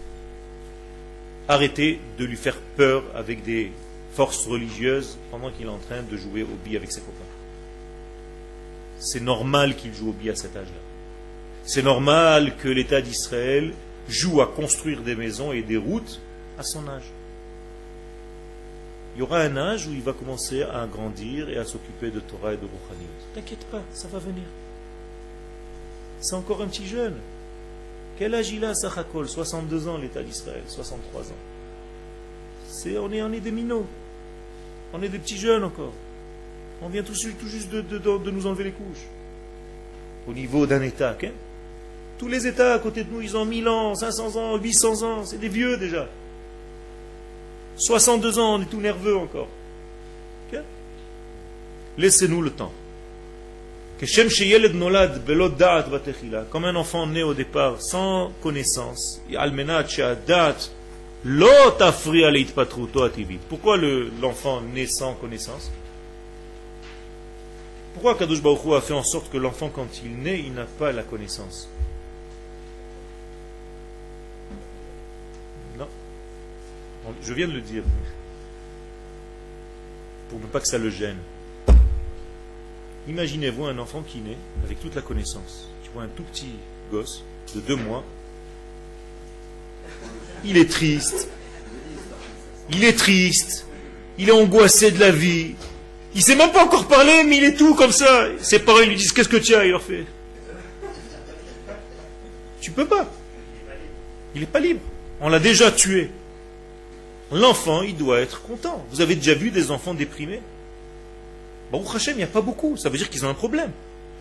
Arrêtez 1.48 2.00
de 2.18 2.26
lui 2.26 2.38
faire 2.38 2.58
peur 2.78 3.04
avec 3.14 3.44
des 3.44 3.72
forces 4.16 4.48
religieuses 4.48 5.18
pendant 5.30 5.52
qu'il 5.52 5.66
est 5.66 5.70
en 5.70 5.78
train 5.78 6.02
de 6.02 6.18
jouer 6.18 6.44
au 6.44 6.56
billes 6.64 6.78
avec 6.78 6.92
ses 6.92 7.02
copains. 7.02 7.14
C'est 8.98 9.20
normal 9.20 9.76
qu'il 9.76 9.94
joue 9.94 10.10
au 10.10 10.14
billes 10.14 10.30
à 10.30 10.36
cet 10.36 10.56
âge-là. 10.56 10.82
C'est 11.66 11.84
normal 11.84 12.56
que 12.58 12.70
l'État 12.70 13.02
d'Israël 13.02 13.74
joue 14.08 14.42
à 14.42 14.48
construire 14.48 15.02
des 15.02 15.16
maisons 15.16 15.52
et 15.52 15.64
des 15.64 15.78
routes 15.78 16.22
à 16.58 16.64
son 16.64 16.88
âge. 16.88 17.12
Il 19.16 19.20
y 19.20 19.22
aura 19.22 19.40
un 19.40 19.58
âge 19.58 19.88
où 19.88 19.92
il 19.92 20.02
va 20.02 20.14
commencer 20.14 20.64
à 20.64 20.86
grandir 20.88 21.50
et 21.50 21.58
à 21.58 21.66
s'occuper 21.66 22.12
de 22.12 22.20
Torah 22.20 22.54
et 22.54 22.58
de 22.58 22.66
Rouhani. 22.66 23.08
T'inquiète 23.34 23.66
pas, 23.66 23.82
ça 23.94 24.08
va 24.08 24.20
venir. 24.20 24.44
C'est 26.20 26.36
encore 26.36 26.62
un 26.62 26.68
petit 26.68 26.86
jeune. 26.86 27.16
Quel 28.18 28.34
âge 28.34 28.52
il 28.52 28.64
a, 28.64 28.74
Sachakol 28.74 29.28
62 29.28 29.88
ans, 29.88 29.98
l'État 29.98 30.24
d'Israël, 30.24 30.64
63 30.68 31.22
ans. 31.22 31.26
C'est, 32.68 32.98
on, 32.98 33.12
est, 33.12 33.22
on 33.22 33.32
est 33.32 33.40
des 33.40 33.52
minots. 33.52 33.86
On 34.96 35.04
est 35.04 35.10
des 35.10 35.20
petits 35.20 35.38
jeunes 35.38 35.66
encore. 35.66 35.92
On 36.82 36.88
vient 36.88 37.04
tout, 37.04 37.14
juste 37.14 37.70
de, 37.70 38.32
nous 38.32 38.48
enlever 38.48 38.64
les 38.64 38.72
couches. 38.72 39.06
Au 40.26 40.34
niveau 40.34 40.66
d'un 40.66 40.82
État. 40.82 41.18
Tous 42.18 42.30
les 42.30 42.48
États 42.48 42.76
à 42.76 42.80
côté 42.80 43.04
de 43.04 43.12
nous, 43.12 43.22
ils 43.22 43.36
ont 43.36 43.44
1000 43.44 43.68
ans, 43.68 43.94
500 43.94 44.38
ans, 44.38 44.58
800 44.58 45.04
ans. 45.04 45.26
C'est 45.26 45.38
des 45.38 45.50
vieux 45.50 45.76
déjà. 45.78 46.08
62 47.76 48.40
ans, 48.40 48.56
on 48.56 48.62
est 48.62 48.70
tout 48.70 48.80
nerveux 48.80 49.18
encore. 49.18 49.50
Laissez-nous 51.98 52.42
le 52.42 52.52
temps. 52.52 52.72
Comme 56.52 56.66
un 56.66 56.76
enfant 56.76 57.08
né 57.08 57.24
au 57.24 57.34
départ 57.34 57.82
sans 57.82 58.32
connaissance, 58.42 59.22
pourquoi 63.50 63.78
l'enfant 63.78 64.62
naît 64.62 64.86
sans 64.86 65.16
connaissance? 65.16 65.72
Pourquoi 67.94 68.14
Kadosh 68.14 68.44
Baruch 68.44 68.74
a 68.74 68.82
fait 68.82 68.94
en 68.94 69.02
sorte 69.02 69.32
que 69.32 69.38
l'enfant, 69.38 69.72
quand 69.74 69.88
il 70.04 70.18
naît, 70.18 70.40
il 70.40 70.54
n'a 70.54 70.66
pas 70.66 70.92
la 70.92 71.02
connaissance? 71.02 71.68
Non. 75.80 75.88
Je 77.24 77.34
viens 77.34 77.48
de 77.48 77.54
le 77.54 77.62
dire. 77.62 77.82
Pour 80.30 80.40
ne 80.40 80.46
pas 80.46 80.60
que 80.60 80.68
ça 80.68 80.78
le 80.78 80.92
gêne. 80.92 81.18
Imaginez-vous 83.08 83.66
un 83.66 83.80
enfant 83.80 84.04
qui 84.04 84.20
naît 84.20 84.38
avec 84.64 84.80
toute 84.80 84.94
la 84.94 85.02
connaissance. 85.02 85.70
Tu 85.84 85.90
vois 85.90 86.04
un 86.04 86.08
tout 86.08 86.24
petit 86.24 86.52
gosse 86.92 87.24
de 87.56 87.62
deux 87.62 87.78
mois. 87.78 88.04
Il 90.44 90.58
est 90.58 90.70
triste. 90.70 91.30
Il 92.70 92.84
est 92.84 92.94
triste. 92.94 93.66
Il 94.18 94.30
est 94.30 94.34
angoissé 94.34 94.92
de 94.92 95.00
la 95.00 95.12
vie. 95.12 95.56
Il 96.14 96.20
ne 96.20 96.24
sait 96.24 96.36
même 96.36 96.52
pas 96.52 96.64
encore 96.64 96.88
parler, 96.88 97.24
mais 97.26 97.38
il 97.38 97.44
est 97.44 97.56
tout 97.56 97.76
comme 97.76 97.92
ça. 97.92 98.28
Ses 98.42 98.60
parents 98.60 98.80
lui 98.80 98.96
disent 98.96 99.12
Qu'est-ce 99.12 99.30
que 99.30 99.38
tu 99.38 99.54
as? 99.56 99.66
Il 99.66 99.72
leur 99.72 99.82
fait 99.84 100.06
Tu 102.62 102.72
peux 102.72 102.86
pas. 102.86 103.06
Il 104.34 104.42
n'est 104.42 104.48
pas 104.48 104.60
libre. 104.60 104.82
On 105.22 105.30
l'a 105.30 105.40
déjà 105.40 105.72
tué. 105.72 106.10
L'enfant, 107.32 107.82
il 107.82 107.96
doit 107.96 108.20
être 108.20 108.42
content. 108.44 108.86
Vous 108.92 109.02
avez 109.02 109.16
déjà 109.16 109.34
vu 109.34 109.52
des 109.52 109.72
enfants 109.72 109.94
déprimés? 109.94 110.42
Baruch 111.72 111.96
Hashem, 111.96 112.14
il 112.16 112.18
n'y 112.18 112.24
a 112.24 112.28
pas 112.28 112.42
beaucoup. 112.42 112.78
Ça 112.78 112.90
veut 112.90 112.98
dire 112.98 113.10
qu'ils 113.10 113.26
ont 113.26 113.30
un 113.30 113.34
problème. 113.34 113.72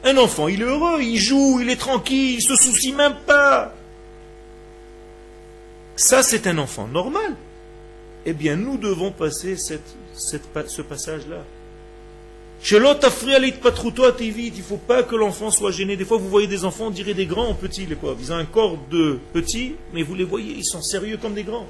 Un 0.02 0.16
enfant, 0.16 0.48
il 0.48 0.62
est 0.62 0.64
heureux, 0.64 1.00
il 1.02 1.16
joue, 1.18 1.60
il 1.60 1.70
est 1.70 1.76
tranquille, 1.76 2.34
il 2.34 2.42
se 2.42 2.56
soucie 2.56 2.92
même 2.92 3.14
pas. 3.26 3.74
Ça, 5.96 6.22
c'est 6.22 6.46
un 6.46 6.58
enfant 6.58 6.86
normal. 6.88 7.34
Eh 8.26 8.32
bien, 8.32 8.56
nous 8.56 8.78
devons 8.78 9.10
passer 9.10 9.56
ce 9.56 10.82
passage-là. 10.82 11.44
Il 12.70 12.80
ne 12.80 14.62
faut 14.62 14.76
pas 14.78 15.02
que 15.02 15.14
l'enfant 15.14 15.50
soit 15.50 15.70
gêné. 15.70 15.96
Des 15.96 16.04
fois, 16.04 16.16
vous 16.16 16.28
voyez 16.28 16.46
des 16.46 16.64
enfants, 16.64 16.86
on 16.86 16.90
dirait 16.90 17.12
des 17.12 17.26
grands 17.26 17.48
en 17.48 17.54
petits. 17.54 17.84
Les 17.84 17.94
quoi. 17.94 18.16
Ils 18.18 18.32
ont 18.32 18.36
un 18.36 18.46
corps 18.46 18.78
de 18.90 19.18
petits, 19.32 19.74
mais 19.92 20.02
vous 20.02 20.14
les 20.14 20.24
voyez, 20.24 20.54
ils 20.54 20.64
sont 20.64 20.80
sérieux 20.80 21.18
comme 21.18 21.34
des 21.34 21.44
grands. 21.44 21.66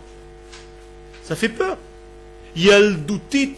Ça 1.25 1.35
fait 1.35 1.49
peur. 1.49 1.77
Yaldoutit 2.57 3.55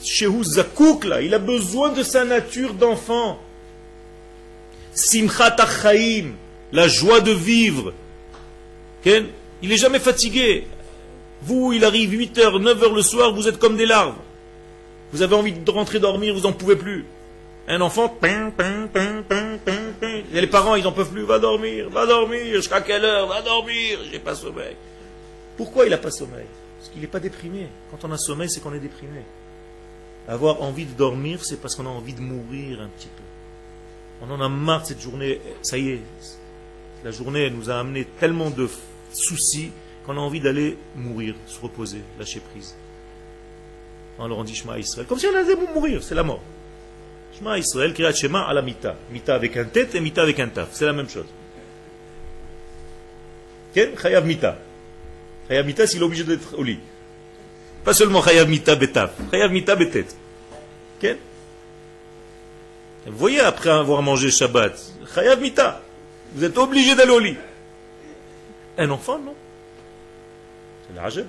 il 1.20 1.34
a 1.34 1.38
besoin 1.38 1.90
de 1.90 2.02
sa 2.02 2.24
nature 2.24 2.72
d'enfant. 2.72 3.38
Simchat 4.94 5.56
la 6.72 6.88
joie 6.88 7.20
de 7.20 7.32
vivre. 7.32 7.92
Il 9.62 9.70
n'est 9.70 9.76
jamais 9.76 9.98
fatigué. 9.98 10.66
Vous, 11.42 11.72
il 11.72 11.84
arrive 11.84 12.12
8h, 12.12 12.60
9h 12.60 12.94
le 12.94 13.02
soir, 13.02 13.32
vous 13.32 13.48
êtes 13.48 13.58
comme 13.58 13.76
des 13.76 13.86
larves. 13.86 14.14
Vous 15.12 15.22
avez 15.22 15.34
envie 15.34 15.52
de 15.52 15.70
rentrer 15.70 16.00
dormir, 16.00 16.34
vous 16.34 16.42
n'en 16.42 16.52
pouvez 16.52 16.76
plus. 16.76 17.04
Un 17.68 17.80
enfant, 17.80 18.16
et 20.32 20.40
les 20.40 20.46
parents, 20.46 20.76
ils 20.76 20.84
n'en 20.84 20.92
peuvent 20.92 21.10
plus, 21.10 21.24
va 21.24 21.40
dormir, 21.40 21.90
va 21.90 22.06
dormir, 22.06 22.54
jusqu'à 22.54 22.80
quelle 22.80 23.04
heure, 23.04 23.26
va 23.26 23.42
dormir, 23.42 23.98
j'ai 24.10 24.20
pas 24.20 24.36
sommeil. 24.36 24.76
Pourquoi 25.56 25.86
il 25.86 25.90
n'a 25.90 25.98
pas 25.98 26.12
sommeil? 26.12 26.46
Il 26.94 27.00
n'est 27.00 27.08
pas 27.08 27.18
déprimé. 27.18 27.66
Quand 27.90 28.08
on 28.08 28.12
a 28.12 28.18
sommeil, 28.18 28.48
c'est 28.48 28.60
qu'on 28.60 28.72
est 28.72 28.80
déprimé. 28.80 29.20
Avoir 30.28 30.62
envie 30.62 30.84
de 30.84 30.92
dormir, 30.92 31.44
c'est 31.44 31.60
parce 31.60 31.74
qu'on 31.74 31.86
a 31.86 31.90
envie 31.90 32.14
de 32.14 32.20
mourir 32.20 32.80
un 32.80 32.88
petit 32.88 33.08
peu. 33.08 33.22
On 34.22 34.30
en 34.30 34.40
a 34.40 34.48
marre 34.48 34.82
de 34.82 34.86
cette 34.86 35.00
journée. 35.00 35.40
Ça 35.62 35.76
y 35.76 35.90
est, 35.90 36.00
la 37.04 37.10
journée 37.10 37.50
nous 37.50 37.68
a 37.68 37.78
amené 37.78 38.06
tellement 38.18 38.50
de 38.50 38.68
soucis 39.16 39.70
qu'on 40.04 40.16
a 40.16 40.20
envie 40.20 40.40
d'aller 40.40 40.78
mourir, 40.94 41.34
se 41.46 41.60
reposer, 41.60 42.02
lâcher 42.18 42.40
prise. 42.40 42.74
Alors 44.18 44.38
on 44.38 44.44
dit 44.44 44.54
Shema 44.54 44.78
Israël. 44.78 45.06
Comme 45.06 45.18
si 45.18 45.26
on 45.26 45.36
allait 45.36 45.56
mourir, 45.74 46.02
c'est 46.02 46.14
la 46.14 46.22
mort. 46.22 46.42
Shema 47.36 47.58
Israël, 47.58 47.92
Kirat 47.92 48.12
Shema 48.12 48.42
à 48.42 48.54
la 48.54 48.62
mita. 48.62 48.96
Mita 49.10 49.34
avec 49.34 49.56
un 49.56 49.64
tête 49.64 49.94
et 49.94 50.00
mita 50.00 50.22
avec 50.22 50.40
un 50.40 50.48
taf. 50.48 50.68
C'est 50.72 50.86
la 50.86 50.92
même 50.92 51.08
chose. 51.08 51.26
Ken? 53.74 53.90
Chayav 54.00 54.24
mita. 54.24 54.56
Chayav 55.48 55.66
Mita, 55.66 55.86
s'il 55.86 56.00
est 56.00 56.04
obligé 56.04 56.24
d'être 56.24 56.58
au 56.58 56.62
lit. 56.62 56.78
Pas 57.84 57.94
seulement 57.94 58.22
Chayav 58.22 58.48
Mita 58.48 58.74
Betaf, 58.74 59.12
Chayav 59.30 59.52
Mita 59.52 59.76
Betet. 59.76 60.06
Ok 60.98 61.16
Vous 63.06 63.18
voyez, 63.18 63.40
après 63.40 63.70
avoir 63.70 64.02
mangé 64.02 64.30
Shabbat, 64.30 64.76
Chayav 65.14 65.40
Mita, 65.40 65.80
vous 66.34 66.44
êtes 66.44 66.58
obligé 66.58 66.94
d'aller 66.96 67.12
au 67.12 67.20
lit. 67.20 67.36
Un 68.78 68.90
enfant, 68.90 69.18
non? 69.18 69.34
C'est 70.86 70.94
l'ajab. 70.96 71.26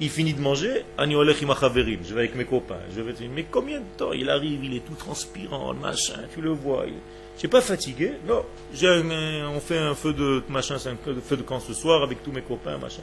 Il 0.00 0.10
finit 0.10 0.32
de 0.32 0.40
manger, 0.40 0.84
je 0.96 2.14
vais 2.14 2.20
avec 2.20 2.34
mes 2.36 2.44
copains. 2.44 2.78
Je 2.94 3.00
vais 3.00 3.12
dire, 3.12 3.28
mais 3.34 3.46
combien 3.50 3.80
de 3.80 3.84
temps 3.96 4.12
il 4.12 4.30
arrive, 4.30 4.64
il 4.64 4.76
est 4.76 4.86
tout 4.86 4.94
transpirant, 4.94 5.74
machin, 5.74 6.20
tu 6.32 6.40
le 6.40 6.50
vois. 6.50 6.84
Il... 6.86 6.94
Suis 7.36 7.48
pas 7.48 7.60
fatigué. 7.60 8.12
Non, 8.26 8.44
on 8.72 9.60
fait 9.60 9.78
un 9.78 9.96
feu 9.96 10.12
de 10.12 10.42
machin, 10.48 10.76
feu 10.78 11.36
de 11.36 11.42
camp 11.42 11.58
ce 11.58 11.74
soir 11.74 12.02
avec 12.02 12.22
tous 12.22 12.30
mes 12.30 12.42
copains, 12.42 12.78
machin. 12.78 13.02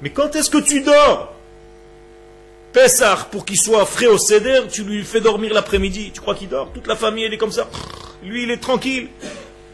Mais 0.00 0.10
quand 0.10 0.34
est-ce 0.34 0.48
que 0.48 0.58
tu 0.58 0.80
dors? 0.80 1.34
Pessar, 2.72 3.28
pour 3.28 3.44
qu'il 3.44 3.58
soit 3.58 3.84
frais 3.84 4.06
au 4.06 4.16
céder, 4.16 4.62
tu 4.70 4.84
lui 4.84 5.04
fais 5.04 5.20
dormir 5.20 5.52
l'après-midi. 5.52 6.10
Tu 6.12 6.20
crois 6.20 6.34
qu'il 6.34 6.48
dort? 6.48 6.70
Toute 6.72 6.86
la 6.86 6.96
famille, 6.96 7.24
elle 7.24 7.34
est 7.34 7.38
comme 7.38 7.52
ça. 7.52 7.68
Lui, 8.22 8.44
il 8.44 8.50
est 8.50 8.62
tranquille. 8.62 9.08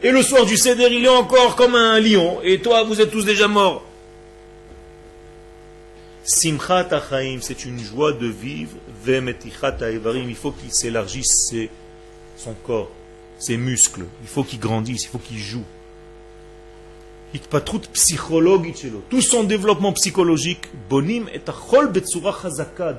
Et 0.06 0.12
le 0.12 0.22
soir 0.22 0.46
du 0.46 0.56
céder, 0.56 0.86
il 0.88 1.04
est 1.04 1.08
encore 1.08 1.56
comme 1.56 1.74
un 1.74 1.98
lion. 1.98 2.38
Et 2.44 2.60
toi, 2.60 2.84
vous 2.84 3.00
êtes 3.00 3.10
tous 3.10 3.24
déjà 3.24 3.48
morts. 3.48 3.82
Simchat 6.22 6.88
c'est 7.40 7.64
une 7.64 7.80
joie 7.80 8.12
de 8.12 8.28
vivre. 8.28 8.76
il 9.04 10.36
faut 10.36 10.52
qu'il 10.52 10.72
s'élargisse 10.72 11.52
son 12.36 12.54
corps 12.64 12.88
ses 13.40 13.56
muscles. 13.56 14.04
Il 14.22 14.28
faut 14.28 14.44
qu'il 14.44 14.60
grandisse, 14.60 15.02
il 15.02 15.08
faut 15.08 15.18
qu'il 15.18 15.38
joue. 15.38 15.64
tout 19.10 19.22
son 19.22 19.42
développement 19.42 19.92
psychologique, 19.92 20.68
Bonim 20.88 21.24
et 21.34 21.40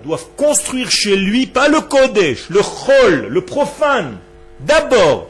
doivent 0.04 0.28
construire 0.36 0.92
chez 0.92 1.16
lui, 1.16 1.48
pas 1.48 1.70
le 1.70 1.80
Kodesh, 1.80 2.50
le 2.50 2.60
Chol, 2.62 3.28
le 3.30 3.42
profane. 3.46 4.18
D'abord, 4.60 5.30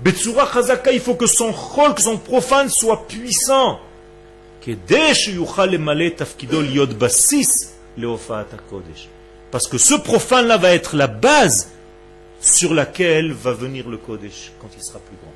Betsura 0.00 0.48
Chazaka, 0.52 0.92
il 0.92 1.00
faut 1.00 1.14
que 1.14 1.26
son 1.26 1.52
Chol, 1.52 1.94
que 1.94 2.02
son 2.02 2.18
profane 2.18 2.68
soit 2.68 3.06
puissant. 3.08 3.80
Parce 9.50 9.66
que 9.66 9.78
ce 9.78 9.94
profane-là 9.94 10.56
va 10.56 10.74
être 10.74 10.96
la 10.96 11.06
base 11.06 11.70
sur 12.40 12.74
laquelle 12.74 13.32
va 13.32 13.52
venir 13.52 13.88
le 13.88 13.96
Kodesh 13.96 14.52
quand 14.60 14.68
il 14.76 14.82
sera 14.82 15.00
plus 15.00 15.16
grand. 15.16 15.32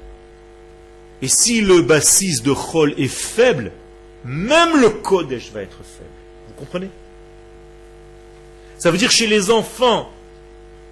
Et 1.22 1.28
si 1.28 1.60
le 1.60 1.82
bassis 1.82 2.40
de 2.42 2.52
Chol 2.52 2.94
est 2.98 3.08
faible, 3.08 3.72
même 4.24 4.80
le 4.80 4.90
Kodesh 4.90 5.50
va 5.52 5.62
être 5.62 5.78
faible. 5.78 6.10
Vous 6.48 6.54
comprenez? 6.54 6.90
Ça 8.78 8.90
veut 8.90 8.98
dire 8.98 9.10
chez 9.10 9.26
les 9.26 9.50
enfants 9.50 10.10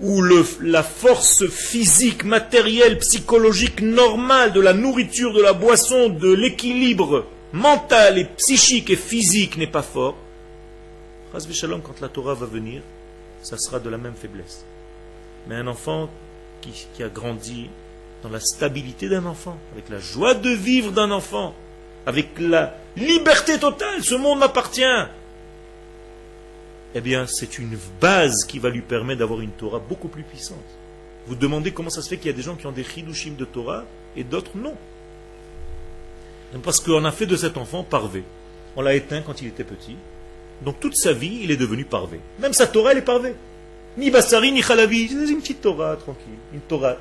où 0.01 0.23
le, 0.23 0.45
la 0.63 0.83
force 0.83 1.47
physique, 1.49 2.25
matérielle, 2.25 2.99
psychologique 2.99 3.83
normale 3.83 4.53
de 4.53 4.61
la 4.61 4.73
nourriture, 4.73 5.33
de 5.33 5.43
la 5.43 5.53
boisson, 5.53 6.09
de 6.09 6.33
l'équilibre 6.33 7.27
mental 7.53 8.19
et 8.19 8.25
psychique 8.25 8.91
et 8.91 8.97
physique 8.97 9.57
n'est 9.57 9.67
pas 9.67 9.83
fort, 9.83 10.17
quand 11.33 12.01
la 12.01 12.09
Torah 12.09 12.35
va 12.35 12.47
venir, 12.47 12.83
ça 13.43 13.57
sera 13.57 13.79
de 13.79 13.89
la 13.89 13.99
même 13.99 14.15
faiblesse. 14.15 14.65
Mais 15.49 15.55
un 15.57 15.67
enfant 15.67 16.09
qui 16.61 17.03
a 17.03 17.09
grandi 17.09 17.69
dans 18.23 18.29
la 18.29 18.41
stabilité 18.41 19.09
d'un 19.09 19.25
enfant, 19.27 19.57
avec 19.73 19.89
la 19.89 19.99
joie 19.99 20.35
de 20.35 20.51
vivre 20.51 20.93
d'un 20.93 21.11
enfant, 21.11 21.55
avec 22.07 22.39
la 22.39 22.75
liberté 22.97 23.59
totale, 23.59 24.03
ce 24.03 24.15
monde 24.15 24.41
m'appartient. 24.41 24.83
Eh 26.95 27.01
bien, 27.01 27.27
c'est 27.27 27.59
une 27.59 27.79
base 28.01 28.45
qui 28.45 28.59
va 28.59 28.69
lui 28.69 28.81
permettre 28.81 29.21
d'avoir 29.21 29.41
une 29.41 29.51
Torah 29.51 29.79
beaucoup 29.79 30.09
plus 30.09 30.25
puissante. 30.25 30.59
Vous 31.27 31.35
demandez 31.37 31.73
comment 31.73 31.91
ça 31.91 32.03
se 32.03 32.09
fait 32.09 32.17
qu'il 32.17 32.27
y 32.27 32.35
a 32.35 32.37
des 32.37 32.43
gens 32.43 32.57
qui 32.57 32.67
ont 32.67 32.73
des 32.73 32.83
chidushim 32.83 33.35
de 33.39 33.45
Torah 33.45 33.85
et 34.17 34.25
d'autres 34.25 34.57
non. 34.57 34.75
Parce 36.65 36.81
qu'on 36.81 37.05
a 37.05 37.13
fait 37.13 37.27
de 37.27 37.37
cet 37.37 37.57
enfant 37.57 37.85
parvé. 37.85 38.25
On 38.77 38.83
l'a 38.83 38.95
éteint 38.95 39.23
quand 39.23 39.41
il 39.41 39.49
était 39.49 39.65
petit. 39.65 39.97
Donc 40.65 40.81
toute 40.81 40.97
sa 40.97 41.13
vie, 41.13 41.41
il 41.43 41.51
est 41.51 41.57
devenu 41.57 41.85
parvé. 41.85 42.19
Même 42.41 42.53
sa 42.53 42.67
Torah, 42.67 42.93
elle 42.93 42.99
est 42.99 43.03
parvée. 43.03 43.35
Ni 43.97 44.11
Bassari, 44.11 44.51
ni 44.51 44.63
Khalavi. 44.63 45.09
C'est 45.09 45.33
une 45.33 45.41
petite 45.41 45.61
Torah 45.61 45.97
tranquille. 45.97 46.39
Une 46.53 46.61
Torah 46.61 46.97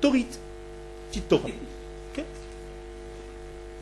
Torite. 0.00 0.38
Petite 1.10 1.28
Torah. 1.28 1.48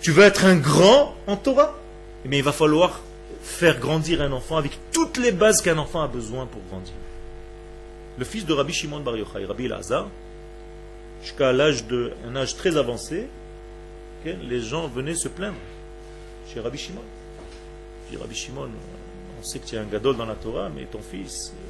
Tu 0.01 0.13
veux 0.13 0.23
être 0.23 0.45
un 0.45 0.57
grand 0.57 1.15
en 1.27 1.37
Torah? 1.37 1.77
Mais 2.25 2.37
eh 2.37 2.39
il 2.39 2.45
va 2.45 2.53
falloir 2.53 3.01
faire 3.43 3.79
grandir 3.79 4.21
un 4.23 4.33
enfant 4.33 4.57
avec 4.57 4.73
toutes 4.93 5.17
les 5.17 5.33
bases 5.33 5.61
qu'un 5.61 5.79
enfant 5.79 6.03
a 6.03 6.09
besoin 6.09 6.47
pour 6.47 6.61
grandir. 6.71 6.95
Le 8.19 8.25
fils 8.25 8.45
de 8.45 8.53
Rabbi 8.53 8.73
Shimon 8.73 9.01
Bar 9.01 9.17
Yochai, 9.17 9.45
Rabbi 9.45 9.67
Elazar, 9.67 10.09
jusqu'à 11.23 11.53
l'âge 11.53 11.87
de, 11.87 12.13
un 12.27 12.37
âge 12.37 12.57
très 12.57 12.77
avancé, 12.77 13.29
les 14.25 14.61
gens 14.61 14.89
venaient 14.89 15.15
se 15.15 15.29
plaindre 15.29 15.57
chez 16.53 16.61
Rabbi 16.61 16.79
Shimon. 16.79 17.03
Puis 18.09 18.17
Rabbi 18.17 18.35
Shimon, 18.35 18.69
on 19.39 19.43
sait 19.45 19.59
que 19.59 19.67
tu 19.67 19.77
es 19.77 19.79
un 19.79 19.85
gadol 19.85 20.17
dans 20.17 20.27
la 20.27 20.35
Torah, 20.35 20.69
mais 20.75 20.85
ton 20.85 21.01
fils, 21.01 21.53
euh, 21.55 21.61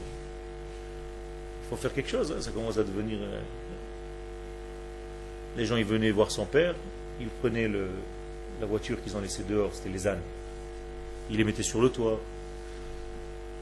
il 1.64 1.68
faut 1.68 1.76
faire 1.76 1.92
quelque 1.92 2.10
chose, 2.10 2.32
hein, 2.32 2.40
ça 2.40 2.50
commence 2.50 2.78
à 2.78 2.82
devenir 2.82 3.18
euh, 3.20 3.40
les 5.56 5.66
gens 5.66 5.76
ils 5.76 5.84
venaient 5.84 6.10
voir 6.10 6.30
son 6.30 6.46
père, 6.46 6.74
ils 7.20 7.28
prenaient 7.28 7.68
la 8.60 8.66
voiture 8.66 9.02
qu'ils 9.02 9.16
ont 9.16 9.20
laissée 9.20 9.42
dehors, 9.42 9.70
c'était 9.74 9.90
les 9.90 10.06
ânes. 10.06 10.20
Ils 11.30 11.36
les 11.36 11.44
mettaient 11.44 11.62
sur 11.62 11.80
le 11.80 11.90
toit. 11.90 12.18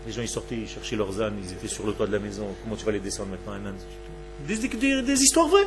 Les 0.07 0.13
gens 0.13 0.23
ils 0.23 0.29
sortaient, 0.29 0.57
ils 0.57 0.69
cherchaient 0.69 0.97
leurs 0.97 1.21
ânes, 1.21 1.35
ils 1.43 1.53
étaient 1.53 1.69
sur 1.69 1.85
le 1.85 1.93
toit 1.93 2.07
de 2.07 2.13
la 2.13 2.21
maison. 2.21 2.47
Comment 2.63 2.77
tu 2.77 2.85
vas 2.85 2.93
les 2.93 3.01
descendre 3.01 3.31
maintenant 3.31 3.53
un 3.53 3.71
âne? 3.71 3.77
Des, 4.47 5.23
histoires 5.23 5.49
vraies. 5.49 5.67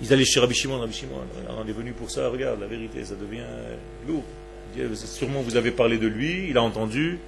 Ils 0.00 0.12
allaient 0.12 0.24
chez 0.24 0.40
Rabbi 0.40 0.54
Shimon, 0.54 0.80
Rabbi 0.80 0.94
Shimon, 0.94 1.20
on 1.48 1.68
est 1.68 1.72
venu 1.72 1.92
pour 1.92 2.10
ça, 2.10 2.28
regarde, 2.28 2.58
la 2.60 2.66
vérité, 2.66 3.04
ça 3.04 3.14
devient 3.14 3.44
lourd. 4.08 4.24
Sûrement 4.94 5.42
vous 5.42 5.56
avez 5.56 5.70
parlé 5.70 5.98
de 5.98 6.06
lui, 6.06 6.48
il 6.48 6.56
a 6.56 6.62
entendu. 6.62 7.18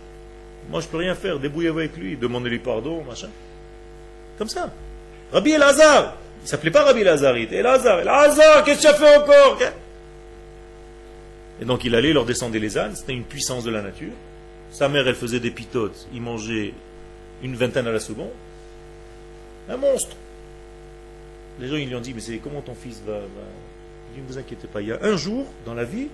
Moi 0.71 0.81
je 0.81 0.87
peux 0.89 0.97
rien 0.97 1.15
faire, 1.15 1.39
débrouillez-vous 1.39 1.79
avec 1.79 1.97
lui, 1.97 2.17
demandez-lui 2.17 2.61
pardon, 2.61 3.05
machin. 3.05 3.29
Comme 4.39 4.49
ça. 4.49 4.73
Rabbi 5.33 5.53
Elazar, 5.53 6.17
il 6.43 6.49
s'appelait 6.49 6.71
pas 6.71 6.85
Rabbi 6.85 7.01
Elazar, 7.03 7.37
il 7.37 7.45
était 7.45 7.57
Elazar. 7.57 8.01
Elazar, 8.01 8.65
qu'est-ce 8.65 8.79
que 8.79 8.83
tu 8.83 8.89
as 8.89 8.95
fait 8.95 9.17
encore? 9.17 9.59
Et 11.63 11.65
donc 11.65 11.85
il 11.85 11.95
allait, 11.95 12.13
leur 12.13 12.25
descendait 12.25 12.59
les 12.59 12.77
ânes, 12.77 12.97
c'était 12.97 13.13
une 13.13 13.23
puissance 13.23 13.63
de 13.63 13.71
la 13.71 13.83
nature. 13.83 14.11
Sa 14.73 14.89
mère, 14.89 15.07
elle 15.07 15.15
faisait 15.15 15.39
des 15.39 15.53
pitotes, 15.53 16.09
il 16.13 16.21
mangeait 16.21 16.75
une 17.41 17.55
vingtaine 17.55 17.87
à 17.87 17.93
la 17.93 18.01
seconde. 18.01 18.33
Un 19.69 19.77
monstre. 19.77 20.17
Les 21.61 21.69
gens 21.69 21.77
ils 21.77 21.87
lui 21.87 21.95
ont 21.95 22.01
dit, 22.01 22.15
mais 22.15 22.21
c'est 22.21 22.39
comment 22.39 22.63
ton 22.63 22.75
fils 22.75 23.01
va, 23.07 23.21
Il 24.11 24.17
dit, 24.17 24.27
ne 24.27 24.33
vous 24.33 24.39
inquiétez 24.39 24.67
pas, 24.67 24.81
il 24.81 24.89
y 24.89 24.93
a 24.93 24.99
un 25.03 25.17
jour 25.17 25.47
dans 25.65 25.75
la 25.75 25.85
vie 25.85 26.09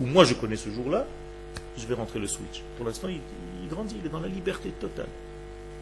où 0.00 0.06
moi 0.06 0.24
je 0.24 0.34
connais 0.34 0.56
ce 0.56 0.68
jour-là, 0.70 1.06
je 1.78 1.86
vais 1.86 1.94
rentrer 1.94 2.18
le 2.18 2.26
switch. 2.26 2.64
Pour 2.76 2.86
l'instant, 2.86 3.06
il, 3.06 3.20
grandit, 3.68 3.94
il 4.00 4.06
est 4.06 4.12
dans 4.12 4.18
la 4.18 4.26
liberté 4.26 4.70
totale. 4.80 5.06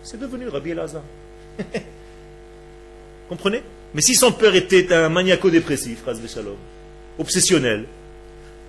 C'est 0.02 0.20
devenu 0.20 0.46
Rabbi 0.48 0.72
Elazar. 0.72 1.04
Comprenez? 3.30 3.62
Mais 3.94 4.02
si 4.02 4.14
son 4.14 4.32
père 4.32 4.54
était 4.54 4.92
un 4.92 5.08
maniaco-dépressif, 5.08 6.02
Shalom, 6.28 6.56
obsessionnel, 7.18 7.86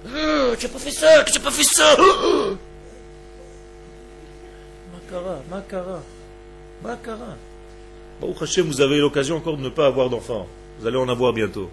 euh, 0.07 0.55
tu 0.57 0.65
n'as 0.65 0.71
pas 0.71 0.79
fait 0.79 0.91
ça, 0.91 1.23
tu 1.23 1.33
n'as 1.37 1.43
pas 1.43 1.51
fait 1.51 1.63
ça 1.63 1.95
Makara, 4.93 5.41
Makara, 5.49 6.01
Makara. 6.83 7.37
Baruch 8.21 8.41
Hashem, 8.41 8.67
vous 8.67 8.81
avez 8.81 8.97
l'occasion 8.99 9.37
encore 9.37 9.57
de 9.57 9.63
ne 9.63 9.69
pas 9.69 9.87
avoir 9.87 10.09
d'enfants. 10.09 10.47
Vous 10.79 10.87
allez 10.87 10.97
en 10.97 11.09
avoir 11.09 11.33
bientôt. 11.33 11.69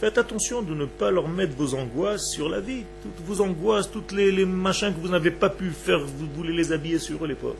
Faites 0.00 0.16
attention 0.16 0.62
de 0.62 0.74
ne 0.74 0.84
pas 0.84 1.10
leur 1.10 1.28
mettre 1.28 1.54
vos 1.56 1.74
angoisses 1.74 2.30
sur 2.30 2.48
la 2.48 2.60
vie. 2.60 2.84
Toutes 3.02 3.26
vos 3.26 3.40
angoisses, 3.42 3.90
toutes 3.90 4.12
les, 4.12 4.30
les 4.30 4.44
machins 4.44 4.94
que 4.94 5.00
vous 5.00 5.08
n'avez 5.08 5.30
pas 5.30 5.50
pu 5.50 5.70
faire, 5.70 5.98
vous 5.98 6.28
voulez 6.36 6.52
les 6.52 6.72
habiller 6.72 6.98
sur 6.98 7.24
eux, 7.24 7.28
les 7.28 7.34
pauvres. 7.34 7.56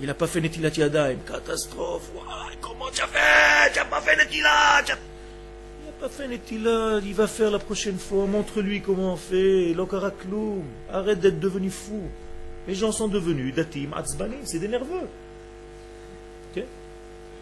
Il 0.00 0.06
n'a 0.06 0.14
pas 0.14 0.26
fait 0.26 0.40
Netilat 0.40 0.70
Yadayim. 0.70 1.18
Catastrophe. 1.26 2.10
comment 2.60 2.90
tu 2.92 3.02
as 3.02 3.06
fait? 3.06 3.72
Tu 3.72 3.78
n'as 3.78 3.84
pas 3.84 4.00
fait 4.00 4.16
Netilat? 4.16 4.96
Il 6.50 7.14
va 7.14 7.26
faire 7.26 7.50
la 7.50 7.58
prochaine 7.58 7.98
fois. 7.98 8.26
Montre-lui 8.26 8.80
comment 8.80 9.14
on 9.14 9.16
fait. 9.16 9.72
L'okarakloum. 9.74 10.64
Arrête 10.92 11.20
d'être 11.20 11.40
devenu 11.40 11.70
fou. 11.70 12.02
Les 12.66 12.74
gens 12.74 12.92
sont 12.92 13.08
devenus 13.08 13.54
datim, 13.54 13.92
atzbani. 13.94 14.36
C'est 14.44 14.58
des 14.58 14.68
nerveux. 14.68 15.08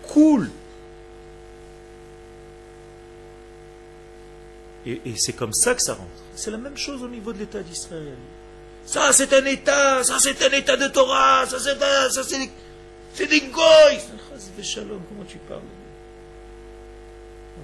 Cool. 0.02 0.50
Et, 4.84 5.00
c'est 5.16 5.32
comme 5.32 5.52
ça 5.52 5.74
que 5.74 5.82
ça 5.82 5.94
rentre. 5.94 6.10
C'est 6.34 6.50
la 6.50 6.58
même 6.58 6.76
chose 6.76 7.02
au 7.02 7.08
niveau 7.08 7.32
de 7.32 7.38
l'État 7.38 7.62
d'Israël. 7.62 8.16
Ça, 8.84 9.12
c'est 9.12 9.32
un 9.32 9.44
état, 9.44 10.02
ça, 10.02 10.16
c'est 10.18 10.42
un 10.42 10.50
état 10.50 10.76
de 10.76 10.88
Torah, 10.88 11.46
ça, 11.46 11.58
c'est 11.60 11.78
ça, 11.78 12.22
c'est, 12.24 13.26
des 13.28 13.40
goy. 13.42 14.00
Comment 14.74 15.24
tu 15.28 15.38
parles? 15.48 15.60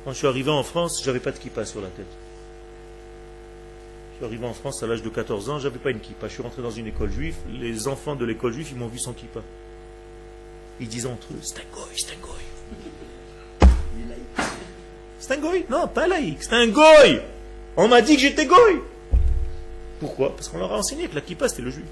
Quand 0.05 0.12
je 0.12 0.18
suis 0.18 0.26
arrivé 0.26 0.51
en 0.51 0.62
France, 0.62 1.03
j'avais 1.05 1.20
pas 1.20 1.32
de 1.32 1.38
kippa 1.38 1.64
sur 1.64 1.80
la 1.80 1.88
tête. 1.88 2.07
Je 4.12 4.16
suis 4.16 4.24
arrivé 4.24 4.46
en 4.46 4.55
France 4.55 4.82
à 4.82 4.86
l'âge 4.86 5.03
de 5.03 5.09
14 5.09 5.51
ans, 5.51 5.59
j'avais 5.59 5.78
pas 5.78 5.90
une 5.90 6.01
kippa. 6.01 6.28
Je 6.28 6.32
suis 6.34 6.42
rentré 6.42 6.62
dans 6.62 6.70
une 6.70 6.86
école 6.86 7.11
juive, 7.11 7.36
les 7.51 7.88
enfants 7.88 8.16
de 8.16 8.24
l'école 8.24 8.53
juive, 8.53 8.68
ils 8.72 8.78
m'ont 8.78 8.88
vu 8.88 8.99
sans 8.99 9.12
kippa. 9.12 9.40
Ils 10.80 10.88
disaient 10.88 11.09
entre 11.09 11.28
eux, 11.32 11.38
c'est 11.42 11.59
un 11.59 11.64
goy, 11.72 11.84
c'est 11.96 12.12
un 12.12 12.20
goy. 12.20 13.68
C'est 15.18 15.34
un 15.34 15.38
goy? 15.38 15.64
Non, 15.68 15.88
pas 15.88 16.07
laïque, 16.07 16.42
c'est 16.42 16.55
un 16.55 16.68
goy. 16.68 17.20
On 17.76 17.88
m'a 17.88 18.01
dit 18.01 18.14
que 18.14 18.22
j'étais 18.22 18.46
goy. 18.46 18.80
Pourquoi? 20.01 20.34
Parce 20.34 20.49
qu'on 20.49 20.59
leur 20.59 20.72
a 20.72 20.78
enseigné 20.78 21.09
que 21.09 21.14
la 21.14 21.20
kippa 21.20 21.49
c'était 21.49 21.62
le 21.62 21.70
juif. 21.70 21.86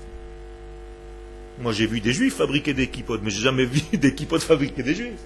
Moi 1.60 1.72
j'ai 1.72 1.86
vu 1.86 2.00
des 2.00 2.12
juifs 2.12 2.36
fabriquer 2.36 2.74
des 2.74 2.88
kippotes, 2.88 3.20
mais 3.22 3.30
j'ai 3.30 3.42
jamais 3.42 3.64
vu 3.66 3.80
des 3.96 4.14
kippotes 4.14 4.42
fabriquer 4.42 4.82
des 4.82 4.94
juifs. 4.94 5.20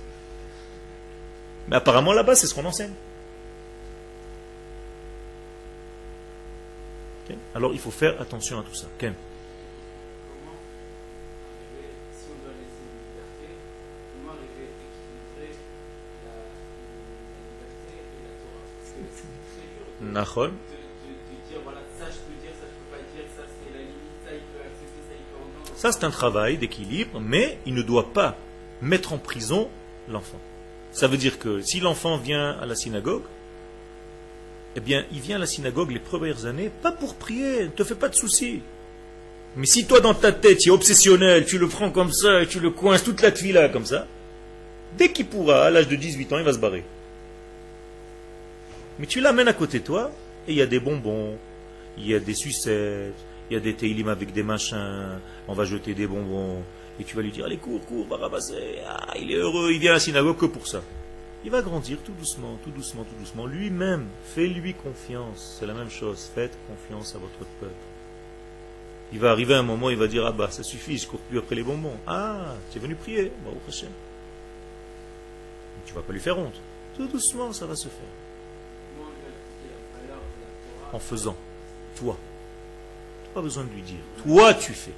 Mais 1.69 1.77
apparemment 1.77 2.13
là-bas 2.13 2.35
c'est 2.35 2.47
ce 2.47 2.55
qu'on 2.55 2.65
enseigne. 2.65 2.93
Alors 7.55 7.73
il 7.73 7.79
faut 7.79 7.91
faire 7.91 8.21
attention 8.21 8.59
à 8.59 8.63
tout 8.63 8.75
ça. 8.75 8.87
Ken 8.99 9.15
Nachol. 20.01 20.53
Ça, 25.77 25.93
c'est 25.93 26.05
un 26.05 26.11
travail 26.11 26.59
d'équilibre, 26.59 27.21
mais 27.21 27.59
il 27.65 27.75
ne 27.75 27.83
doit 27.83 28.13
pas 28.13 28.37
mettre 28.83 29.15
en 29.15 29.19
prison 29.19 29.71
l'enfant. 30.09 30.39
Ça 30.93 31.07
veut 31.07 31.17
dire 31.17 31.39
que 31.39 31.61
si 31.61 31.81
l'enfant 31.81 32.17
vient 32.17 32.59
à 32.61 32.67
la 32.67 32.75
synagogue, 32.75 33.23
eh 34.77 34.81
bien, 34.81 35.05
il 35.13 35.21
vient 35.21 35.37
à 35.37 35.41
la 35.41 35.47
synagogue 35.47 35.91
les 35.91 35.99
premières 35.99 36.47
années, 36.47 36.71
pas 36.83 36.93
pour 36.93 37.15
prier, 37.15 37.65
ne 37.65 37.69
te 37.69 37.85
fais 37.85 37.95
pas 37.95 38.09
de 38.09 38.15
soucis. 38.15 38.61
Mais 39.57 39.67
si 39.67 39.85
toi, 39.85 40.01
dans 40.01 40.15
ta 40.15 40.33
tête, 40.33 40.59
tu 40.59 40.69
es 40.69 40.73
obsessionnel, 40.73 41.45
tu 41.45 41.59
le 41.59 41.67
prends 41.67 41.91
comme 41.91 42.13
ça, 42.13 42.43
et 42.43 42.47
tu 42.47 42.61
le 42.61 42.71
coinces 42.71 43.03
toute 43.03 43.21
la 43.21 43.31
là 43.53 43.69
comme 43.69 43.87
ça, 43.87 44.07
dès 44.97 45.11
qu'il 45.11 45.27
pourra, 45.27 45.65
à 45.65 45.71
l'âge 45.71 45.89
de 45.89 45.97
18 45.97 46.33
ans, 46.33 46.39
il 46.39 46.45
va 46.45 46.53
se 46.53 46.59
barrer. 46.59 46.85
Mais 48.99 49.07
tu 49.07 49.21
l'amènes 49.21 49.49
à 49.49 49.53
côté 49.53 49.81
de 49.81 49.85
toi, 49.85 50.13
et 50.47 50.53
il 50.53 50.59
y 50.59 50.63
a 50.63 50.67
des 50.67 50.79
bonbons, 50.79 51.37
il 51.99 52.07
y 52.07 52.15
a 52.15 52.21
des 52.21 52.35
sucettes, 52.35 53.15
il 53.51 53.55
y 53.55 53.57
a 53.57 53.61
des 53.61 53.75
télim 53.75 54.09
avec 54.09 54.33
des 54.33 54.45
machins, 54.45 55.19
on 55.49 55.55
va 55.55 55.65
jeter 55.65 55.95
des 55.95 56.07
bonbons, 56.07 56.63
et 57.01 57.05
tu 57.05 57.17
vas 57.17 57.23
lui 57.23 57.33
dire, 57.33 57.47
allez, 57.47 57.57
cours, 57.57 57.85
cours, 57.87 58.07
va 58.07 58.19
ramasser, 58.19 58.79
ah, 58.87 59.15
il 59.19 59.33
est 59.33 59.37
heureux, 59.37 59.73
il 59.73 59.79
vient 59.79 59.93
à 59.93 59.95
la 59.95 60.01
synagogue 60.01 60.37
que 60.37 60.47
pour 60.47 60.67
ça. 60.67 60.83
Il 61.43 61.51
va 61.51 61.63
grandir 61.63 61.97
tout 62.05 62.13
doucement, 62.13 62.59
tout 62.63 62.71
doucement, 62.71 63.05
tout 63.05 63.19
doucement. 63.19 63.47
Lui-même, 63.47 64.07
fais-lui 64.35 64.75
confiance. 64.75 65.57
C'est 65.59 65.67
la 65.67 65.73
même 65.73 65.89
chose. 65.89 66.31
Faites 66.35 66.53
confiance 66.69 67.15
à 67.15 67.19
votre 67.19 67.39
peuple. 67.59 67.73
Il 69.13 69.19
va 69.19 69.31
arriver 69.31 69.55
un 69.55 69.63
moment, 69.63 69.89
il 69.89 69.97
va 69.97 70.07
dire 70.07 70.27
Ah 70.27 70.33
bah, 70.33 70.51
ça 70.51 70.63
suffit, 70.63 70.99
je 70.99 71.09
cours 71.09 71.21
plus 71.21 71.39
après 71.39 71.55
les 71.55 71.63
bonbons. 71.63 71.97
Ah, 72.07 72.55
tu 72.71 72.77
es 72.77 72.81
venu 72.83 72.95
prier. 72.95 73.33
Bah, 73.43 73.51
au 73.53 73.59
prochain. 73.59 73.87
Tu 75.87 75.95
vas 75.95 76.03
pas 76.03 76.13
lui 76.13 76.21
faire 76.21 76.39
honte. 76.39 76.61
Tout 76.95 77.07
doucement, 77.07 77.55
ça 77.55 77.65
va 77.65 77.75
se 77.75 77.89
faire. 77.89 79.07
En 80.93 80.99
faisant. 80.99 81.37
Toi. 81.97 82.19
Pas 83.33 83.41
besoin 83.41 83.65
de 83.65 83.71
lui 83.71 83.83
dire. 83.83 84.01
Toi, 84.23 84.53
tu 84.53 84.75
fais. 84.75 84.93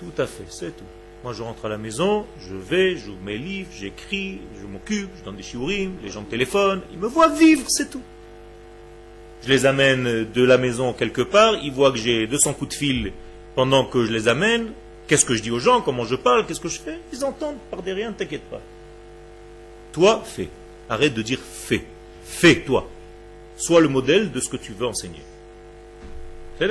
Tout 0.00 0.22
à 0.22 0.26
fait, 0.26 0.46
c'est 0.48 0.76
tout. 0.76 0.84
Moi, 1.22 1.34
je 1.34 1.42
rentre 1.42 1.66
à 1.66 1.68
la 1.68 1.76
maison, 1.76 2.24
je 2.48 2.54
vais, 2.54 2.96
j'ouvre 2.96 3.20
mes 3.22 3.36
livres, 3.36 3.68
j'écris, 3.78 4.40
je 4.58 4.66
m'occupe, 4.66 5.10
je 5.18 5.24
donne 5.24 5.36
des 5.36 5.42
shiurim, 5.42 5.92
les 6.02 6.08
gens 6.08 6.22
me 6.22 6.26
téléphonent, 6.26 6.80
ils 6.90 6.98
me 6.98 7.06
voient 7.06 7.28
vivre, 7.28 7.68
c'est 7.68 7.90
tout. 7.90 8.00
Je 9.42 9.48
les 9.50 9.66
amène 9.66 10.24
de 10.24 10.42
la 10.42 10.56
maison 10.56 10.94
quelque 10.94 11.20
part, 11.20 11.56
ils 11.62 11.72
voient 11.72 11.92
que 11.92 11.98
j'ai 11.98 12.26
200 12.26 12.54
coups 12.54 12.70
de 12.70 12.74
fil 12.74 13.12
pendant 13.54 13.84
que 13.84 14.06
je 14.06 14.12
les 14.12 14.28
amène. 14.28 14.72
Qu'est-ce 15.06 15.26
que 15.26 15.34
je 15.34 15.42
dis 15.42 15.50
aux 15.50 15.58
gens, 15.58 15.82
comment 15.82 16.04
je 16.04 16.14
parle, 16.14 16.46
qu'est-ce 16.46 16.60
que 16.60 16.68
je 16.68 16.80
fais? 16.80 16.98
Ils 17.12 17.22
entendent 17.22 17.58
par 17.70 17.82
derrière, 17.82 18.10
ne 18.10 18.14
t'inquiète 18.14 18.48
pas. 18.50 18.62
Toi, 19.92 20.22
fais. 20.24 20.48
Arrête 20.88 21.12
de 21.12 21.20
dire 21.20 21.40
fais. 21.40 21.84
Fais, 22.24 22.62
toi. 22.62 22.88
Sois 23.56 23.80
le 23.80 23.88
modèle 23.88 24.32
de 24.32 24.40
ce 24.40 24.48
que 24.48 24.56
tu 24.56 24.72
veux 24.72 24.86
enseigner. 24.86 25.22
C'est 26.58 26.68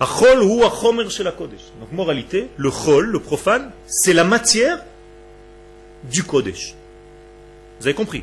donc, 0.00 1.92
moralité, 1.92 2.48
le 2.56 2.70
chol, 2.70 3.06
le 3.06 3.18
profane, 3.18 3.72
c'est 3.86 4.12
la 4.12 4.24
matière 4.24 4.84
du 6.04 6.22
Kodesh. 6.22 6.74
Vous 7.80 7.86
avez 7.86 7.94
compris? 7.94 8.22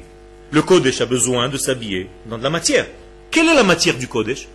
Le 0.52 0.62
Kodesh 0.62 1.02
a 1.02 1.06
besoin 1.06 1.50
de 1.50 1.58
s'habiller 1.58 2.10
dans 2.28 2.38
de 2.38 2.44
la 2.44 2.50
matière. 2.50 2.88
Quelle 3.30 3.50
est 3.50 3.56
la 3.56 3.64
matière 3.64 3.98
du 3.98 4.08
Kodesh? 4.08 4.48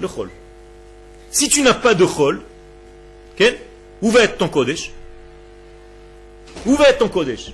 Le 0.00 0.08
chol. 0.08 0.28
Si 1.30 1.48
tu 1.48 1.62
n'as 1.62 1.74
pas 1.74 1.94
de 1.94 2.04
chol, 2.04 2.42
où 4.02 4.10
va 4.10 4.20
être 4.20 4.36
ton 4.36 4.48
Kodesh? 4.48 4.90
Où 6.66 6.74
va 6.74 6.90
être 6.90 6.98
ton 6.98 7.08
Kodesh? 7.08 7.52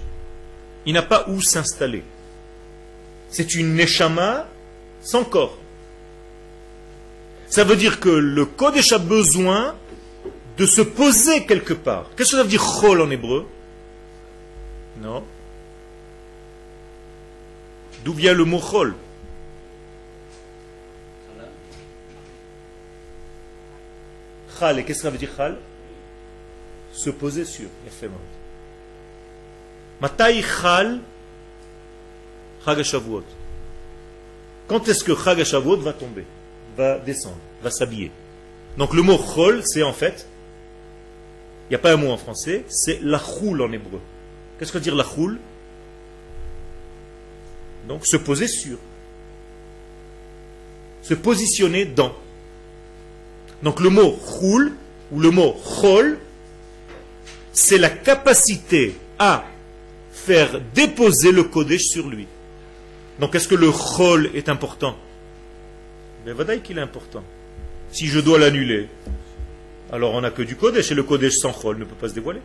Il 0.86 0.94
n'a 0.94 1.02
pas 1.02 1.26
où 1.28 1.40
s'installer. 1.40 2.02
C'est 3.30 3.54
une 3.54 3.74
neshama 3.76 4.48
sans 5.02 5.22
corps. 5.22 5.56
Ça 7.52 7.64
veut 7.64 7.76
dire 7.76 8.00
que 8.00 8.08
le 8.08 8.46
Kodesh 8.46 8.92
a 8.92 8.98
besoin 8.98 9.74
de 10.56 10.64
se 10.64 10.80
poser 10.80 11.44
quelque 11.44 11.74
part. 11.74 12.06
Qu'est-ce 12.16 12.30
que 12.30 12.36
ça 12.38 12.42
veut 12.44 12.48
dire 12.48 12.62
chol 12.62 13.02
en 13.02 13.10
hébreu? 13.10 13.46
Non. 15.02 15.22
D'où 18.06 18.14
vient 18.14 18.32
le 18.32 18.46
mot 18.46 18.58
chol? 18.58 18.94
Chal, 24.58 24.78
et 24.78 24.84
qu'est-ce 24.84 25.00
que 25.00 25.02
ça 25.02 25.10
veut 25.10 25.18
dire 25.18 25.36
chal? 25.36 25.58
Se 26.94 27.10
poser 27.10 27.44
sur. 27.44 27.68
Matai 30.00 30.40
chal 30.40 31.00
Chagashavuot. 32.64 33.24
Quand 34.68 34.88
est-ce 34.88 35.04
que 35.04 35.14
Chagashavuot 35.14 35.76
va 35.82 35.92
tomber? 35.92 36.24
Va 36.76 36.98
descendre, 36.98 37.38
va 37.62 37.70
s'habiller. 37.70 38.10
Donc 38.78 38.94
le 38.94 39.02
mot 39.02 39.18
chol, 39.18 39.62
c'est 39.64 39.82
en 39.82 39.92
fait, 39.92 40.26
il 41.68 41.72
n'y 41.72 41.76
a 41.76 41.78
pas 41.78 41.92
un 41.92 41.96
mot 41.96 42.10
en 42.10 42.16
français, 42.16 42.64
c'est 42.68 43.00
la 43.02 43.18
choule 43.18 43.62
en 43.62 43.72
hébreu. 43.72 44.00
Qu'est-ce 44.58 44.72
que 44.72 44.78
veut 44.78 44.84
dire 44.84 44.94
la 44.94 45.04
choule 45.04 45.38
Donc 47.88 48.06
se 48.06 48.16
poser 48.16 48.48
sur. 48.48 48.78
Se 51.02 51.14
positionner 51.14 51.84
dans. 51.84 52.12
Donc 53.62 53.80
le 53.80 53.90
mot 53.90 54.18
choule 54.38 54.72
ou 55.10 55.20
le 55.20 55.30
mot 55.30 55.56
chol, 55.64 56.18
c'est 57.52 57.78
la 57.78 57.90
capacité 57.90 58.96
à 59.18 59.44
faire 60.12 60.60
déposer 60.74 61.32
le 61.32 61.44
Kodesh 61.44 61.84
sur 61.84 62.08
lui. 62.08 62.26
Donc 63.20 63.34
est-ce 63.34 63.48
que 63.48 63.54
le 63.54 63.70
chol 63.70 64.30
est 64.34 64.48
important? 64.48 64.96
Mais 66.24 66.32
voilà 66.32 66.56
qu'il 66.58 66.78
est 66.78 66.82
important. 66.82 67.22
Si 67.90 68.06
je 68.06 68.20
dois 68.20 68.38
l'annuler, 68.38 68.88
alors 69.90 70.14
on 70.14 70.20
n'a 70.22 70.30
que 70.30 70.42
du 70.42 70.56
Kodesh, 70.56 70.90
et 70.92 70.94
le 70.94 71.02
Kodesh 71.02 71.34
sans 71.34 71.52
Chol 71.52 71.78
ne 71.78 71.84
peut 71.84 71.94
pas 71.94 72.08
se 72.08 72.14
dévoiler. 72.14 72.40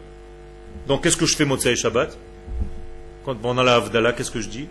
Donc 0.88 1.04
qu'est-ce 1.04 1.18
que 1.18 1.26
je 1.26 1.36
fais 1.36 1.46
Motsai 1.46 1.76
Shabbat? 1.76 2.18
Quand 3.24 3.38
on 3.44 3.58
a 3.58 3.64
la 3.64 3.76
Avdallah, 3.76 4.14
qu'est-ce 4.14 4.32
que 4.32 4.42
je 4.42 4.50
dis? 4.50 4.68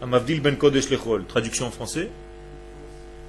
Amavdil 0.00 0.40
ben 0.40 0.56
Kodesh 0.56 0.90
le 0.90 0.96
Chol, 0.96 1.24
traduction 1.26 1.66
en 1.66 1.70
français, 1.70 2.08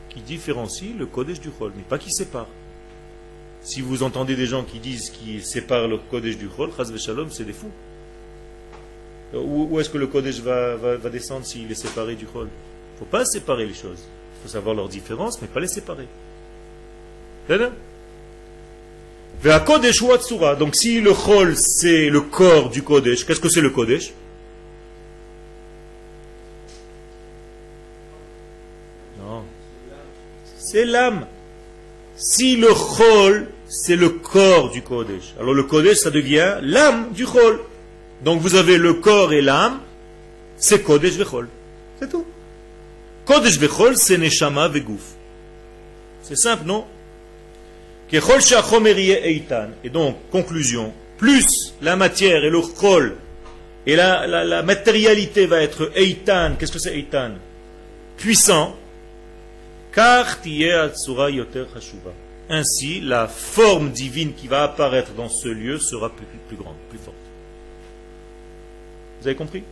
qui 0.10 0.22
différencie 0.22 0.92
le 0.98 1.06
Kodesh 1.06 1.40
du 1.40 1.50
Chol, 1.50 1.74
mais 1.76 1.84
pas 1.84 1.98
qui 1.98 2.12
sépare. 2.12 2.48
Si 3.62 3.82
vous 3.82 4.04
entendez 4.04 4.36
des 4.36 4.46
gens 4.46 4.64
qui 4.64 4.80
disent 4.80 5.10
qu'ils 5.10 5.44
séparent 5.44 5.88
le 5.88 5.98
Kodesh 5.98 6.38
du 6.38 6.48
Chol, 6.48 6.72
Chaz 6.76 6.96
Shalom, 6.98 7.30
c'est 7.32 7.46
des 7.46 7.54
fous. 7.54 7.72
Où, 9.34 9.80
est-ce 9.80 9.90
que 9.90 9.98
le 9.98 10.08
Kodesh 10.08 10.40
va, 10.40 10.76
va 10.76 11.10
descendre 11.10 11.46
s'il 11.46 11.72
est 11.72 11.76
séparé 11.76 12.16
du 12.16 12.26
Chol? 12.26 12.48
Il 12.48 12.94
ne 12.94 13.00
faut 13.00 13.06
pas 13.06 13.26
séparer 13.26 13.66
les 13.66 13.74
choses 13.74 14.04
faut 14.44 14.50
savoir 14.50 14.76
leurs 14.76 14.90
différences, 14.90 15.42
mais 15.42 15.48
pas 15.48 15.62
les 15.62 15.68
séparer. 15.68 16.08
Donc 20.60 20.76
si 20.76 21.02
le 21.02 21.14
chol 21.14 21.56
c'est 21.58 22.10
le 22.10 22.22
corps 22.22 22.70
du 22.70 22.84
Kodesh, 22.84 23.26
qu'est-ce 23.26 23.40
que 23.40 23.50
c'est 23.50 23.62
le 23.62 23.70
Kodesh? 23.70 24.14
Non. 29.20 29.44
C'est 30.58 30.86
l'âme. 30.86 31.26
Si 32.16 32.56
le 32.58 32.74
chol 32.74 33.48
c'est 33.68 33.96
le 33.96 34.10
corps 34.10 34.70
du 34.70 34.82
Kodesh, 34.82 35.34
alors 35.40 35.54
le 35.54 35.64
Kodesh 35.64 35.98
ça 35.98 36.12
devient 36.12 36.58
l'âme 36.62 37.12
du 37.12 37.26
chol. 37.26 37.60
Donc 38.24 38.40
vous 38.40 38.56
avez 38.56 38.78
le 38.78 38.94
corps 38.94 39.34
et 39.34 39.42
l'âme, 39.42 39.80
c'est 40.58 40.82
Kodesh 40.82 41.14
Vechol. 41.14 41.50
C'est 42.00 42.10
tout. 42.10 42.26
Kodesh 43.26 43.60
Bechol, 43.60 43.98
c'est 43.98 44.18
Neshama 44.18 44.68
Vegouf. 44.68 45.16
C'est 46.22 46.38
simple, 46.38 46.66
non? 46.66 46.86
Et 49.84 49.90
donc, 49.90 50.18
conclusion, 50.30 50.94
plus 51.18 51.74
la 51.82 51.96
matière 51.96 52.44
et 52.44 52.50
le 52.50 52.62
et 53.86 53.96
la, 53.96 54.64
matérialité 54.64 55.48
va 55.48 55.62
être 55.62 55.92
Eitan, 55.96 56.56
qu'est-ce 56.58 56.72
que 56.72 56.80
c'est 56.80 56.96
Eitan? 56.96 57.32
Puissant, 58.18 58.76
car 59.92 60.38
yoter 60.46 61.66
Ainsi, 62.50 63.02
la 63.02 63.28
forme 63.28 63.90
divine 63.90 64.34
qui 64.34 64.48
va 64.48 64.64
apparaître 64.64 65.14
dans 65.14 65.30
ce 65.30 65.48
lieu 65.48 65.80
sera 65.80 66.10
plus, 66.10 66.26
plus 66.48 66.58
grande, 66.58 66.76
plus 66.90 67.00
forte. 67.00 67.16
Vous 69.22 69.28
avez 69.28 69.36
compris? 69.36 69.64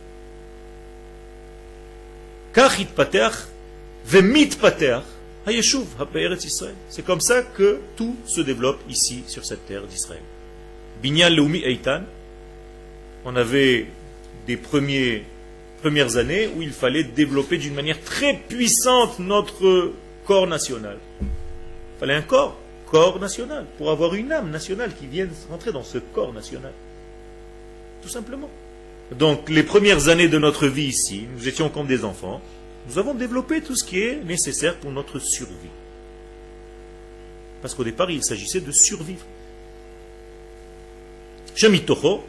C'est 6.88 7.04
comme 7.04 7.20
ça 7.20 7.42
que 7.42 7.80
tout 7.96 8.16
se 8.26 8.40
développe 8.40 8.80
ici, 8.88 9.24
sur 9.26 9.44
cette 9.44 9.66
terre 9.66 9.86
d'Israël. 9.86 10.22
Binyan 11.02 11.30
Leumi 11.30 11.62
Eitan, 11.64 12.02
on 13.24 13.34
avait 13.36 13.86
des 14.46 14.56
premières 14.56 16.16
années 16.16 16.48
où 16.54 16.62
il 16.62 16.72
fallait 16.72 17.04
développer 17.04 17.58
d'une 17.58 17.74
manière 17.74 18.00
très 18.02 18.34
puissante 18.34 19.18
notre 19.18 19.92
corps 20.26 20.46
national. 20.46 20.98
Il 21.20 21.26
fallait 22.00 22.14
un 22.14 22.22
corps, 22.22 22.56
corps 22.86 23.18
national, 23.18 23.64
pour 23.78 23.90
avoir 23.90 24.14
une 24.14 24.30
âme 24.30 24.50
nationale 24.50 24.92
qui 24.94 25.06
vienne 25.06 25.30
rentrer 25.50 25.72
dans 25.72 25.84
ce 25.84 25.98
corps 25.98 26.32
national. 26.32 26.72
Tout 28.02 28.08
simplement. 28.08 28.50
Donc 29.18 29.48
les 29.50 29.62
premières 29.62 30.08
années 30.08 30.28
de 30.28 30.38
notre 30.38 30.66
vie 30.66 30.86
ici, 30.86 31.26
nous 31.36 31.48
étions 31.48 31.68
comme 31.68 31.86
des 31.86 32.04
enfants, 32.04 32.40
nous 32.88 32.98
avons 32.98 33.14
développé 33.14 33.60
tout 33.60 33.76
ce 33.76 33.84
qui 33.84 34.00
est 34.00 34.22
nécessaire 34.24 34.76
pour 34.76 34.90
notre 34.90 35.18
survie. 35.18 35.54
Parce 37.60 37.74
qu'au 37.74 37.84
départ, 37.84 38.10
il 38.10 38.24
s'agissait 38.24 38.60
de 38.60 38.72
survivre. 38.72 39.24
Shemitocho, 41.54 42.24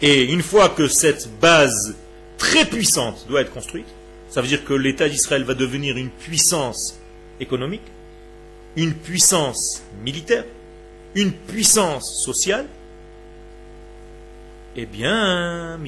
Et 0.00 0.24
une 0.24 0.42
fois 0.42 0.70
que 0.70 0.88
cette 0.88 1.28
base 1.40 1.96
très 2.38 2.64
puissante 2.64 3.26
doit 3.28 3.42
être 3.42 3.52
construite, 3.52 3.86
ça 4.30 4.40
veut 4.40 4.48
dire 4.48 4.64
que 4.64 4.74
l'État 4.74 5.08
d'Israël 5.08 5.44
va 5.44 5.54
devenir 5.54 5.96
une 5.96 6.10
puissance 6.10 6.98
économique, 7.40 7.82
une 8.76 8.94
puissance 8.94 9.82
militaire, 10.02 10.44
une 11.14 11.32
puissance 11.32 12.22
sociale, 12.24 12.66
eh 14.76 14.86
bien, 14.86 15.78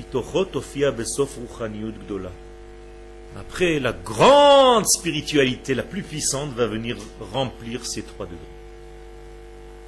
après, 3.39 3.79
la 3.81 3.93
grande 3.93 4.87
spiritualité, 4.87 5.75
la 5.75 5.83
plus 5.83 6.03
puissante, 6.03 6.53
va 6.55 6.67
venir 6.67 6.97
remplir 7.33 7.85
ces 7.85 8.03
trois 8.03 8.27
degrés. 8.27 8.39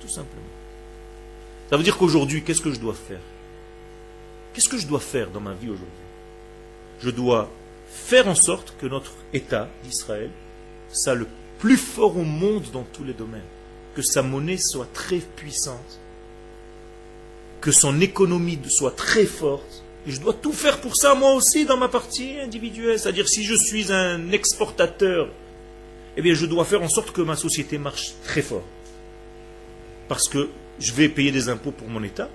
Tout 0.01 0.09
simplement. 0.09 0.43
Ça 1.71 1.77
veut 1.77 1.83
dire 1.83 1.97
qu'aujourd'hui, 1.97 2.43
qu'est-ce 2.43 2.61
que 2.61 2.73
je 2.73 2.81
dois 2.81 2.95
faire? 2.95 3.21
Qu'est-ce 4.53 4.69
que 4.69 4.79
je 4.79 4.87
dois 4.87 5.01
faire 5.01 5.31
dans 5.31 5.41
ma 5.41 5.55
vie 5.55 5.69
aujourd'hui? 5.69 5.89
Je 7.01 7.11
dois 7.11 7.49
faire 7.89 8.29
en 8.29 8.35
sorte 8.35 8.75
que 8.81 8.87
notre 8.87 9.13
État 9.33 9.69
d'Israël 9.85 10.31
soit 10.91 11.15
le 11.15 11.27
plus 11.59 11.77
fort 11.77 12.17
au 12.17 12.25
monde 12.25 12.65
dans 12.73 12.85
tous 12.93 13.05
les 13.05 13.13
domaines, 13.13 13.41
que 13.95 14.03
sa 14.03 14.23
monnaie 14.23 14.57
soit 14.57 14.89
très 14.93 15.19
puissante, 15.19 16.01
que 17.61 17.73
son 17.73 18.01
économie 18.01 18.59
soit 18.69 18.97
très 18.97 19.27
forte. 19.27 19.83
Et 20.07 20.13
je 20.13 20.21
dois 20.21 20.33
tout 20.33 20.53
faire 20.53 20.81
pour 20.81 20.97
ça, 20.97 21.15
moi 21.15 21.35
aussi, 21.35 21.65
dans 21.65 21.77
ma 21.77 21.89
partie 21.89 22.39
individuelle. 22.41 22.99
C'est-à-dire, 22.99 23.29
si 23.29 23.45
je 23.45 23.55
suis 23.55 23.93
un 23.93 24.31
exportateur, 24.31 25.29
eh 26.17 26.23
bien, 26.23 26.35
je 26.35 26.47
dois 26.47 26.65
faire 26.65 26.83
en 26.83 26.89
sorte 26.89 27.11
que 27.13 27.21
ma 27.21 27.37
société 27.37 27.79
marche 27.79 28.13
très 28.25 28.43
fort. 28.43 28.65
Parce 30.09 30.29
que 30.29 30.49
je 30.79 30.93
vais 30.93 31.09
payer 31.09 31.31
des 31.31 31.49
impôts 31.49 31.73
pour 31.73 31.89
mon 31.89 32.03
État, 32.03 32.29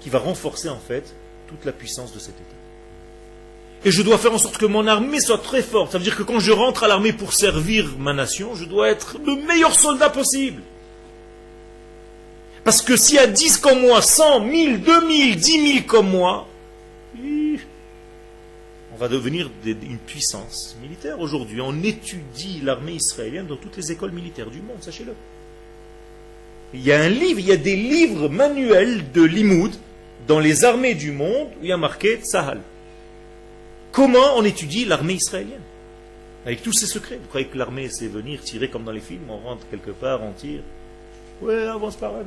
qui 0.00 0.10
va 0.10 0.18
renforcer, 0.18 0.68
en 0.68 0.78
fait, 0.78 1.14
toute 1.48 1.64
la 1.64 1.72
puissance 1.72 2.12
de 2.14 2.18
cet 2.18 2.34
État. 2.36 2.58
Et 3.84 3.90
je 3.90 4.02
dois 4.02 4.18
faire 4.18 4.34
en 4.34 4.38
sorte 4.38 4.58
que 4.58 4.66
mon 4.66 4.86
armée 4.86 5.20
soit 5.20 5.38
très 5.38 5.62
forte. 5.62 5.92
Ça 5.92 5.98
veut 5.98 6.04
dire 6.04 6.16
que 6.16 6.22
quand 6.22 6.40
je 6.40 6.52
rentre 6.52 6.84
à 6.84 6.88
l'armée 6.88 7.12
pour 7.12 7.32
servir 7.32 7.96
ma 7.98 8.12
nation, 8.12 8.54
je 8.54 8.64
dois 8.64 8.88
être 8.88 9.18
le 9.24 9.36
meilleur 9.46 9.74
soldat 9.74 10.10
possible. 10.10 10.62
Parce 12.68 12.82
que 12.82 12.98
s'il 12.98 13.14
y 13.14 13.18
a 13.18 13.26
10 13.26 13.56
comme 13.56 13.80
moi, 13.80 14.02
100, 14.02 14.40
1000, 14.40 14.82
2000, 14.82 15.36
10 15.36 15.72
000 15.72 15.84
comme 15.86 16.10
moi, 16.10 16.46
on 18.92 18.96
va 18.98 19.08
devenir 19.08 19.50
une 19.64 19.96
puissance 19.96 20.76
militaire. 20.82 21.18
Aujourd'hui, 21.18 21.62
on 21.62 21.82
étudie 21.82 22.60
l'armée 22.62 22.92
israélienne 22.92 23.46
dans 23.46 23.56
toutes 23.56 23.78
les 23.78 23.90
écoles 23.90 24.12
militaires 24.12 24.50
du 24.50 24.60
monde, 24.60 24.76
sachez-le. 24.82 25.14
Il 26.74 26.82
y 26.82 26.92
a 26.92 27.00
un 27.00 27.08
livre, 27.08 27.40
il 27.40 27.46
y 27.46 27.52
a 27.52 27.56
des 27.56 27.74
livres 27.74 28.28
manuels 28.28 29.12
de 29.12 29.22
Limoud 29.22 29.72
dans 30.26 30.38
les 30.38 30.66
armées 30.66 30.94
du 30.94 31.10
monde 31.10 31.48
où 31.58 31.62
il 31.64 31.70
y 31.70 31.72
a 31.72 31.78
marqué 31.78 32.20
Sahal. 32.22 32.60
Comment 33.92 34.36
on 34.36 34.44
étudie 34.44 34.84
l'armée 34.84 35.14
israélienne? 35.14 35.62
Avec 36.44 36.62
tous 36.62 36.74
ses 36.74 36.84
secrets. 36.84 37.16
Vous 37.16 37.28
croyez 37.28 37.46
que 37.46 37.56
l'armée, 37.56 37.88
c'est 37.88 38.08
venir 38.08 38.42
tirer 38.42 38.68
comme 38.68 38.84
dans 38.84 38.92
les 38.92 39.00
films, 39.00 39.30
on 39.30 39.38
rentre 39.38 39.66
quelque 39.70 39.92
part, 39.92 40.22
on 40.22 40.32
tire 40.32 40.60
Ouais, 41.40 41.66
avance 41.66 41.96
par 41.96 42.12
là, 42.12 42.18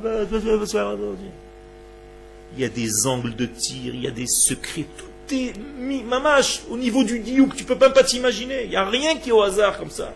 Il 2.54 2.60
y 2.60 2.64
a 2.64 2.68
des 2.68 3.06
angles 3.06 3.34
de 3.34 3.46
tir, 3.46 3.94
il 3.94 4.02
y 4.02 4.06
a 4.06 4.10
des 4.10 4.26
secrets, 4.26 4.86
tout 4.96 5.34
est 5.34 5.52
mis, 5.78 6.02
mamache, 6.02 6.62
au 6.70 6.76
niveau 6.76 7.04
du 7.04 7.18
diouk, 7.18 7.54
tu 7.54 7.64
peux 7.64 7.74
même 7.74 7.92
pas 7.92 8.04
t'imaginer. 8.04 8.64
Il 8.64 8.70
n'y 8.70 8.76
a 8.76 8.84
rien 8.84 9.16
qui 9.16 9.28
est 9.30 9.32
au 9.32 9.42
hasard 9.42 9.78
comme 9.78 9.90
ça. 9.90 10.12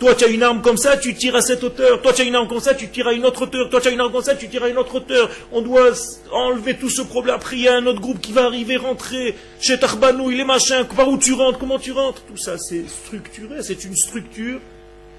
Toi, 0.00 0.16
tu 0.16 0.24
as 0.24 0.28
une 0.28 0.42
arme 0.42 0.62
comme 0.62 0.76
ça, 0.76 0.96
tu 0.96 1.14
tires 1.14 1.36
à 1.36 1.42
cette 1.42 1.62
hauteur. 1.62 2.02
Toi, 2.02 2.12
tu 2.12 2.22
as 2.22 2.24
une 2.24 2.34
arme 2.34 2.48
comme 2.48 2.58
ça, 2.58 2.74
tu 2.74 2.88
tires 2.88 3.06
à 3.06 3.12
une 3.12 3.24
autre 3.24 3.42
hauteur. 3.42 3.70
Toi, 3.70 3.80
tu 3.80 3.86
as 3.86 3.92
une 3.92 4.00
arme 4.00 4.10
comme 4.10 4.24
ça, 4.24 4.34
tu 4.34 4.48
tires 4.48 4.64
à 4.64 4.68
une 4.68 4.76
autre 4.76 4.96
hauteur. 4.96 5.30
On 5.52 5.62
doit 5.62 5.92
enlever 6.32 6.74
tout 6.74 6.90
ce 6.90 7.02
problème. 7.02 7.36
Après, 7.36 7.54
il 7.54 7.62
y 7.62 7.68
a 7.68 7.76
un 7.76 7.86
autre 7.86 8.00
groupe 8.00 8.20
qui 8.20 8.32
va 8.32 8.46
arriver, 8.46 8.76
rentrer 8.76 9.36
chez 9.60 9.78
Tarbanou, 9.78 10.32
il 10.32 10.40
est 10.40 10.44
machin. 10.44 10.82
Par 10.84 11.08
où 11.08 11.18
tu 11.18 11.34
rentres, 11.34 11.60
comment 11.60 11.78
tu 11.78 11.92
rentres? 11.92 12.22
Tout 12.22 12.36
ça, 12.36 12.58
c'est 12.58 12.88
structuré, 12.88 13.62
c'est 13.62 13.84
une 13.84 13.94
structure. 13.94 14.58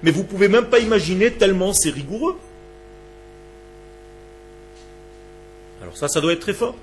Mais 0.02 0.10
vous 0.10 0.24
pouvez 0.24 0.48
même 0.48 0.66
pas 0.66 0.80
imaginer 0.80 1.30
tellement 1.30 1.72
c'est 1.72 1.88
rigoureux. 1.88 2.36
Alors 5.84 5.98
ça, 5.98 6.08
ça 6.08 6.22
doit 6.22 6.32
être 6.32 6.40
très 6.40 6.54
fort. 6.54 6.74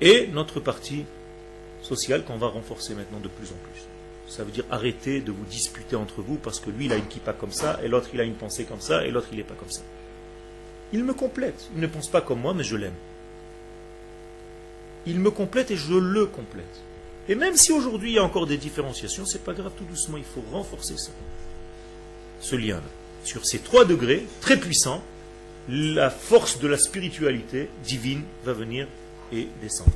Et 0.00 0.28
notre 0.28 0.60
partie 0.60 1.04
sociale 1.82 2.24
qu'on 2.24 2.36
va 2.36 2.46
renforcer 2.46 2.94
maintenant 2.94 3.18
de 3.18 3.26
plus 3.26 3.48
en 3.48 3.56
plus. 3.56 3.82
Ça 4.28 4.44
veut 4.44 4.52
dire 4.52 4.64
arrêter 4.70 5.20
de 5.20 5.32
vous 5.32 5.44
disputer 5.46 5.96
entre 5.96 6.22
vous 6.22 6.36
parce 6.36 6.60
que 6.60 6.70
lui 6.70 6.84
il 6.84 6.92
a 6.92 6.96
une 6.96 7.08
kippa 7.08 7.32
comme 7.32 7.50
ça 7.50 7.80
et 7.82 7.88
l'autre 7.88 8.08
il 8.14 8.20
a 8.20 8.22
une 8.22 8.34
pensée 8.34 8.64
comme 8.64 8.80
ça 8.80 9.04
et 9.04 9.10
l'autre 9.10 9.26
il 9.32 9.38
n'est 9.38 9.44
pas 9.44 9.54
comme 9.54 9.70
ça. 9.70 9.80
Il 10.92 11.02
me 11.02 11.12
complète. 11.12 11.68
Il 11.74 11.80
ne 11.80 11.88
pense 11.88 12.06
pas 12.06 12.20
comme 12.20 12.40
moi 12.40 12.54
mais 12.54 12.62
je 12.62 12.76
l'aime. 12.76 12.94
Il 15.06 15.18
me 15.18 15.32
complète 15.32 15.72
et 15.72 15.76
je 15.76 15.94
le 15.94 16.26
complète. 16.26 16.82
Et 17.28 17.34
même 17.34 17.56
si 17.56 17.72
aujourd'hui 17.72 18.12
il 18.12 18.14
y 18.14 18.18
a 18.20 18.24
encore 18.24 18.46
des 18.46 18.58
différenciations, 18.58 19.26
c'est 19.26 19.42
pas 19.42 19.54
grave, 19.54 19.72
tout 19.76 19.84
doucement, 19.84 20.18
il 20.18 20.24
faut 20.24 20.44
renforcer 20.52 20.96
ça. 20.96 21.10
Ce 22.40 22.54
lien-là. 22.54 22.82
Sur 23.24 23.44
ces 23.44 23.58
trois 23.58 23.84
degrés, 23.84 24.24
très 24.40 24.56
puissants, 24.56 25.02
la 25.70 26.10
force 26.10 26.58
de 26.58 26.68
la 26.68 26.76
spiritualité 26.76 27.68
divine 27.84 28.22
va 28.44 28.52
venir 28.52 28.86
et 29.32 29.48
descendre. 29.62 29.92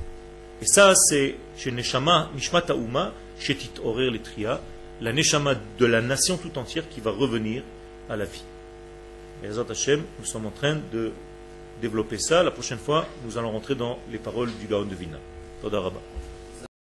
Et 0.63 0.67
ça, 0.67 0.95
c'est 0.95 1.37
chez 1.57 1.73
Neshama, 1.73 2.31
Mishmata 2.35 2.75
Uma, 2.75 3.13
Shetit 3.39 3.73
Orer 3.83 4.11
Letria, 4.11 4.61
la 5.01 5.13
Neshama 5.13 5.55
de 5.79 5.87
la 5.87 6.01
nation 6.01 6.37
tout 6.37 6.57
entière 6.59 6.89
qui 6.89 7.01
va 7.01 7.11
revenir 7.11 7.63
à 8.09 8.17
la 8.17 8.25
vie. 8.25 8.45
Et 9.43 9.49
Hashem, 9.49 10.03
nous 10.19 10.25
sommes 10.25 10.47
en 10.47 10.51
train 10.51 10.79
de 10.93 11.13
développer 11.83 12.19
ça. 12.19 12.43
La 12.43 12.51
prochaine 12.51 12.79
fois, 12.79 13.07
nous 13.25 13.37
allons 13.37 13.51
rentrer 13.51 13.75
dans 13.75 13.99
les 14.11 14.19
paroles 14.19 14.51
du 14.61 14.67
Gaon 14.67 14.85
de 14.85 14.95
Vina. 14.95 15.19
Toda 15.61 15.81